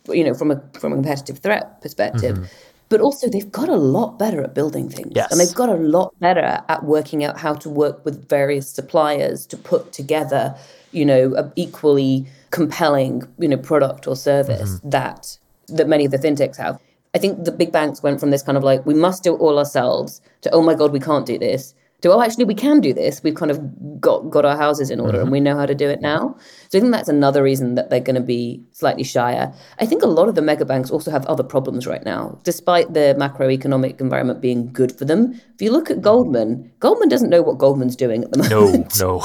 you 0.09 0.25
know, 0.25 0.35
from 0.35 0.51
a 0.51 0.63
from 0.79 0.93
a 0.93 0.97
competitive 0.97 1.39
threat 1.39 1.81
perspective. 1.83 2.37
Mm-hmm. 2.37 2.45
But 2.89 3.01
also, 3.01 3.29
they've 3.29 3.51
got 3.51 3.69
a 3.69 3.77
lot 3.77 4.17
better 4.17 4.41
at 4.45 4.55
building 4.55 4.89
things. 4.89 5.13
Yes. 5.17 5.33
And 5.33 5.41
they've 5.41 5.55
got 5.55 5.69
a 5.69 5.75
lot 5.75 6.15
better 6.21 6.63
at 6.69 6.85
working 6.85 7.25
out 7.25 7.41
how 7.41 7.55
to 7.55 7.69
work 7.69 8.05
with 8.05 8.29
various 8.29 8.71
suppliers 8.71 9.45
to 9.47 9.57
put 9.57 9.93
together, 9.93 10.55
you 10.93 11.05
know, 11.05 11.35
a 11.35 11.53
equally 11.57 12.27
compelling, 12.53 13.27
you 13.39 13.49
know, 13.49 13.57
product 13.57 14.07
or 14.07 14.15
service 14.15 14.75
mm-hmm. 14.75 14.91
that 14.91 15.39
that 15.67 15.89
many 15.89 16.05
of 16.05 16.13
the 16.13 16.19
fintechs 16.19 16.57
have. 16.57 16.79
I 17.13 17.19
think 17.19 17.45
the 17.45 17.51
big 17.51 17.73
banks 17.73 18.03
went 18.03 18.21
from 18.21 18.31
this 18.31 18.43
kind 18.43 18.59
of 18.59 18.63
like, 18.63 18.85
we 18.85 18.95
must 18.95 19.25
do 19.25 19.35
it 19.35 19.39
all 19.39 19.59
ourselves 19.59 20.21
to, 20.43 20.51
oh 20.51 20.63
my 20.63 20.75
God, 20.75 20.93
we 20.93 21.01
can't 21.01 21.25
do 21.25 21.39
this 21.39 21.75
to 22.03 22.13
oh 22.13 22.23
actually 22.23 22.45
we 22.45 22.55
can 22.55 22.81
do 22.81 22.93
this. 22.93 23.23
We've 23.23 23.35
kind 23.35 23.51
of 23.51 24.01
got 24.01 24.31
got 24.31 24.45
our 24.45 24.57
houses 24.57 24.91
in 24.91 25.01
order 25.01 25.19
mm-hmm. 25.19 25.23
and 25.23 25.33
we 25.33 25.41
know 25.41 25.57
how 25.57 25.67
to 25.67 25.75
do 25.75 25.89
it 25.89 26.01
now. 26.01 26.37
So 26.69 26.79
i 26.79 26.81
think 26.81 26.93
that's 26.93 27.09
another 27.09 27.43
reason 27.43 27.75
that 27.77 27.91
they're 27.91 28.01
going 28.01 28.17
to 28.17 28.21
be 28.21 28.63
slightly 28.73 29.05
shyer. 29.05 29.53
I 29.79 29.87
think 29.87 30.03
a 30.03 30.07
lot 30.07 30.29
of 30.29 30.35
the 30.35 30.43
mega 30.43 30.65
banks 30.65 30.91
also 30.91 31.11
have 31.11 31.25
other 31.27 31.43
problems 31.43 31.87
right 31.87 32.05
now 32.05 32.39
despite 32.43 32.93
the 32.93 33.15
macroeconomic 33.19 34.01
environment 34.01 34.41
being 34.41 34.73
good 34.73 34.97
for 34.97 35.05
them. 35.05 35.41
If 35.55 35.63
you 35.63 35.71
look 35.71 35.91
at 35.91 36.03
goldman 36.03 36.71
goldman 36.81 37.09
doesn't 37.09 37.31
know 37.31 37.43
what 37.43 37.59
goldman's 37.59 37.97
doing 37.97 38.25
at 38.25 38.31
the 38.31 38.39
moment. 38.39 38.99
no. 38.99 39.07
No 39.07 39.21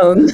um, 0.02 0.28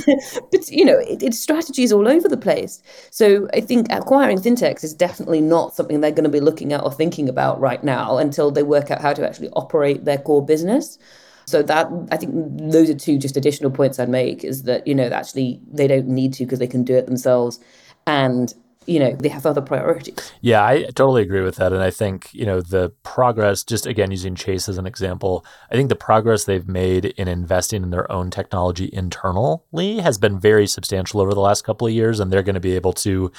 but 0.51 0.69
you 0.69 0.85
know 0.85 0.99
it, 0.99 1.23
it's 1.23 1.39
strategies 1.39 1.93
all 1.93 2.09
over 2.09 2.29
the 2.29 2.37
place. 2.37 2.83
So 3.11 3.49
i 3.53 3.61
think 3.61 3.87
acquiring 3.91 4.39
fintechs 4.39 4.85
is 4.85 4.95
definitely 4.95 5.41
not 5.41 5.75
something 5.75 6.01
they're 6.01 6.11
going 6.11 6.25
to 6.25 6.31
be 6.31 6.41
looking 6.41 6.73
at 6.73 6.83
or 6.83 6.93
thinking 6.93 7.29
about 7.29 7.61
right 7.61 7.85
now 7.85 8.19
until 8.19 8.51
they 8.51 8.63
work 8.63 8.91
out 8.91 9.01
how 9.01 9.13
to 9.13 9.27
actually 9.27 9.51
operate 9.51 10.05
their 10.05 10.19
core 10.19 10.45
business 10.45 10.99
so 11.47 11.63
that 11.63 11.89
I 12.11 12.17
think 12.17 12.33
those 12.71 12.91
are 12.91 12.95
two 12.95 13.19
just 13.19 13.37
additional 13.37 13.71
points 13.71 13.99
I'd 13.99 14.09
make 14.09 14.45
is 14.45 14.63
that 14.65 14.87
you 14.87 14.95
know 14.95 15.09
actually 15.09 15.61
they 15.73 15.87
don't 15.87 16.09
need 16.09 16.33
to 16.35 16.45
because 16.45 16.59
they 16.59 16.67
can 16.67 16.85
do 16.85 16.95
it 16.95 17.07
themselves, 17.07 17.61
and 18.07 18.53
you 18.87 18.99
know 18.99 19.15
they 19.15 19.29
have 19.29 19.47
other 19.47 19.61
priorities. 19.61 20.33
Yeah, 20.41 20.65
I 20.65 20.85
totally 20.85 21.23
agree 21.23 21.43
with 21.43 21.57
that, 21.57 21.73
and 21.73 21.83
I 21.83 21.91
think 21.91 22.33
you 22.33 22.47
know 22.47 22.61
the 22.61 22.91
progress. 23.03 23.65
Just 23.65 23.87
again 23.87 24.11
using 24.11 24.35
Chase 24.35 24.69
as 24.69 24.79
an 24.79 24.87
example, 24.87 25.45
I 25.71 25.75
think 25.75 25.89
the 25.89 25.97
progress 25.97 26.45
they've 26.45 26.69
made 26.69 27.07
in 27.07 27.29
investing 27.29 27.83
in 27.83 27.91
their 27.91 28.11
own 28.11 28.31
technology 28.31 28.91
internally 28.93 29.99
has 29.99 30.19
been 30.19 30.39
very 30.39 30.67
substantial 30.67 31.21
over 31.21 31.35
the 31.35 31.41
last 31.41 31.65
couple 31.65 31.87
of 31.87 31.93
years, 31.93 32.21
and 32.21 32.33
they're 32.33 32.43
going 32.43 32.55
to 32.55 32.61
be 32.61 32.77
able 32.77 32.93
to, 32.95 33.33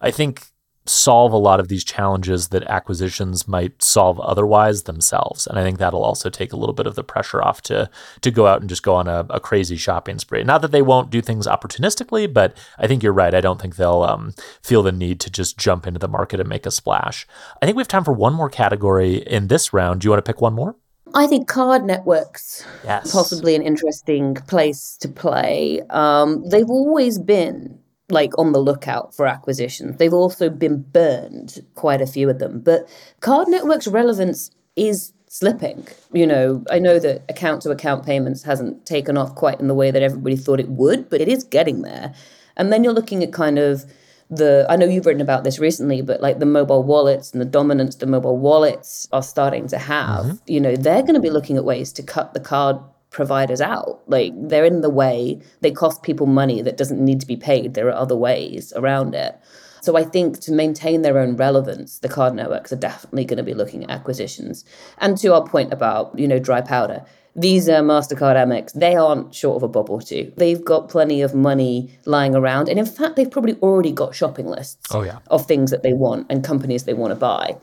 I 0.00 0.10
think, 0.10 0.49
solve 0.86 1.32
a 1.32 1.36
lot 1.36 1.60
of 1.60 1.68
these 1.68 1.84
challenges 1.84 2.48
that 2.48 2.64
acquisitions 2.64 3.46
might 3.46 3.82
solve 3.82 4.18
otherwise 4.20 4.84
themselves. 4.84 5.46
And 5.46 5.58
I 5.58 5.62
think 5.62 5.78
that'll 5.78 6.02
also 6.02 6.30
take 6.30 6.52
a 6.52 6.56
little 6.56 6.74
bit 6.74 6.86
of 6.86 6.94
the 6.94 7.04
pressure 7.04 7.42
off 7.42 7.62
to 7.62 7.90
to 8.22 8.30
go 8.30 8.46
out 8.46 8.60
and 8.60 8.68
just 8.68 8.82
go 8.82 8.94
on 8.94 9.06
a, 9.06 9.26
a 9.30 9.40
crazy 9.40 9.76
shopping 9.76 10.18
spree. 10.18 10.42
Not 10.42 10.62
that 10.62 10.72
they 10.72 10.82
won't 10.82 11.10
do 11.10 11.20
things 11.20 11.46
opportunistically, 11.46 12.32
but 12.32 12.56
I 12.78 12.86
think 12.86 13.02
you're 13.02 13.12
right. 13.12 13.34
I 13.34 13.40
don't 13.40 13.60
think 13.60 13.76
they'll 13.76 14.02
um, 14.02 14.34
feel 14.62 14.82
the 14.82 14.92
need 14.92 15.20
to 15.20 15.30
just 15.30 15.58
jump 15.58 15.86
into 15.86 16.00
the 16.00 16.08
market 16.08 16.40
and 16.40 16.48
make 16.48 16.66
a 16.66 16.70
splash. 16.70 17.26
I 17.62 17.66
think 17.66 17.76
we 17.76 17.80
have 17.80 17.88
time 17.88 18.04
for 18.04 18.14
one 18.14 18.34
more 18.34 18.50
category 18.50 19.16
in 19.16 19.48
this 19.48 19.72
round. 19.72 20.00
Do 20.00 20.06
you 20.06 20.10
want 20.10 20.24
to 20.24 20.32
pick 20.32 20.40
one 20.40 20.54
more? 20.54 20.76
I 21.12 21.26
think 21.26 21.48
card 21.48 21.84
networks 21.84 22.64
yes. 22.84 23.12
possibly 23.12 23.56
an 23.56 23.62
interesting 23.62 24.34
place 24.34 24.96
to 25.00 25.08
play. 25.08 25.82
Um, 25.90 26.48
they've 26.48 26.70
always 26.70 27.18
been 27.18 27.79
like 28.10 28.36
on 28.38 28.52
the 28.52 28.60
lookout 28.60 29.14
for 29.14 29.26
acquisitions. 29.26 29.96
They've 29.96 30.12
also 30.12 30.50
been 30.50 30.82
burned, 30.82 31.64
quite 31.74 32.00
a 32.00 32.06
few 32.06 32.28
of 32.30 32.38
them. 32.38 32.60
But 32.60 32.88
card 33.20 33.48
networks 33.48 33.86
relevance 33.86 34.50
is 34.76 35.12
slipping. 35.28 35.86
You 36.12 36.26
know, 36.26 36.64
I 36.70 36.78
know 36.78 36.98
that 36.98 37.22
account 37.28 37.62
to 37.62 37.70
account 37.70 38.04
payments 38.04 38.42
hasn't 38.42 38.84
taken 38.84 39.16
off 39.16 39.34
quite 39.34 39.60
in 39.60 39.68
the 39.68 39.74
way 39.74 39.90
that 39.90 40.02
everybody 40.02 40.36
thought 40.36 40.60
it 40.60 40.68
would, 40.68 41.08
but 41.08 41.20
it 41.20 41.28
is 41.28 41.44
getting 41.44 41.82
there. 41.82 42.14
And 42.56 42.72
then 42.72 42.84
you're 42.84 42.92
looking 42.92 43.22
at 43.22 43.32
kind 43.32 43.58
of 43.58 43.84
the 44.28 44.64
I 44.68 44.76
know 44.76 44.86
you've 44.86 45.06
written 45.06 45.20
about 45.20 45.44
this 45.44 45.58
recently, 45.58 46.02
but 46.02 46.20
like 46.20 46.38
the 46.38 46.46
mobile 46.46 46.82
wallets 46.82 47.32
and 47.32 47.40
the 47.40 47.44
dominance 47.44 47.96
the 47.96 48.06
mobile 48.06 48.38
wallets 48.38 49.08
are 49.12 49.22
starting 49.22 49.66
to 49.68 49.78
have, 49.78 50.24
mm-hmm. 50.24 50.36
you 50.46 50.60
know, 50.60 50.76
they're 50.76 51.02
going 51.02 51.14
to 51.14 51.20
be 51.20 51.30
looking 51.30 51.56
at 51.56 51.64
ways 51.64 51.92
to 51.94 52.02
cut 52.02 52.32
the 52.32 52.40
card 52.40 52.76
providers 53.10 53.60
out. 53.60 54.00
Like 54.06 54.32
they're 54.36 54.64
in 54.64 54.80
the 54.80 54.90
way, 54.90 55.40
they 55.60 55.70
cost 55.70 56.02
people 56.02 56.26
money 56.26 56.62
that 56.62 56.76
doesn't 56.76 57.04
need 57.04 57.20
to 57.20 57.26
be 57.26 57.36
paid. 57.36 57.74
There 57.74 57.88
are 57.88 57.92
other 57.92 58.16
ways 58.16 58.72
around 58.76 59.14
it. 59.14 59.38
So 59.82 59.96
I 59.96 60.04
think 60.04 60.40
to 60.40 60.52
maintain 60.52 61.02
their 61.02 61.18
own 61.18 61.36
relevance, 61.36 61.98
the 61.98 62.08
card 62.08 62.34
networks 62.34 62.72
are 62.72 62.76
definitely 62.76 63.24
going 63.24 63.38
to 63.38 63.42
be 63.42 63.54
looking 63.54 63.84
at 63.84 63.90
acquisitions. 63.90 64.64
And 64.98 65.16
to 65.18 65.34
our 65.34 65.44
point 65.44 65.72
about, 65.72 66.18
you 66.18 66.28
know, 66.28 66.38
dry 66.38 66.60
powder, 66.60 67.04
Visa, 67.36 67.74
MasterCard, 67.74 68.36
Amex, 68.36 68.72
they 68.72 68.96
aren't 68.96 69.34
short 69.34 69.56
of 69.56 69.62
a 69.62 69.68
bob 69.68 69.88
or 69.88 70.02
two. 70.02 70.32
They've 70.36 70.62
got 70.62 70.88
plenty 70.88 71.22
of 71.22 71.34
money 71.34 71.98
lying 72.04 72.34
around. 72.34 72.68
And 72.68 72.78
in 72.78 72.84
fact, 72.84 73.16
they've 73.16 73.30
probably 73.30 73.54
already 73.60 73.92
got 73.92 74.14
shopping 74.14 74.46
lists 74.46 74.88
oh, 74.90 75.02
yeah. 75.02 75.18
of 75.28 75.46
things 75.46 75.70
that 75.70 75.82
they 75.82 75.94
want 75.94 76.26
and 76.28 76.44
companies 76.44 76.84
they 76.84 76.94
want 76.94 77.12
to 77.12 77.16
buy 77.16 77.56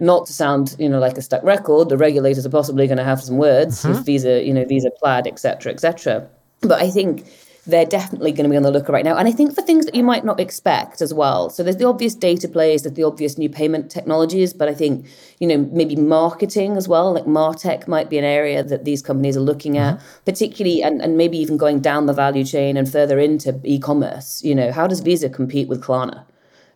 not 0.00 0.26
to 0.26 0.32
sound, 0.32 0.76
you 0.78 0.88
know, 0.88 0.98
like 0.98 1.18
a 1.18 1.22
stuck 1.22 1.42
record, 1.42 1.88
the 1.88 1.96
regulators 1.96 2.46
are 2.46 2.50
possibly 2.50 2.86
going 2.86 2.98
to 2.98 3.04
have 3.04 3.22
some 3.22 3.36
words 3.36 3.82
mm-hmm. 3.82 3.90
with 3.90 4.06
Visa, 4.06 4.42
you 4.44 4.52
know, 4.52 4.64
Visa 4.64 4.90
Plaid, 4.98 5.26
etc., 5.26 5.72
etc. 5.72 6.28
But 6.60 6.82
I 6.82 6.90
think 6.90 7.26
they're 7.68 7.84
definitely 7.84 8.32
going 8.32 8.44
to 8.44 8.50
be 8.50 8.56
on 8.56 8.62
the 8.62 8.70
lookout 8.70 8.94
right 8.94 9.04
now. 9.04 9.16
And 9.16 9.28
I 9.28 9.32
think 9.32 9.54
for 9.54 9.60
things 9.60 9.84
that 9.84 9.94
you 9.94 10.02
might 10.02 10.24
not 10.24 10.40
expect 10.40 11.02
as 11.02 11.12
well. 11.12 11.50
So 11.50 11.62
there's 11.62 11.76
the 11.76 11.86
obvious 11.86 12.14
data 12.14 12.48
plays, 12.48 12.82
there's 12.82 12.94
the 12.94 13.04
obvious 13.04 13.36
new 13.36 13.50
payment 13.50 13.90
technologies, 13.90 14.54
but 14.54 14.68
I 14.68 14.74
think, 14.74 15.06
you 15.38 15.46
know, 15.46 15.58
maybe 15.58 15.94
marketing 15.94 16.78
as 16.78 16.88
well, 16.88 17.12
like 17.12 17.24
Martech 17.24 17.86
might 17.86 18.08
be 18.08 18.16
an 18.16 18.24
area 18.24 18.64
that 18.64 18.86
these 18.86 19.02
companies 19.02 19.36
are 19.36 19.40
looking 19.40 19.76
at, 19.76 19.96
mm-hmm. 19.96 20.24
particularly 20.24 20.82
and, 20.82 21.02
and 21.02 21.18
maybe 21.18 21.36
even 21.36 21.58
going 21.58 21.80
down 21.80 22.06
the 22.06 22.14
value 22.14 22.44
chain 22.44 22.78
and 22.78 22.90
further 22.90 23.18
into 23.18 23.60
e-commerce. 23.64 24.42
You 24.42 24.54
know, 24.54 24.72
how 24.72 24.86
does 24.86 25.00
Visa 25.00 25.28
compete 25.28 25.68
with 25.68 25.82
Klarna? 25.82 26.24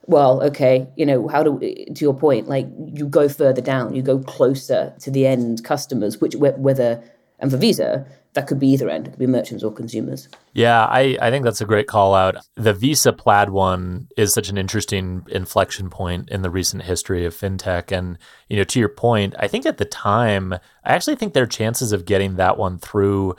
Well, 0.06 0.42
okay, 0.42 0.88
you 0.96 1.06
know, 1.06 1.28
how 1.28 1.42
do 1.42 1.58
to 1.58 2.00
your 2.00 2.14
point, 2.14 2.48
like 2.48 2.66
you 2.92 3.06
go 3.06 3.28
further 3.28 3.60
down, 3.60 3.94
you 3.94 4.02
go 4.02 4.18
closer 4.18 4.94
to 5.00 5.10
the 5.10 5.26
end 5.26 5.64
customers, 5.64 6.20
which 6.20 6.34
whether 6.36 7.02
and 7.42 7.50
for 7.50 7.56
Visa, 7.56 8.06
that 8.34 8.46
could 8.46 8.60
be 8.60 8.68
either 8.68 8.88
end. 8.88 9.08
It 9.08 9.10
could 9.10 9.18
be 9.18 9.26
merchants 9.26 9.64
or 9.64 9.72
consumers. 9.72 10.28
Yeah, 10.54 10.84
I, 10.84 11.18
I 11.20 11.30
think 11.30 11.44
that's 11.44 11.60
a 11.60 11.66
great 11.66 11.88
call 11.88 12.14
out. 12.14 12.36
The 12.54 12.72
Visa 12.72 13.12
Plaid 13.12 13.50
one 13.50 14.08
is 14.16 14.32
such 14.32 14.48
an 14.48 14.56
interesting 14.56 15.26
inflection 15.28 15.90
point 15.90 16.30
in 16.30 16.42
the 16.42 16.50
recent 16.50 16.84
history 16.84 17.26
of 17.26 17.34
fintech. 17.34 17.90
And, 17.90 18.16
you 18.48 18.56
know, 18.56 18.64
to 18.64 18.78
your 18.78 18.88
point, 18.88 19.34
I 19.38 19.48
think 19.48 19.66
at 19.66 19.78
the 19.78 19.84
time, 19.84 20.52
I 20.52 20.60
actually 20.84 21.16
think 21.16 21.34
their 21.34 21.46
chances 21.46 21.92
of 21.92 22.06
getting 22.06 22.36
that 22.36 22.56
one 22.56 22.78
through 22.78 23.34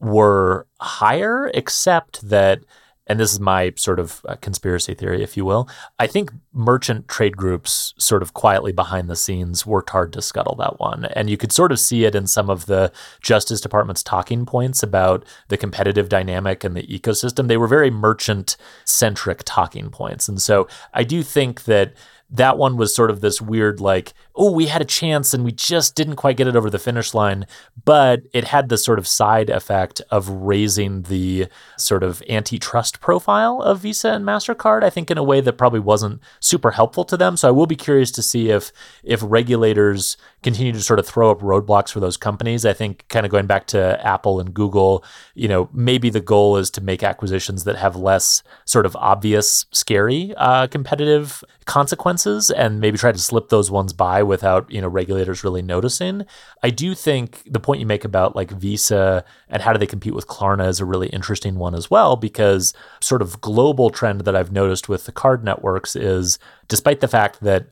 were 0.00 0.66
higher, 0.80 1.50
except 1.54 2.28
that 2.28 2.60
and 3.06 3.20
this 3.20 3.32
is 3.32 3.40
my 3.40 3.72
sort 3.76 4.00
of 4.00 4.24
uh, 4.28 4.36
conspiracy 4.36 4.94
theory, 4.94 5.22
if 5.22 5.36
you 5.36 5.44
will. 5.44 5.68
I 5.98 6.06
think 6.06 6.32
merchant 6.52 7.08
trade 7.08 7.36
groups, 7.36 7.92
sort 7.98 8.22
of 8.22 8.32
quietly 8.32 8.72
behind 8.72 9.08
the 9.08 9.16
scenes, 9.16 9.66
worked 9.66 9.90
hard 9.90 10.12
to 10.14 10.22
scuttle 10.22 10.56
that 10.56 10.80
one. 10.80 11.04
And 11.06 11.28
you 11.28 11.36
could 11.36 11.52
sort 11.52 11.72
of 11.72 11.78
see 11.78 12.04
it 12.04 12.14
in 12.14 12.26
some 12.26 12.48
of 12.48 12.66
the 12.66 12.92
Justice 13.20 13.60
Department's 13.60 14.02
talking 14.02 14.46
points 14.46 14.82
about 14.82 15.24
the 15.48 15.56
competitive 15.56 16.08
dynamic 16.08 16.64
and 16.64 16.76
the 16.76 16.86
ecosystem. 16.86 17.48
They 17.48 17.58
were 17.58 17.68
very 17.68 17.90
merchant 17.90 18.56
centric 18.84 19.42
talking 19.44 19.90
points. 19.90 20.28
And 20.28 20.40
so 20.40 20.66
I 20.94 21.04
do 21.04 21.22
think 21.22 21.64
that 21.64 21.94
that 22.30 22.56
one 22.58 22.76
was 22.76 22.94
sort 22.94 23.10
of 23.10 23.20
this 23.20 23.40
weird, 23.40 23.80
like, 23.80 24.14
oh, 24.36 24.50
we 24.50 24.66
had 24.66 24.82
a 24.82 24.86
chance 24.86 25.32
and 25.32 25.44
we 25.44 25.52
just 25.52 25.94
didn't 25.94 26.16
quite 26.16 26.36
get 26.36 26.48
it 26.48 26.56
over 26.56 26.68
the 26.68 26.78
finish 26.78 27.14
line. 27.14 27.46
But 27.84 28.22
it 28.32 28.44
had 28.44 28.68
the 28.68 28.76
sort 28.76 28.98
of 28.98 29.06
side 29.06 29.48
effect 29.48 30.02
of 30.10 30.28
raising 30.28 31.02
the 31.02 31.46
sort 31.76 32.02
of 32.02 32.22
antitrust 32.28 33.00
profile 33.00 33.62
of 33.62 33.80
Visa 33.80 34.12
and 34.12 34.24
MasterCard, 34.24 34.82
I 34.82 34.90
think, 34.90 35.10
in 35.10 35.18
a 35.18 35.22
way 35.22 35.40
that 35.40 35.58
probably 35.58 35.80
wasn't 35.80 36.20
super 36.40 36.72
helpful 36.72 37.04
to 37.04 37.16
them. 37.16 37.36
So 37.36 37.48
I 37.48 37.52
will 37.52 37.66
be 37.66 37.76
curious 37.76 38.10
to 38.12 38.22
see 38.22 38.50
if 38.50 38.72
if 39.02 39.20
regulators 39.22 40.16
continue 40.42 40.72
to 40.72 40.82
sort 40.82 40.98
of 40.98 41.06
throw 41.06 41.30
up 41.30 41.40
roadblocks 41.40 41.90
for 41.90 42.00
those 42.00 42.16
companies. 42.16 42.66
I 42.66 42.72
think 42.72 43.06
kind 43.08 43.24
of 43.24 43.32
going 43.32 43.46
back 43.46 43.66
to 43.68 44.04
Apple 44.04 44.40
and 44.40 44.52
Google, 44.52 45.04
you 45.34 45.48
know, 45.48 45.68
maybe 45.72 46.10
the 46.10 46.20
goal 46.20 46.56
is 46.56 46.70
to 46.70 46.80
make 46.80 47.02
acquisitions 47.02 47.64
that 47.64 47.76
have 47.76 47.96
less 47.96 48.42
sort 48.64 48.84
of 48.84 48.96
obvious, 48.96 49.66
scary 49.72 50.34
uh, 50.36 50.66
competitive 50.66 51.42
consequences 51.64 52.50
and 52.50 52.80
maybe 52.80 52.98
try 52.98 53.12
to 53.12 53.18
slip 53.18 53.48
those 53.48 53.70
ones 53.70 53.92
by 53.92 54.22
without 54.24 54.70
you 54.70 54.80
know 54.80 54.88
regulators 54.88 55.44
really 55.44 55.62
noticing. 55.62 56.24
I 56.62 56.70
do 56.70 56.94
think 56.94 57.42
the 57.46 57.60
point 57.60 57.80
you 57.80 57.86
make 57.86 58.04
about 58.04 58.36
like 58.36 58.50
Visa 58.50 59.24
and 59.48 59.62
how 59.62 59.72
do 59.72 59.78
they 59.78 59.86
compete 59.86 60.14
with 60.14 60.26
Klarna 60.26 60.68
is 60.68 60.80
a 60.80 60.84
really 60.84 61.08
interesting 61.08 61.56
one 61.56 61.74
as 61.74 61.90
well 61.90 62.16
because 62.16 62.72
sort 63.00 63.22
of 63.22 63.40
global 63.40 63.90
trend 63.90 64.22
that 64.22 64.36
I've 64.36 64.52
noticed 64.52 64.88
with 64.88 65.06
the 65.06 65.12
card 65.12 65.44
networks 65.44 65.96
is 65.96 66.38
despite 66.68 67.00
the 67.00 67.08
fact 67.08 67.40
that 67.40 67.66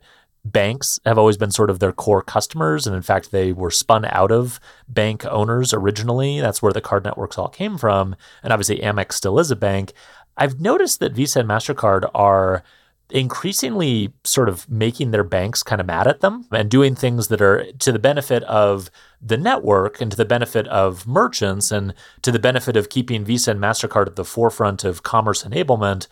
banks 0.44 0.98
have 1.04 1.18
always 1.18 1.36
been 1.36 1.50
sort 1.50 1.70
of 1.70 1.78
their 1.78 1.92
core 1.92 2.22
customers. 2.22 2.86
And 2.86 2.96
in 2.96 3.02
fact, 3.02 3.30
they 3.30 3.52
were 3.52 3.70
spun 3.70 4.04
out 4.06 4.32
of 4.32 4.58
bank 4.88 5.24
owners 5.26 5.72
originally. 5.72 6.40
That's 6.40 6.60
where 6.60 6.72
the 6.72 6.80
card 6.80 7.04
networks 7.04 7.38
all 7.38 7.48
came 7.48 7.78
from. 7.78 8.16
And 8.42 8.52
obviously, 8.52 8.78
Amex 8.78 9.12
still 9.12 9.38
is 9.38 9.50
a 9.50 9.56
bank. 9.56 9.92
I've 10.36 10.60
noticed 10.60 11.00
that 11.00 11.12
Visa 11.12 11.40
and 11.40 11.48
MasterCard 11.48 12.10
are 12.14 12.62
increasingly 13.12 14.10
sort 14.24 14.48
of 14.48 14.68
making 14.70 15.10
their 15.10 15.22
banks 15.22 15.62
kind 15.62 15.80
of 15.80 15.86
mad 15.86 16.06
at 16.06 16.20
them 16.20 16.46
and 16.50 16.70
doing 16.70 16.94
things 16.94 17.28
that 17.28 17.42
are 17.42 17.70
to 17.78 17.92
the 17.92 17.98
benefit 17.98 18.42
of 18.44 18.90
the 19.20 19.36
network 19.36 20.00
and 20.00 20.10
to 20.10 20.16
the 20.16 20.24
benefit 20.24 20.66
of 20.68 21.06
merchants 21.06 21.70
and 21.70 21.94
to 22.22 22.32
the 22.32 22.38
benefit 22.38 22.76
of 22.76 22.88
keeping 22.88 23.24
Visa 23.24 23.50
and 23.50 23.60
MasterCard 23.60 24.06
at 24.06 24.16
the 24.16 24.24
forefront 24.24 24.82
of 24.82 25.02
commerce 25.02 25.44
enablement 25.44 26.08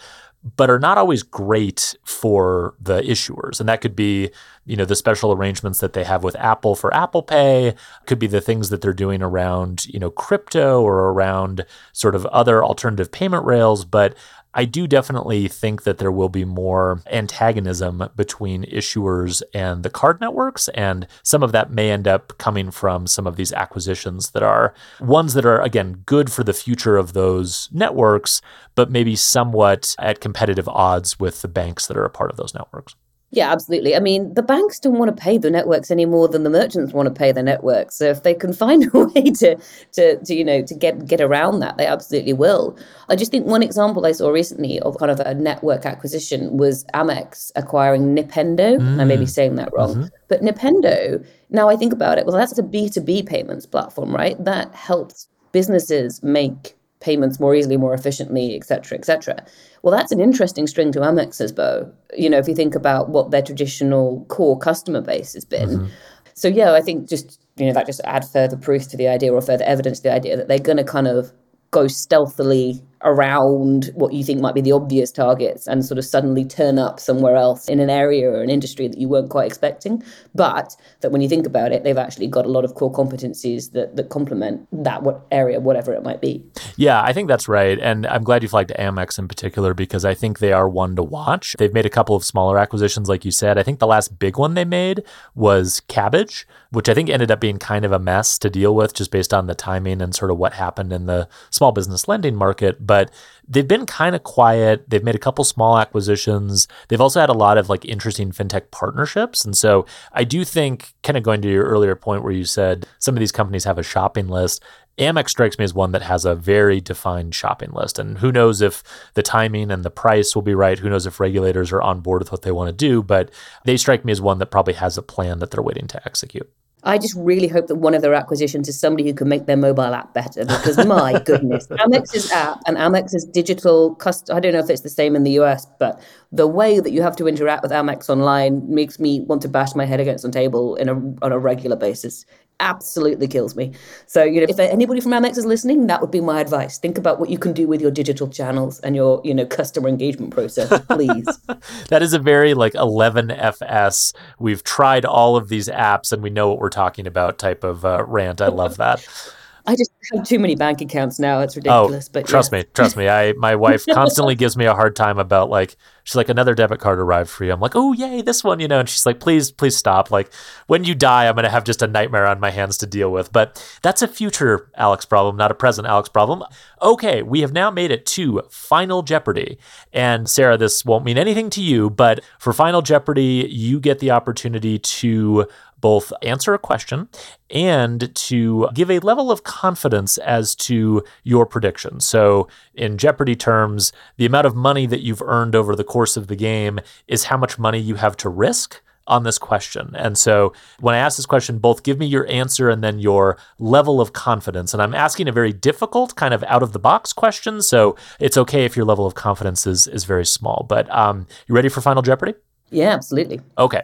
but 0.57 0.71
are 0.71 0.79
not 0.79 0.97
always 0.97 1.23
great 1.23 1.95
for 2.03 2.75
the 2.81 3.03
issuers. 3.03 3.61
And 3.61 3.69
that 3.69 3.83
could 3.83 3.95
be, 3.95 4.31
you 4.65 4.75
know, 4.75 4.87
the 4.87 4.97
special 4.97 5.33
arrangements 5.33 5.81
that 5.81 5.93
they 5.93 6.05
have 6.05 6.25
with 6.25 6.35
Apple 6.37 6.75
for 6.75 6.95
Apple 6.95 7.23
Pay, 7.23 7.75
could 8.07 8.19
be 8.19 8.27
the 8.27 8.41
things 8.41 8.71
that 8.71 8.81
they're 8.81 8.95
doing 8.95 9.23
around, 9.23 9.85
you 9.87 9.99
know, 9.99 10.11
crypto 10.11 10.81
or 10.81 11.11
around 11.11 11.67
sort 11.93 12.15
of 12.15 12.25
other 12.27 12.65
alternative 12.65 13.13
payment 13.13 13.45
rails. 13.45 13.85
But 13.85 14.17
I 14.53 14.65
do 14.65 14.87
definitely 14.87 15.47
think 15.47 15.85
that 15.85 15.99
there 15.99 16.11
will 16.11 16.29
be 16.29 16.45
more 16.45 17.03
antagonism 17.07 18.09
between 18.17 18.65
issuers 18.65 19.43
and 19.55 19.83
the 19.83 19.91
card 19.91 20.21
networks. 20.21 20.69
And 20.69 21.07
some 21.23 21.43
of 21.43 21.53
that 21.53 21.71
may 21.71 21.91
end 21.91 22.09
up 22.09 22.37
coming 22.39 22.71
from 22.71 23.07
some 23.07 23.27
of 23.27 23.37
these 23.37 23.53
acquisitions 23.53 24.31
that 24.33 24.43
are 24.43 24.75
ones 25.01 25.35
that 25.35 25.47
are, 25.47 25.61
again, 25.61 26.03
good 26.05 26.33
for 26.33 26.43
the 26.43 26.53
future 26.53 26.97
of 26.97 27.13
those 27.13 27.69
networks, 27.71 28.43
but 28.75 28.91
maybe 28.91 29.15
somewhat 29.15 29.95
at 29.99 30.21
competitive 30.21 30.69
odds 30.69 31.21
with 31.21 31.43
the 31.43 31.49
banks 31.49 31.87
that 31.87 31.97
are 31.97 32.05
a 32.05 32.11
part 32.11 32.31
of 32.31 32.37
those 32.37 32.55
networks. 32.55 32.97
Yeah, 33.33 33.53
absolutely. 33.53 33.95
I 33.95 34.01
mean, 34.01 34.35
the 34.35 34.43
banks 34.43 34.81
don't 34.81 34.99
want 34.99 35.17
to 35.17 35.23
pay 35.23 35.39
the 35.39 35.51
networks 35.51 35.93
any 35.93 36.05
more 36.05 36.27
than 36.27 36.43
the 36.43 36.51
merchants 36.51 36.93
want 36.93 37.07
to 37.07 37.15
pay 37.15 37.31
the 37.31 37.45
networks. 37.45 37.95
So 37.95 38.07
if 38.07 38.25
they 38.25 38.35
can 38.35 38.53
find 38.65 38.93
a 38.93 39.07
way 39.07 39.31
to, 39.31 39.57
to, 39.93 40.17
to 40.17 40.35
you 40.35 40.45
know, 40.45 40.63
to 40.63 40.75
get 40.75 41.07
get 41.07 41.21
around 41.21 41.61
that, 41.61 41.77
they 41.77 41.87
absolutely 41.87 42.33
will. 42.33 42.77
I 43.09 43.17
just 43.17 43.31
think 43.31 43.47
one 43.47 43.63
example 43.63 44.05
I 44.05 44.13
saw 44.13 44.31
recently 44.31 44.81
of 44.81 44.99
kind 44.99 45.13
of 45.13 45.21
a 45.21 45.35
network 45.35 45.87
acquisition 45.87 46.57
was 46.57 46.85
Amex 46.95 47.53
acquiring 47.55 48.17
Nipendo. 48.17 48.79
Mm. 48.79 49.01
I 49.01 49.05
may 49.05 49.17
be 49.17 49.25
mm. 49.25 49.29
saying 49.29 49.55
that 49.57 49.73
wrong, 49.73 49.95
mm-hmm. 49.95 50.07
but 50.29 50.43
Nipendo. 50.43 51.25
Now 51.51 51.69
I 51.69 51.77
think 51.77 51.93
about 51.93 52.19
it, 52.19 52.27
well, 52.27 52.37
that's 52.37 52.57
a 52.59 52.63
B 52.63 52.89
two 52.89 53.01
B 53.01 53.23
payments 53.23 53.67
platform, 53.67 54.15
right? 54.15 54.43
That 54.45 54.75
helps 54.75 55.29
businesses 55.53 56.23
make 56.23 56.77
payments 57.01 57.41
more 57.41 57.55
easily, 57.55 57.77
more 57.77 57.95
efficiently, 57.95 58.55
et 58.55 58.65
cetera, 58.65 58.97
et 58.97 59.05
cetera. 59.05 59.45
Well, 59.83 59.97
that's 59.97 60.13
an 60.13 60.21
interesting 60.21 60.67
string 60.67 60.93
to 60.93 61.01
Amex's 61.01 61.53
bow. 61.53 61.91
You 62.17 62.31
know, 62.31 62.39
if 62.39 62.47
you 62.47 62.55
think 62.55 62.75
about 62.75 63.09
what 63.09 63.31
their 63.31 63.43
traditional 63.43 64.25
core 64.27 64.59
customer 64.59 65.01
base 65.01 65.35
has 65.35 65.45
been. 65.45 65.69
Mm-hmm. 65.69 65.87
So 66.35 66.49
yeah, 66.49 66.73
I 66.73 66.81
think 66.81 67.09
just 67.09 67.41
you 67.57 67.67
know 67.67 67.73
that 67.73 67.87
just 67.87 68.01
add 68.05 68.27
further 68.27 68.57
proof 68.57 68.89
to 68.89 68.97
the 68.97 69.09
idea 69.09 69.33
or 69.33 69.41
further 69.43 69.65
evidence 69.65 69.99
to 69.99 70.05
the 70.05 70.13
idea 70.13 70.37
that 70.37 70.49
they're 70.49 70.59
going 70.59 70.79
to 70.79 70.85
kind 70.85 71.09
of 71.09 71.33
go 71.71 71.87
stealthily 71.87 72.83
around 73.03 73.91
what 73.95 74.13
you 74.13 74.23
think 74.23 74.41
might 74.41 74.55
be 74.55 74.61
the 74.61 74.73
obvious 74.73 75.11
targets 75.11 75.67
and 75.67 75.85
sort 75.85 75.99
of 75.99 76.05
suddenly 76.05 76.45
turn 76.45 76.79
up 76.79 77.01
somewhere 77.01 77.37
else 77.37 77.69
in 77.69 77.81
an 77.81 77.89
area 77.89 78.29
or 78.29 78.43
an 78.43 78.51
industry 78.51 78.87
that 78.89 78.99
you 78.99 79.09
weren't 79.09 79.31
quite 79.31 79.47
expecting. 79.47 80.03
But 80.35 80.77
that 81.01 81.11
when 81.11 81.21
you 81.21 81.29
think 81.29 81.47
about 81.47 81.73
it, 81.73 81.83
they've 81.83 81.97
actually 81.97 82.27
got 82.27 82.45
a 82.45 82.49
lot 82.49 82.65
of 82.65 82.75
core 82.75 82.93
competencies 82.93 83.73
that, 83.73 83.97
that 83.97 84.11
complement 84.11 84.67
that 84.73 85.03
what 85.03 85.27
area, 85.31 85.61
whatever 85.61 85.93
it 85.93 86.03
might 86.03 86.21
be. 86.21 86.45
Yeah, 86.77 87.03
I 87.03 87.13
think 87.13 87.29
that's 87.29 87.49
right. 87.49 87.79
And 87.79 88.07
I'm 88.07 88.25
glad 88.25 88.43
you 88.43 88.49
flagged 88.49 88.73
Amex 88.79 89.19
in 89.19 89.29
particular 89.29 89.75
because 89.75 90.05
I 90.05 90.15
think 90.15 90.39
they 90.39 90.53
are 90.53 90.69
one 90.69 90.97
to 90.97 91.03
watch. 91.03 91.57
They've 91.59 91.73
made 91.73 91.87
a 91.87 91.91
couple 91.91 92.17
of 92.17 92.25
smaller 92.25 92.59
acquisitions, 92.59 93.09
like 93.09 93.25
you 93.25 93.31
said. 93.31 93.59
I 93.59 93.63
think 93.63 93.79
the 93.79 93.87
last 93.87 94.19
big 94.19 94.37
one 94.37 94.55
they 94.55 94.65
made 94.65 95.03
was 95.35 95.81
Kabbage, 95.89 96.45
which 96.71 96.89
I 96.89 96.95
think 96.95 97.09
ended 97.09 97.31
up 97.31 97.41
being 97.41 97.59
kind 97.59 97.85
of 97.85 97.93
a 97.93 97.99
mess 97.99 98.39
to 98.41 98.51
deal 98.51 98.75
with 98.75 98.95
just 98.95 99.11
based 99.11 99.33
on 99.33 99.47
the 99.47 99.55
timing 99.55 100.03
and 100.03 100.15
sort 100.15 100.31
of 100.31 100.39
what 100.39 100.55
happened 100.55 100.93
in 100.93 101.07
the 101.07 101.29
small 101.51 101.73
business 101.73 102.07
lending 102.07 102.37
market 102.37 102.87
but 102.91 103.13
they've 103.47 103.69
been 103.69 103.87
kind 103.87 104.17
of 104.17 104.25
quiet. 104.25 104.91
They've 104.91 105.05
made 105.05 105.15
a 105.15 105.19
couple 105.27 105.45
small 105.45 105.79
acquisitions. 105.79 106.67
They've 106.89 107.01
also 107.01 107.21
had 107.21 107.29
a 107.29 107.33
lot 107.35 107.57
of 107.57 107.69
like 107.69 107.85
interesting 107.85 108.33
fintech 108.33 108.73
partnerships. 108.73 109.45
And 109.45 109.57
so 109.57 109.87
I 110.13 110.25
do 110.25 110.45
think, 110.45 110.93
kind 111.05 111.17
of 111.17 111.23
going 111.23 111.41
to 111.43 111.49
your 111.49 111.67
earlier 111.67 111.95
point 111.95 112.25
where 112.25 112.33
you 112.33 112.45
said 112.45 112.89
some 112.99 113.15
of 113.15 113.21
these 113.21 113.31
companies 113.31 113.63
have 113.63 113.79
a 113.79 113.85
shopping 113.85 114.27
list. 114.27 114.61
Amex 114.99 115.29
strikes 115.29 115.57
me 115.57 115.65
as 115.65 115.73
one 115.73 115.93
that 115.93 116.03
has 116.03 116.25
a 116.25 116.35
very 116.35 116.81
defined 116.81 117.33
shopping 117.33 117.71
list. 117.73 118.01
And 118.01 118.19
who 118.19 118.33
knows 118.33 118.61
if 118.61 118.83
the 119.15 119.23
timing 119.23 119.71
and 119.71 119.85
the 119.85 119.91
price 119.91 120.35
will 120.35 120.43
be 120.43 120.55
right? 120.55 120.81
Who 120.81 120.91
knows 120.91 121.07
if 121.07 121.21
regulators 121.21 121.71
are 121.71 121.81
on 121.81 122.01
board 122.01 122.23
with 122.23 122.33
what 122.33 122.43
they 122.43 122.51
want 122.51 122.71
to 122.71 122.73
do? 122.73 123.05
But 123.05 123.31
they 123.65 123.77
strike 123.77 124.05
me 124.05 124.11
as 124.11 124.21
one 124.21 124.39
that 124.39 124.51
probably 124.51 124.75
has 124.75 124.99
a 124.99 125.03
plan 125.03 125.39
that 125.39 125.53
they're 125.53 125.63
waiting 125.63 125.87
to 125.87 126.05
execute. 126.05 126.51
I 126.85 126.99
just 126.99 127.15
really 127.17 127.49
hope 127.49 127.67
that 127.67 127.77
one 127.77 127.95
of 127.95 128.03
their 128.03 128.15
acquisitions 128.15 128.69
is 128.69 128.79
somebody 128.79 129.07
who 129.07 129.15
can 129.15 129.29
make 129.29 129.47
their 129.47 129.57
mobile 129.57 129.95
app 129.95 130.15
better 130.15 130.45
because 130.45 130.85
my 130.87 131.21
goodness, 131.25 131.67
Amex's 131.69 132.31
app 132.33 132.61
and 132.67 132.77
Amex's 132.77 133.25
digital 133.25 133.95
cust 133.97 134.31
I 134.31 134.41
don't 134.41 134.53
know 134.53 134.61
if 134.61 134.71
it's 134.71 134.83
the 134.83 134.89
same 134.89 135.15
in 135.17 135.25
the 135.25 135.33
US, 135.41 135.67
but 135.79 136.01
the 136.33 136.47
way 136.47 136.81
that 136.81 136.91
you 136.91 137.03
have 137.03 137.17
to 137.17 137.29
interact 137.29 137.63
with 137.63 137.73
Amex 137.73 138.09
online 138.09 138.63
makes 138.73 138.99
me 138.99 139.21
want 139.21 139.43
to 139.43 139.49
bash 139.49 139.75
my 139.75 139.85
head 139.85 140.01
against 140.01 140.25
the 140.25 140.31
table 140.31 140.77
in 140.77 140.89
a, 140.89 140.95
on 141.25 141.33
a 141.33 141.39
regular 141.39 141.77
basis 141.77 142.25
absolutely 142.61 143.27
kills 143.27 143.57
me. 143.57 143.73
So, 144.07 144.23
you 144.23 144.41
know, 144.41 144.47
if 144.49 144.59
anybody 144.59 145.01
from 145.01 145.13
Amex 145.13 145.39
is 145.39 145.47
listening, 145.47 145.87
that 145.89 146.01
would 146.01 146.11
be 146.11 146.21
my 146.21 146.41
advice. 146.41 146.79
Think 146.79 146.99
about 146.99 147.19
what 147.19 147.31
you 147.31 147.39
can 147.39 147.53
do 147.53 147.67
with 147.67 147.81
your 147.81 147.91
digital 147.91 148.29
channels 148.29 148.79
and 148.81 148.95
your, 148.95 149.21
you 149.25 149.35
know, 149.35 149.47
customer 149.47 149.89
engagement 149.89 150.33
process, 150.33 150.69
please. 150.87 151.27
that 151.89 152.03
is 152.03 152.13
a 152.13 152.19
very 152.19 152.55
like 152.55 152.75
11FS. 152.75 154.15
We've 154.39 154.63
tried 154.63 155.05
all 155.05 155.37
of 155.37 155.49
these 155.49 155.69
apps 155.69 156.13
and 156.13 156.23
we 156.23 156.31
know 156.31 156.49
what 156.49 156.59
we're 156.59 156.69
talking 156.69 157.07
about 157.07 157.39
type 157.39 157.65
of 157.65 157.85
uh, 157.85 158.05
rant. 158.07 158.41
I 158.41 158.49
love 158.49 158.77
that. 158.77 159.05
I 159.67 159.77
just 159.77 159.91
have 160.13 160.27
too 160.27 160.39
many 160.39 160.55
bank 160.55 160.81
accounts 160.81 161.19
now. 161.19 161.41
It's 161.41 161.57
oh, 161.57 161.59
ridiculous. 161.59 162.09
Oh, 162.09 162.11
but 162.13 162.27
trust 162.27 162.53
yeah. 162.53 162.61
me, 162.61 162.65
trust 162.75 162.97
me. 162.97 163.09
I 163.09 163.33
my 163.35 163.57
wife 163.57 163.85
constantly 163.93 164.35
gives 164.35 164.57
me 164.57 164.67
a 164.67 164.75
hard 164.75 164.97
time 164.97 165.19
about 165.19 165.51
like 165.51 165.77
she's 166.05 166.17
like 166.17 166.29
another 166.29 166.55
debit 166.55 166.81
card 166.81 166.99
arrived 166.99 167.31
for 167.31 167.45
you. 167.45 167.53
I'm 167.53 167.61
like, 167.61 167.77
oh 167.77 167.93
yay, 167.93 168.23
this 168.23 168.43
one, 168.43 168.61
you 168.61 168.69
know. 168.69 168.81
And 168.81 168.89
she's 168.89 169.07
like, 169.07 169.21
please, 169.21 169.51
please 169.51 169.77
stop. 169.77 170.11
Like 170.11 170.33
when 170.67 170.85
you 170.85 170.95
die, 170.95 171.29
I'm 171.29 171.35
gonna 171.35 171.51
have 171.51 171.65
just 171.65 171.83
a 171.83 171.87
nightmare 171.87 172.27
on 172.27 172.41
my 172.41 172.51
hands 172.51 172.79
to 172.79 172.87
deal 172.87 173.13
with. 173.13 173.33
But 173.33 173.65
that's 173.83 174.03
a 174.03 174.09
future 174.09 174.71
Alex 174.77 175.05
problem, 175.05 175.37
not 175.37 175.51
a 175.51 175.55
present 175.55 175.87
Alex 175.87 176.09
problem. 176.09 176.43
Okay, 176.83 177.23
we 177.23 177.41
have 177.41 177.53
now 177.53 177.71
made 177.71 177.91
it 177.91 178.07
to 178.07 178.43
Final 178.51 179.03
Jeopardy, 179.03 179.59
and 179.93 180.29
Sarah, 180.29 180.57
this 180.57 180.85
won't 180.85 181.05
mean 181.05 181.19
anything 181.19 181.51
to 181.51 181.63
you, 181.63 181.91
but 181.91 182.21
for 182.39 182.53
Final 182.53 182.83
Jeopardy, 182.83 183.47
you 183.51 183.81
get 183.81 183.99
the 183.99 184.11
opportunity 184.11 184.79
to 184.79 185.47
both 185.81 186.13
answer 186.23 186.55
a 186.55 186.59
question 186.59 187.09
and 187.51 188.15
to 188.15 188.69
give 188.75 188.91
a 188.91 188.99
level 189.01 189.31
of 189.31 189.45
confidence 189.45 190.19
as 190.19 190.55
to 190.55 191.03
your 191.25 191.47
prediction. 191.47 192.01
So, 192.01 192.49
in 192.75 192.99
Jeopardy 192.99 193.37
terms, 193.37 193.93
the 194.17 194.27
amount 194.27 194.47
of 194.47 194.55
money 194.55 194.87
that 194.87 195.01
you've 195.01 195.23
earned 195.23 195.55
over 195.55 195.75
the 195.75 195.85
course 195.85 196.17
of 196.17 196.27
the 196.29 196.37
game 196.37 196.81
is 197.09 197.25
how 197.25 197.37
much 197.37 197.59
money 197.59 197.79
you 197.79 197.97
have 197.97 198.17
to 198.19 198.29
risk 198.29 198.83
on 199.11 199.25
this 199.25 199.39
question. 199.39 199.95
And 199.95 200.17
so 200.17 200.53
when 200.79 200.95
I 200.95 200.99
ask 200.99 201.17
this 201.17 201.27
question, 201.27 201.59
both 201.59 201.83
give 201.83 201.99
me 201.99 202.07
your 202.07 202.27
answer 202.29 202.71
and 202.71 202.83
then 202.83 203.01
your 203.01 203.37
level 203.59 204.01
of 204.01 204.13
confidence. 204.13 204.73
And 204.73 204.81
I'm 204.83 204.95
asking 204.95 205.29
a 205.29 205.33
very 205.33 205.53
difficult, 205.53 206.15
kind 206.15 206.33
of 206.33 206.45
out 206.45 206.63
of 206.63 206.73
the 206.73 206.79
box 206.79 207.13
question. 207.13 207.61
So 207.61 207.97
it's 208.21 208.39
okay 208.39 208.65
if 208.65 208.77
your 208.77 208.87
level 208.87 209.07
of 209.07 209.15
confidence 209.15 209.67
is, 209.67 209.89
is 209.89 210.05
very 210.05 210.25
small. 210.25 210.65
But 210.69 210.89
um, 210.95 211.27
you 211.49 211.55
ready 211.55 211.69
for 211.69 211.81
Final 211.81 212.03
Jeopardy? 212.03 212.35
Yeah, 212.71 212.91
absolutely. 212.91 213.41
Okay. 213.59 213.83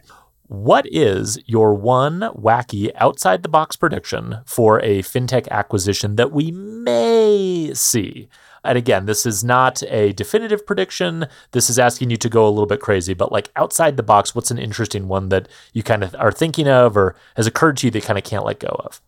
What 0.49 0.87
is 0.87 1.39
your 1.47 1.75
one 1.75 2.21
wacky 2.21 2.91
outside 2.95 3.43
the 3.43 3.49
box 3.49 3.75
prediction 3.75 4.39
for 4.47 4.81
a 4.81 5.03
fintech 5.03 5.49
acquisition 5.49 6.17
that 6.17 6.31
we 6.31 6.53
may 6.53 7.73
see? 7.75 8.29
And 8.65 8.79
again, 8.79 9.07
this 9.07 9.27
is 9.27 9.43
not 9.43 9.83
a 9.85 10.13
definitive 10.13 10.67
prediction. 10.67 11.27
This 11.53 11.69
is 11.71 11.79
asking 11.79 12.11
you 12.11 12.17
to 12.19 12.29
go 12.29 12.47
a 12.47 12.51
little 12.51 12.67
bit 12.67 12.81
crazy, 12.81 13.15
but 13.15 13.33
like 13.33 13.51
outside 13.57 13.97
the 13.97 14.03
box, 14.03 14.35
what's 14.35 14.51
an 14.51 14.59
interesting 14.59 15.09
one 15.09 15.31
that 15.31 15.49
you 15.73 15.83
kind 15.83 16.05
of 16.05 16.15
are 16.17 16.33
thinking 16.33 16.69
of 16.69 16.97
or 16.97 17.17
has 17.37 17.47
occurred 17.47 17.77
to 17.79 17.87
you 17.87 17.91
that 17.93 17.99
you 17.99 18.03
kind 18.03 18.19
of 18.19 18.25
can't 18.25 18.45
let 18.45 18.61
go 18.61 18.81
of? 18.85 19.01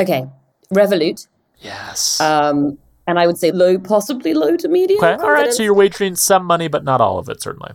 Okay, 0.00 0.26
Revolut. 0.72 1.26
Yes. 1.58 2.20
Um, 2.20 2.78
and 3.06 3.18
I 3.18 3.26
would 3.26 3.38
say 3.38 3.52
low, 3.52 3.78
possibly 3.78 4.34
low 4.34 4.56
to 4.56 4.68
medium. 4.68 5.02
okay. 5.02 5.22
All 5.22 5.30
right. 5.30 5.52
So 5.52 5.62
you're 5.62 5.74
wagering 5.74 6.16
some 6.16 6.44
money, 6.44 6.68
but 6.68 6.84
not 6.84 7.00
all 7.00 7.18
of 7.18 7.28
it, 7.28 7.40
certainly. 7.40 7.72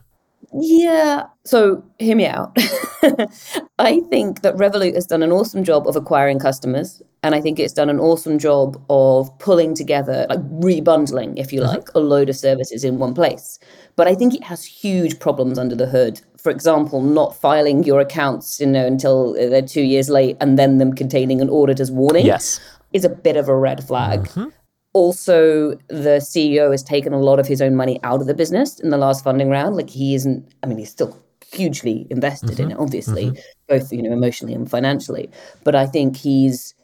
Yeah. 0.53 1.27
So 1.45 1.83
hear 1.99 2.15
me 2.15 2.25
out. 2.25 2.55
I 3.79 4.01
think 4.09 4.41
that 4.41 4.55
Revolut 4.55 4.95
has 4.95 5.05
done 5.05 5.23
an 5.23 5.31
awesome 5.31 5.63
job 5.63 5.87
of 5.87 5.95
acquiring 5.95 6.39
customers. 6.39 7.01
And 7.23 7.35
I 7.35 7.41
think 7.41 7.59
it's 7.59 7.73
done 7.73 7.89
an 7.89 7.99
awesome 7.99 8.39
job 8.39 8.83
of 8.89 9.37
pulling 9.37 9.75
together, 9.75 10.25
like 10.29 10.39
rebundling, 10.49 11.37
if 11.37 11.53
you 11.53 11.61
mm-hmm. 11.61 11.75
like, 11.75 11.89
a 11.93 11.99
load 11.99 12.29
of 12.29 12.35
services 12.35 12.83
in 12.83 12.97
one 12.97 13.13
place. 13.13 13.59
But 13.95 14.07
I 14.07 14.15
think 14.15 14.33
it 14.33 14.43
has 14.43 14.65
huge 14.65 15.19
problems 15.19 15.59
under 15.59 15.75
the 15.75 15.85
hood. 15.85 16.19
For 16.37 16.49
example, 16.49 17.01
not 17.01 17.35
filing 17.35 17.83
your 17.83 18.01
accounts, 18.01 18.59
you 18.59 18.65
know, 18.65 18.85
until 18.85 19.33
they're 19.33 19.61
two 19.61 19.83
years 19.83 20.09
late 20.09 20.35
and 20.41 20.57
then 20.57 20.79
them 20.79 20.93
containing 20.93 21.41
an 21.41 21.49
auditor's 21.49 21.91
warning 21.91 22.25
Yes. 22.25 22.59
is 22.91 23.05
a 23.05 23.09
bit 23.09 23.37
of 23.37 23.47
a 23.47 23.55
red 23.55 23.83
flag. 23.83 24.21
Mm-hmm. 24.21 24.49
Also, 24.93 25.71
the 25.87 26.19
CEO 26.19 26.71
has 26.71 26.83
taken 26.83 27.13
a 27.13 27.19
lot 27.19 27.39
of 27.39 27.47
his 27.47 27.61
own 27.61 27.75
money 27.75 27.99
out 28.03 28.19
of 28.19 28.27
the 28.27 28.33
business 28.33 28.79
in 28.79 28.89
the 28.89 28.97
last 28.97 29.23
funding 29.23 29.49
round. 29.49 29.75
Like 29.75 29.89
he 29.89 30.15
isn't, 30.15 30.53
I 30.63 30.67
mean, 30.67 30.77
he's 30.77 30.91
still 30.91 31.17
hugely 31.51 32.07
invested 32.09 32.59
in 32.59 32.71
it, 32.71 32.73
mm-hmm. 32.73 32.83
obviously, 32.83 33.25
mm-hmm. 33.27 33.39
both, 33.67 33.91
you 33.91 34.01
know, 34.01 34.11
emotionally 34.11 34.53
and 34.53 34.69
financially. 34.69 35.29
But 35.63 35.75
I 35.75 35.85
think 35.85 36.17
he's 36.17 36.75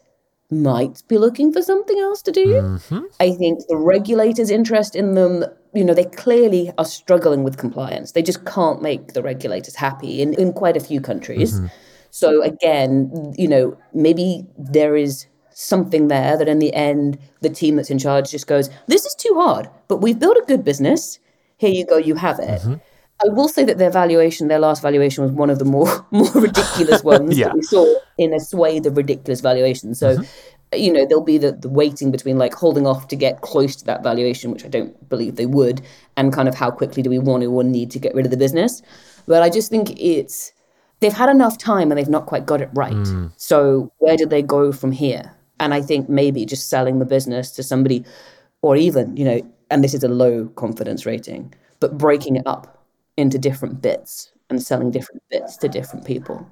might 0.49 1.03
be 1.09 1.17
looking 1.17 1.51
for 1.51 1.61
something 1.61 1.99
else 1.99 2.21
to 2.21 2.31
do. 2.31 2.45
Mm-hmm. 2.45 2.99
I 3.19 3.31
think 3.31 3.59
the 3.67 3.75
regulators' 3.75 4.49
interest 4.49 4.95
in 4.95 5.13
them, 5.13 5.43
you 5.73 5.83
know, 5.83 5.93
they 5.93 6.05
clearly 6.05 6.71
are 6.77 6.85
struggling 6.85 7.43
with 7.43 7.57
compliance. 7.57 8.13
They 8.13 8.21
just 8.21 8.45
can't 8.45 8.81
make 8.81 9.13
the 9.13 9.21
regulators 9.21 9.75
happy 9.75 10.21
in, 10.21 10.33
in 10.35 10.53
quite 10.53 10.77
a 10.77 10.79
few 10.79 11.01
countries. 11.01 11.59
So 12.11 12.41
again, 12.41 13.33
you 13.37 13.47
know, 13.47 13.77
maybe 13.93 14.45
there 14.57 14.95
is 14.95 15.27
something 15.59 16.07
there 16.07 16.37
that 16.37 16.47
in 16.47 16.59
the 16.59 16.71
end 16.75 17.17
the 17.41 17.49
team 17.49 17.77
that's 17.77 17.89
in 17.89 17.97
charge 17.97 18.29
just 18.29 18.45
goes, 18.45 18.69
This 18.85 19.05
is 19.05 19.15
too 19.15 19.33
hard, 19.35 19.67
but 19.87 19.97
we've 19.97 20.19
built 20.19 20.37
a 20.37 20.45
good 20.45 20.63
business. 20.63 21.17
Here 21.57 21.71
you 21.71 21.83
go, 21.83 21.97
you 21.97 22.13
have 22.13 22.37
it. 22.37 22.61
Mm-hmm. 22.61 22.75
I 23.25 23.29
will 23.29 23.47
say 23.47 23.63
that 23.63 23.79
their 23.79 23.89
valuation, 23.89 24.49
their 24.49 24.59
last 24.59 24.83
valuation 24.83 25.23
was 25.23 25.33
one 25.33 25.49
of 25.49 25.57
the 25.57 25.65
more 25.65 26.05
more 26.11 26.31
ridiculous 26.33 27.03
ones 27.15 27.35
Yeah. 27.35 27.47
that 27.47 27.55
we 27.55 27.63
saw 27.63 27.91
in 28.19 28.33
a 28.33 28.39
swathe 28.39 28.85
of 28.85 28.95
ridiculous 28.97 29.41
valuations. 29.41 29.97
So 29.99 30.17
mm-hmm. 30.17 30.77
you 30.77 30.93
know, 30.93 31.07
there'll 31.07 31.23
be 31.23 31.39
the, 31.39 31.53
the 31.53 31.69
weighting 31.69 32.11
between 32.11 32.37
like 32.37 32.53
holding 32.53 32.85
off 32.85 33.07
to 33.07 33.15
get 33.15 33.41
close 33.41 33.75
to 33.77 33.85
that 33.85 34.03
valuation, 34.03 34.51
which 34.51 34.63
I 34.63 34.67
don't 34.67 35.09
believe 35.09 35.37
they 35.37 35.47
would, 35.47 35.81
and 36.17 36.31
kind 36.31 36.47
of 36.47 36.53
how 36.53 36.69
quickly 36.69 37.01
do 37.01 37.09
we 37.09 37.17
want 37.17 37.41
to 37.41 37.51
or 37.51 37.63
need 37.63 37.89
to 37.91 37.99
get 37.99 38.13
rid 38.13 38.25
of 38.25 38.31
the 38.31 38.37
business. 38.37 38.83
But 39.25 39.41
I 39.41 39.49
just 39.49 39.71
think 39.71 39.99
it's 39.99 40.53
they've 40.99 41.11
had 41.13 41.29
enough 41.29 41.57
time 41.57 41.91
and 41.91 41.97
they've 41.97 42.07
not 42.07 42.27
quite 42.27 42.45
got 42.45 42.61
it 42.61 42.69
right. 42.73 42.93
Mm. 42.93 43.31
So 43.37 43.91
where 43.97 44.17
do 44.17 44.27
they 44.27 44.43
go 44.43 44.71
from 44.71 44.91
here? 44.91 45.33
And 45.59 45.73
I 45.73 45.81
think 45.81 46.09
maybe 46.09 46.45
just 46.45 46.69
selling 46.69 46.99
the 46.99 47.05
business 47.05 47.51
to 47.51 47.63
somebody, 47.63 48.05
or 48.61 48.75
even, 48.75 49.17
you 49.17 49.25
know, 49.25 49.41
and 49.69 49.83
this 49.83 49.93
is 49.93 50.03
a 50.03 50.07
low 50.07 50.47
confidence 50.55 51.05
rating, 51.05 51.53
but 51.79 51.97
breaking 51.97 52.35
it 52.35 52.43
up 52.45 52.83
into 53.17 53.37
different 53.37 53.81
bits 53.81 54.31
and 54.49 54.61
selling 54.63 54.91
different 54.91 55.21
bits 55.29 55.57
to 55.57 55.67
different 55.67 56.05
people. 56.05 56.47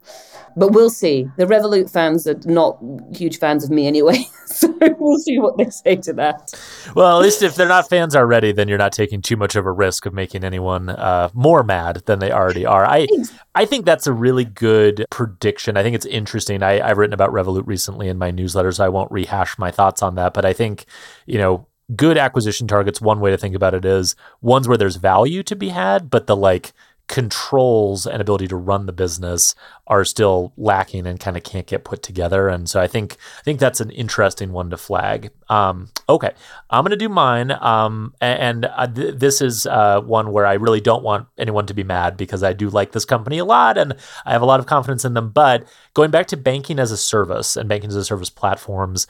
But 0.57 0.71
we'll 0.71 0.89
see. 0.89 1.29
The 1.37 1.45
Revolut 1.45 1.91
fans 1.91 2.25
are 2.27 2.39
not 2.45 2.77
huge 3.13 3.39
fans 3.39 3.63
of 3.63 3.69
me 3.69 3.87
anyway, 3.87 4.25
so 4.45 4.73
we'll 4.99 5.17
see 5.17 5.37
what 5.39 5.57
they 5.57 5.69
say 5.69 5.97
to 5.97 6.13
that. 6.13 6.53
Well, 6.95 7.17
at 7.17 7.23
least 7.23 7.43
if 7.43 7.55
they're 7.55 7.67
not 7.67 7.89
fans 7.89 8.15
already, 8.15 8.51
then 8.53 8.67
you're 8.67 8.77
not 8.77 8.93
taking 8.93 9.21
too 9.21 9.35
much 9.35 9.55
of 9.55 9.65
a 9.65 9.71
risk 9.71 10.05
of 10.05 10.13
making 10.13 10.43
anyone 10.43 10.89
uh, 10.89 11.29
more 11.33 11.63
mad 11.63 12.03
than 12.05 12.19
they 12.19 12.31
already 12.31 12.65
are. 12.65 12.85
I 12.85 13.07
I 13.53 13.65
think 13.65 13.85
that's 13.85 14.07
a 14.07 14.13
really 14.13 14.45
good 14.45 15.05
prediction. 15.09 15.75
I 15.77 15.83
think 15.83 15.95
it's 15.95 16.05
interesting. 16.05 16.63
I, 16.63 16.87
I've 16.87 16.97
written 16.97 17.13
about 17.13 17.31
Revolut 17.31 17.65
recently 17.65 18.07
in 18.07 18.17
my 18.17 18.31
newsletters. 18.31 18.79
I 18.79 18.89
won't 18.89 19.11
rehash 19.11 19.57
my 19.57 19.71
thoughts 19.71 20.01
on 20.01 20.15
that, 20.15 20.33
but 20.33 20.45
I 20.45 20.53
think 20.53 20.85
you 21.25 21.37
know 21.37 21.67
good 21.95 22.17
acquisition 22.17 22.67
targets. 22.67 23.01
One 23.01 23.19
way 23.19 23.31
to 23.31 23.37
think 23.37 23.55
about 23.55 23.73
it 23.73 23.85
is 23.85 24.15
ones 24.41 24.67
where 24.67 24.77
there's 24.77 24.95
value 24.95 25.43
to 25.43 25.55
be 25.55 25.69
had, 25.69 26.09
but 26.09 26.27
the 26.27 26.35
like 26.35 26.73
controls 27.07 28.07
and 28.07 28.19
ability 28.21 28.47
to 28.47 28.55
run 28.55 28.87
the 28.87 28.91
business 28.93 29.53
are 29.87 30.03
still 30.03 30.51
lacking 30.57 31.05
and 31.05 31.19
kind 31.19 31.37
of 31.37 31.43
can't 31.43 31.67
get 31.67 31.83
put 31.83 32.01
together. 32.01 32.47
And 32.47 32.67
so 32.67 32.81
I 32.81 32.87
think 32.87 33.17
I 33.39 33.43
think 33.43 33.59
that's 33.59 33.79
an 33.79 33.91
interesting 33.91 34.51
one 34.51 34.71
to 34.71 34.77
flag. 34.77 35.29
Um, 35.47 35.89
okay, 36.09 36.31
I'm 36.71 36.83
gonna 36.83 36.95
do 36.95 37.09
mine. 37.09 37.51
Um, 37.51 38.13
a- 38.21 38.25
and 38.25 38.65
uh, 38.65 38.87
th- 38.87 39.15
this 39.15 39.41
is 39.41 39.67
uh, 39.67 40.01
one 40.01 40.31
where 40.31 40.45
I 40.47 40.53
really 40.53 40.81
don't 40.81 41.03
want 41.03 41.27
anyone 41.37 41.67
to 41.67 41.73
be 41.75 41.83
mad 41.83 42.17
because 42.17 42.41
I 42.41 42.53
do 42.53 42.69
like 42.69 42.91
this 42.91 43.05
company 43.05 43.37
a 43.37 43.45
lot 43.45 43.77
and 43.77 43.95
I 44.25 44.31
have 44.31 44.41
a 44.41 44.45
lot 44.45 44.59
of 44.59 44.65
confidence 44.65 45.05
in 45.05 45.13
them. 45.13 45.29
But 45.29 45.67
going 45.93 46.09
back 46.11 46.25
to 46.27 46.37
banking 46.37 46.79
as 46.79 46.91
a 46.91 46.97
service 46.97 47.55
and 47.55 47.69
banking 47.69 47.89
as 47.89 47.95
a 47.95 48.03
service 48.05 48.29
platforms. 48.31 49.05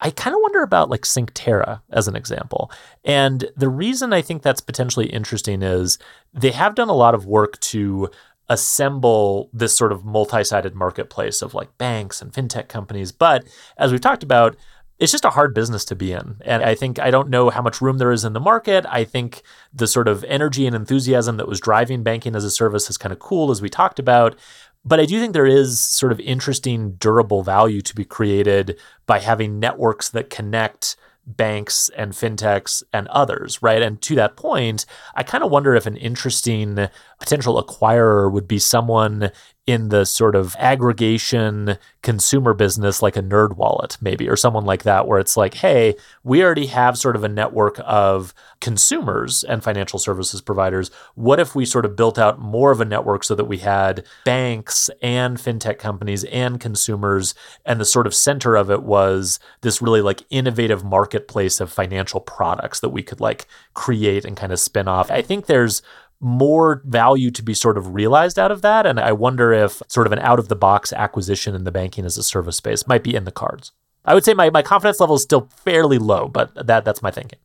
I 0.00 0.10
kind 0.10 0.34
of 0.34 0.42
wonder 0.42 0.62
about 0.62 0.90
like 0.90 1.02
Synctera 1.02 1.80
as 1.90 2.06
an 2.06 2.16
example. 2.16 2.70
And 3.04 3.48
the 3.56 3.68
reason 3.68 4.12
I 4.12 4.22
think 4.22 4.42
that's 4.42 4.60
potentially 4.60 5.06
interesting 5.06 5.62
is 5.62 5.98
they 6.34 6.50
have 6.50 6.74
done 6.74 6.88
a 6.88 6.94
lot 6.94 7.14
of 7.14 7.26
work 7.26 7.58
to 7.60 8.10
assemble 8.48 9.50
this 9.52 9.76
sort 9.76 9.92
of 9.92 10.04
multi-sided 10.04 10.74
marketplace 10.74 11.42
of 11.42 11.54
like 11.54 11.76
banks 11.78 12.22
and 12.22 12.32
fintech 12.32 12.68
companies. 12.68 13.10
But 13.10 13.44
as 13.78 13.90
we've 13.90 14.00
talked 14.00 14.22
about, 14.22 14.56
it's 14.98 15.12
just 15.12 15.24
a 15.24 15.30
hard 15.30 15.54
business 15.54 15.84
to 15.86 15.96
be 15.96 16.12
in. 16.12 16.36
And 16.42 16.62
I 16.62 16.74
think 16.74 16.98
I 16.98 17.10
don't 17.10 17.28
know 17.28 17.50
how 17.50 17.60
much 17.60 17.80
room 17.80 17.98
there 17.98 18.12
is 18.12 18.24
in 18.24 18.32
the 18.32 18.40
market. 18.40 18.86
I 18.88 19.04
think 19.04 19.42
the 19.72 19.86
sort 19.86 20.08
of 20.08 20.24
energy 20.24 20.66
and 20.66 20.74
enthusiasm 20.74 21.36
that 21.36 21.48
was 21.48 21.60
driving 21.60 22.02
banking 22.02 22.34
as 22.34 22.44
a 22.44 22.50
service 22.50 22.88
is 22.88 22.96
kind 22.96 23.12
of 23.12 23.18
cool, 23.18 23.50
as 23.50 23.60
we 23.60 23.68
talked 23.68 23.98
about. 23.98 24.38
But 24.86 25.00
I 25.00 25.04
do 25.04 25.18
think 25.20 25.32
there 25.32 25.46
is 25.46 25.80
sort 25.80 26.12
of 26.12 26.20
interesting, 26.20 26.92
durable 26.92 27.42
value 27.42 27.80
to 27.82 27.94
be 27.94 28.04
created 28.04 28.78
by 29.04 29.18
having 29.18 29.58
networks 29.58 30.08
that 30.10 30.30
connect 30.30 30.96
banks 31.26 31.90
and 31.96 32.12
fintechs 32.12 32.84
and 32.92 33.08
others, 33.08 33.60
right? 33.60 33.82
And 33.82 34.00
to 34.02 34.14
that 34.14 34.36
point, 34.36 34.86
I 35.16 35.24
kind 35.24 35.42
of 35.42 35.50
wonder 35.50 35.74
if 35.74 35.86
an 35.86 35.96
interesting 35.96 36.88
potential 37.18 37.60
acquirer 37.60 38.30
would 38.30 38.46
be 38.46 38.60
someone 38.60 39.32
in 39.66 39.88
the 39.88 40.04
sort 40.04 40.34
of 40.34 40.54
aggregation 40.58 41.78
consumer 42.02 42.54
business 42.54 43.02
like 43.02 43.16
a 43.16 43.22
NerdWallet 43.22 44.00
maybe 44.00 44.28
or 44.28 44.36
someone 44.36 44.64
like 44.64 44.84
that 44.84 45.08
where 45.08 45.18
it's 45.18 45.36
like 45.36 45.54
hey 45.54 45.96
we 46.22 46.42
already 46.42 46.66
have 46.66 46.96
sort 46.96 47.16
of 47.16 47.24
a 47.24 47.28
network 47.28 47.80
of 47.84 48.32
consumers 48.60 49.44
and 49.44 49.62
financial 49.62 49.98
services 49.98 50.40
providers. 50.40 50.90
What 51.14 51.40
if 51.40 51.54
we 51.54 51.64
sort 51.64 51.84
of 51.84 51.96
built 51.96 52.18
out 52.18 52.38
more 52.38 52.70
of 52.70 52.80
a 52.80 52.84
network 52.84 53.24
so 53.24 53.34
that 53.34 53.44
we 53.44 53.58
had 53.58 54.04
banks 54.24 54.90
and 55.02 55.36
fintech 55.36 55.78
companies 55.78 56.24
and 56.24 56.58
consumers? 56.58 57.34
And 57.64 57.80
the 57.80 57.84
sort 57.84 58.06
of 58.06 58.14
center 58.14 58.56
of 58.56 58.70
it 58.70 58.82
was 58.82 59.38
this 59.60 59.82
really 59.82 60.00
like 60.00 60.24
innovative 60.30 60.84
marketplace 60.84 61.60
of 61.60 61.72
financial 61.72 62.20
products 62.20 62.80
that 62.80 62.90
we 62.90 63.02
could 63.02 63.20
like 63.20 63.46
create 63.74 64.24
and 64.24 64.36
kind 64.36 64.52
of 64.52 64.60
spin 64.60 64.88
off. 64.88 65.10
I 65.10 65.22
think 65.22 65.46
there's 65.46 65.82
more 66.20 66.82
value 66.84 67.30
to 67.30 67.42
be 67.42 67.54
sort 67.54 67.76
of 67.76 67.94
realized 67.94 68.38
out 68.38 68.50
of 68.50 68.62
that. 68.62 68.86
And 68.86 68.98
I 68.98 69.12
wonder 69.12 69.52
if 69.52 69.82
sort 69.88 70.06
of 70.06 70.12
an 70.12 70.18
out 70.20 70.38
of 70.38 70.48
the 70.48 70.56
box 70.56 70.92
acquisition 70.92 71.54
in 71.54 71.64
the 71.64 71.72
banking 71.72 72.04
as 72.04 72.16
a 72.16 72.22
service 72.22 72.56
space 72.56 72.86
might 72.86 73.02
be 73.02 73.14
in 73.14 73.24
the 73.24 73.32
cards. 73.32 73.72
I 74.04 74.14
would 74.14 74.24
say 74.24 74.34
my, 74.34 74.50
my 74.50 74.62
confidence 74.62 75.00
level 75.00 75.16
is 75.16 75.22
still 75.22 75.48
fairly 75.64 75.98
low, 75.98 76.28
but 76.28 76.54
that 76.66 76.84
that's 76.84 77.02
my 77.02 77.10
thinking. 77.10 77.38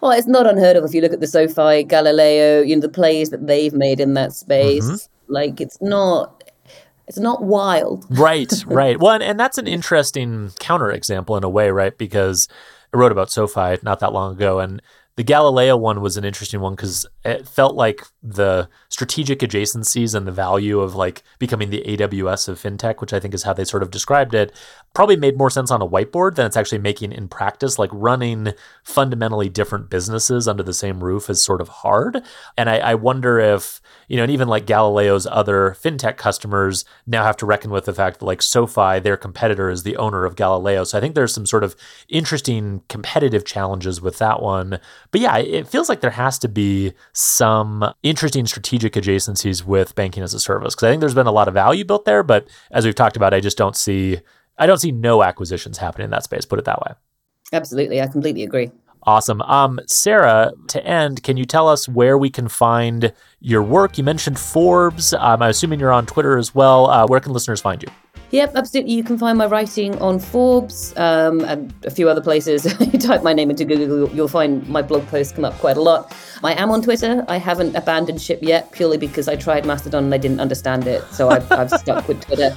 Well, 0.00 0.10
it's 0.10 0.26
not 0.26 0.46
unheard 0.46 0.76
of 0.76 0.84
if 0.84 0.92
you 0.92 1.00
look 1.00 1.12
at 1.12 1.20
the 1.20 1.26
SoFi, 1.26 1.84
Galileo, 1.84 2.60
you 2.62 2.76
know, 2.76 2.82
the 2.82 2.88
plays 2.88 3.30
that 3.30 3.46
they've 3.46 3.72
made 3.72 4.00
in 4.00 4.14
that 4.14 4.32
space. 4.32 4.84
Mm-hmm. 4.84 5.32
Like 5.32 5.60
it's 5.60 5.80
not 5.80 6.50
it's 7.06 7.18
not 7.18 7.42
wild. 7.42 8.06
right, 8.18 8.52
right. 8.66 8.98
Well, 9.00 9.14
and, 9.14 9.22
and 9.22 9.40
that's 9.40 9.58
an 9.58 9.66
interesting 9.66 10.50
counterexample 10.60 11.36
in 11.36 11.44
a 11.44 11.48
way, 11.48 11.70
right? 11.70 11.96
Because 11.96 12.48
I 12.92 12.96
wrote 12.96 13.12
about 13.12 13.30
SoFi 13.30 13.78
not 13.82 14.00
that 14.00 14.12
long 14.12 14.32
ago, 14.34 14.58
and 14.58 14.82
the 15.16 15.24
Galileo 15.24 15.76
one 15.76 16.00
was 16.00 16.16
an 16.16 16.24
interesting 16.24 16.60
one 16.60 16.74
because 16.74 17.06
it 17.24 17.46
felt 17.46 17.74
like 17.74 18.02
the 18.22 18.68
strategic 18.88 19.40
adjacencies 19.40 20.14
and 20.14 20.26
the 20.26 20.32
value 20.32 20.80
of 20.80 20.94
like 20.94 21.22
becoming 21.38 21.70
the 21.70 21.82
AWS 21.86 22.48
of 22.48 22.58
fintech, 22.58 23.00
which 23.00 23.12
I 23.12 23.20
think 23.20 23.34
is 23.34 23.42
how 23.42 23.52
they 23.52 23.64
sort 23.64 23.82
of 23.82 23.90
described 23.90 24.34
it, 24.34 24.52
probably 24.94 25.16
made 25.16 25.38
more 25.38 25.50
sense 25.50 25.70
on 25.70 25.82
a 25.82 25.88
whiteboard 25.88 26.34
than 26.34 26.46
it's 26.46 26.56
actually 26.56 26.78
making 26.78 27.12
in 27.12 27.28
practice. 27.28 27.78
Like 27.78 27.90
running 27.92 28.52
fundamentally 28.82 29.48
different 29.48 29.90
businesses 29.90 30.48
under 30.48 30.62
the 30.62 30.74
same 30.74 31.02
roof 31.02 31.30
is 31.30 31.42
sort 31.42 31.60
of 31.60 31.68
hard. 31.68 32.22
And 32.56 32.68
I, 32.68 32.78
I 32.78 32.94
wonder 32.94 33.38
if, 33.38 33.80
you 34.08 34.16
know, 34.16 34.24
and 34.24 34.32
even 34.32 34.48
like 34.48 34.66
Galileo's 34.66 35.26
other 35.26 35.76
fintech 35.80 36.16
customers 36.16 36.84
now 37.06 37.24
have 37.24 37.36
to 37.38 37.46
reckon 37.46 37.70
with 37.70 37.84
the 37.84 37.94
fact 37.94 38.18
that 38.18 38.26
like 38.26 38.42
SoFi, 38.42 38.98
their 38.98 39.16
competitor, 39.16 39.70
is 39.70 39.82
the 39.82 39.96
owner 39.96 40.24
of 40.24 40.36
Galileo. 40.36 40.84
So 40.84 40.98
I 40.98 41.00
think 41.00 41.14
there's 41.14 41.34
some 41.34 41.46
sort 41.46 41.64
of 41.64 41.76
interesting 42.08 42.82
competitive 42.88 43.44
challenges 43.44 44.00
with 44.00 44.18
that 44.18 44.42
one 44.42 44.80
but 45.10 45.20
yeah, 45.20 45.38
it 45.38 45.68
feels 45.68 45.88
like 45.88 46.00
there 46.00 46.10
has 46.10 46.38
to 46.40 46.48
be 46.48 46.92
some 47.12 47.92
interesting 48.02 48.46
strategic 48.46 48.94
adjacencies 48.94 49.64
with 49.64 49.94
banking 49.94 50.22
as 50.22 50.34
a 50.34 50.40
service 50.40 50.74
because 50.74 50.86
I 50.86 50.90
think 50.90 51.00
there's 51.00 51.14
been 51.14 51.26
a 51.26 51.32
lot 51.32 51.48
of 51.48 51.54
value 51.54 51.84
built 51.84 52.04
there. 52.04 52.22
But 52.22 52.48
as 52.70 52.84
we've 52.84 52.94
talked 52.94 53.16
about, 53.16 53.34
I 53.34 53.40
just 53.40 53.58
don't 53.58 53.76
see 53.76 54.20
I 54.60 54.66
don't 54.66 54.78
see 54.78 54.92
no 54.92 55.24
acquisitions 55.24 55.78
happening 55.78 56.04
in 56.04 56.10
that 56.10 56.22
space. 56.22 56.44
Put 56.44 56.58
it 56.58 56.64
that 56.66 56.80
way. 56.82 56.92
Absolutely, 57.52 58.00
I 58.00 58.06
completely 58.06 58.44
agree. 58.44 58.70
Awesome. 59.04 59.40
Um, 59.42 59.80
Sarah, 59.86 60.52
to 60.68 60.84
end, 60.84 61.22
can 61.22 61.36
you 61.38 61.46
tell 61.46 61.68
us 61.68 61.88
where 61.88 62.18
we 62.18 62.28
can 62.28 62.48
find 62.48 63.12
your 63.40 63.62
work? 63.62 63.96
You 63.96 64.04
mentioned 64.04 64.38
Forbes. 64.38 65.14
Um, 65.14 65.42
I'm 65.42 65.50
assuming 65.50 65.80
you're 65.80 65.90
on 65.90 66.04
Twitter 66.04 66.36
as 66.36 66.54
well. 66.54 66.88
Uh, 66.90 67.06
where 67.06 67.18
can 67.18 67.32
listeners 67.32 67.60
find 67.60 67.82
you? 67.82 67.88
Yep, 68.30 68.52
absolutely. 68.54 68.92
You 68.92 69.02
can 69.02 69.18
find 69.18 69.36
my 69.36 69.46
writing 69.46 69.98
on 70.00 70.20
Forbes 70.20 70.96
um, 70.96 71.40
and 71.40 71.74
a 71.84 71.90
few 71.90 72.08
other 72.08 72.20
places. 72.20 72.64
you 72.92 72.98
type 72.98 73.22
my 73.22 73.32
name 73.32 73.50
into 73.50 73.64
Google, 73.64 74.08
you'll 74.14 74.28
find 74.28 74.66
my 74.68 74.82
blog 74.82 75.06
posts 75.08 75.32
come 75.32 75.44
up 75.44 75.54
quite 75.54 75.76
a 75.76 75.80
lot. 75.80 76.16
I 76.44 76.54
am 76.54 76.70
on 76.70 76.80
Twitter. 76.80 77.24
I 77.28 77.38
haven't 77.38 77.74
abandoned 77.74 78.22
ship 78.22 78.38
yet, 78.40 78.70
purely 78.72 78.96
because 78.98 79.26
I 79.26 79.36
tried 79.36 79.66
Mastodon 79.66 80.04
and 80.04 80.14
I 80.14 80.18
didn't 80.18 80.40
understand 80.40 80.86
it. 80.86 81.02
So 81.12 81.28
I've, 81.28 81.50
I've 81.60 81.70
stuck 81.70 82.06
with 82.06 82.24
Twitter. 82.24 82.56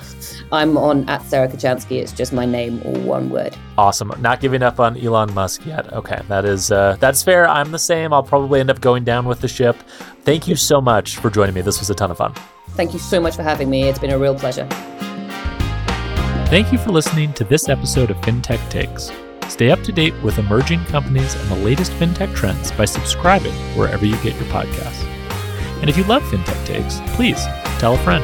I'm 0.51 0.77
on 0.77 1.09
at 1.09 1.23
Sarah 1.23 1.47
Kocianski. 1.47 1.99
It's 1.99 2.11
just 2.11 2.33
my 2.33 2.45
name, 2.45 2.81
all 2.85 2.99
one 3.01 3.29
word. 3.29 3.57
Awesome. 3.77 4.13
Not 4.19 4.39
giving 4.41 4.61
up 4.61 4.79
on 4.79 4.95
Elon 4.97 5.33
Musk 5.33 5.65
yet. 5.65 5.91
Okay, 5.91 6.21
that 6.27 6.45
is 6.45 6.71
uh, 6.71 6.97
that's 6.99 7.23
fair. 7.23 7.47
I'm 7.47 7.71
the 7.71 7.79
same. 7.79 8.13
I'll 8.13 8.23
probably 8.23 8.59
end 8.59 8.69
up 8.69 8.79
going 8.79 9.03
down 9.03 9.25
with 9.25 9.41
the 9.41 9.47
ship. 9.47 9.75
Thank 10.21 10.47
you 10.47 10.55
so 10.55 10.79
much 10.79 11.17
for 11.17 11.31
joining 11.31 11.55
me. 11.55 11.61
This 11.61 11.79
was 11.79 11.89
a 11.89 11.95
ton 11.95 12.11
of 12.11 12.17
fun. 12.17 12.33
Thank 12.69 12.93
you 12.93 12.99
so 12.99 13.19
much 13.19 13.35
for 13.35 13.43
having 13.43 13.69
me. 13.69 13.83
It's 13.83 13.99
been 13.99 14.11
a 14.11 14.19
real 14.19 14.37
pleasure. 14.37 14.67
Thank 16.53 16.71
you 16.71 16.77
for 16.77 16.91
listening 16.91 17.33
to 17.33 17.43
this 17.43 17.67
episode 17.67 18.11
of 18.11 18.17
FinTech 18.17 18.69
Takes. 18.69 19.11
Stay 19.51 19.71
up 19.71 19.81
to 19.81 19.91
date 19.91 20.13
with 20.21 20.37
emerging 20.37 20.85
companies 20.85 21.33
and 21.33 21.49
the 21.49 21.55
latest 21.55 21.91
FinTech 21.93 22.35
trends 22.35 22.71
by 22.73 22.85
subscribing 22.85 23.55
wherever 23.75 24.05
you 24.05 24.15
get 24.17 24.35
your 24.35 24.45
podcasts. 24.51 25.03
And 25.81 25.89
if 25.89 25.97
you 25.97 26.03
love 26.03 26.21
FinTech 26.21 26.63
Takes, 26.63 26.99
please 27.15 27.43
tell 27.79 27.95
a 27.95 27.97
friend. 27.97 28.23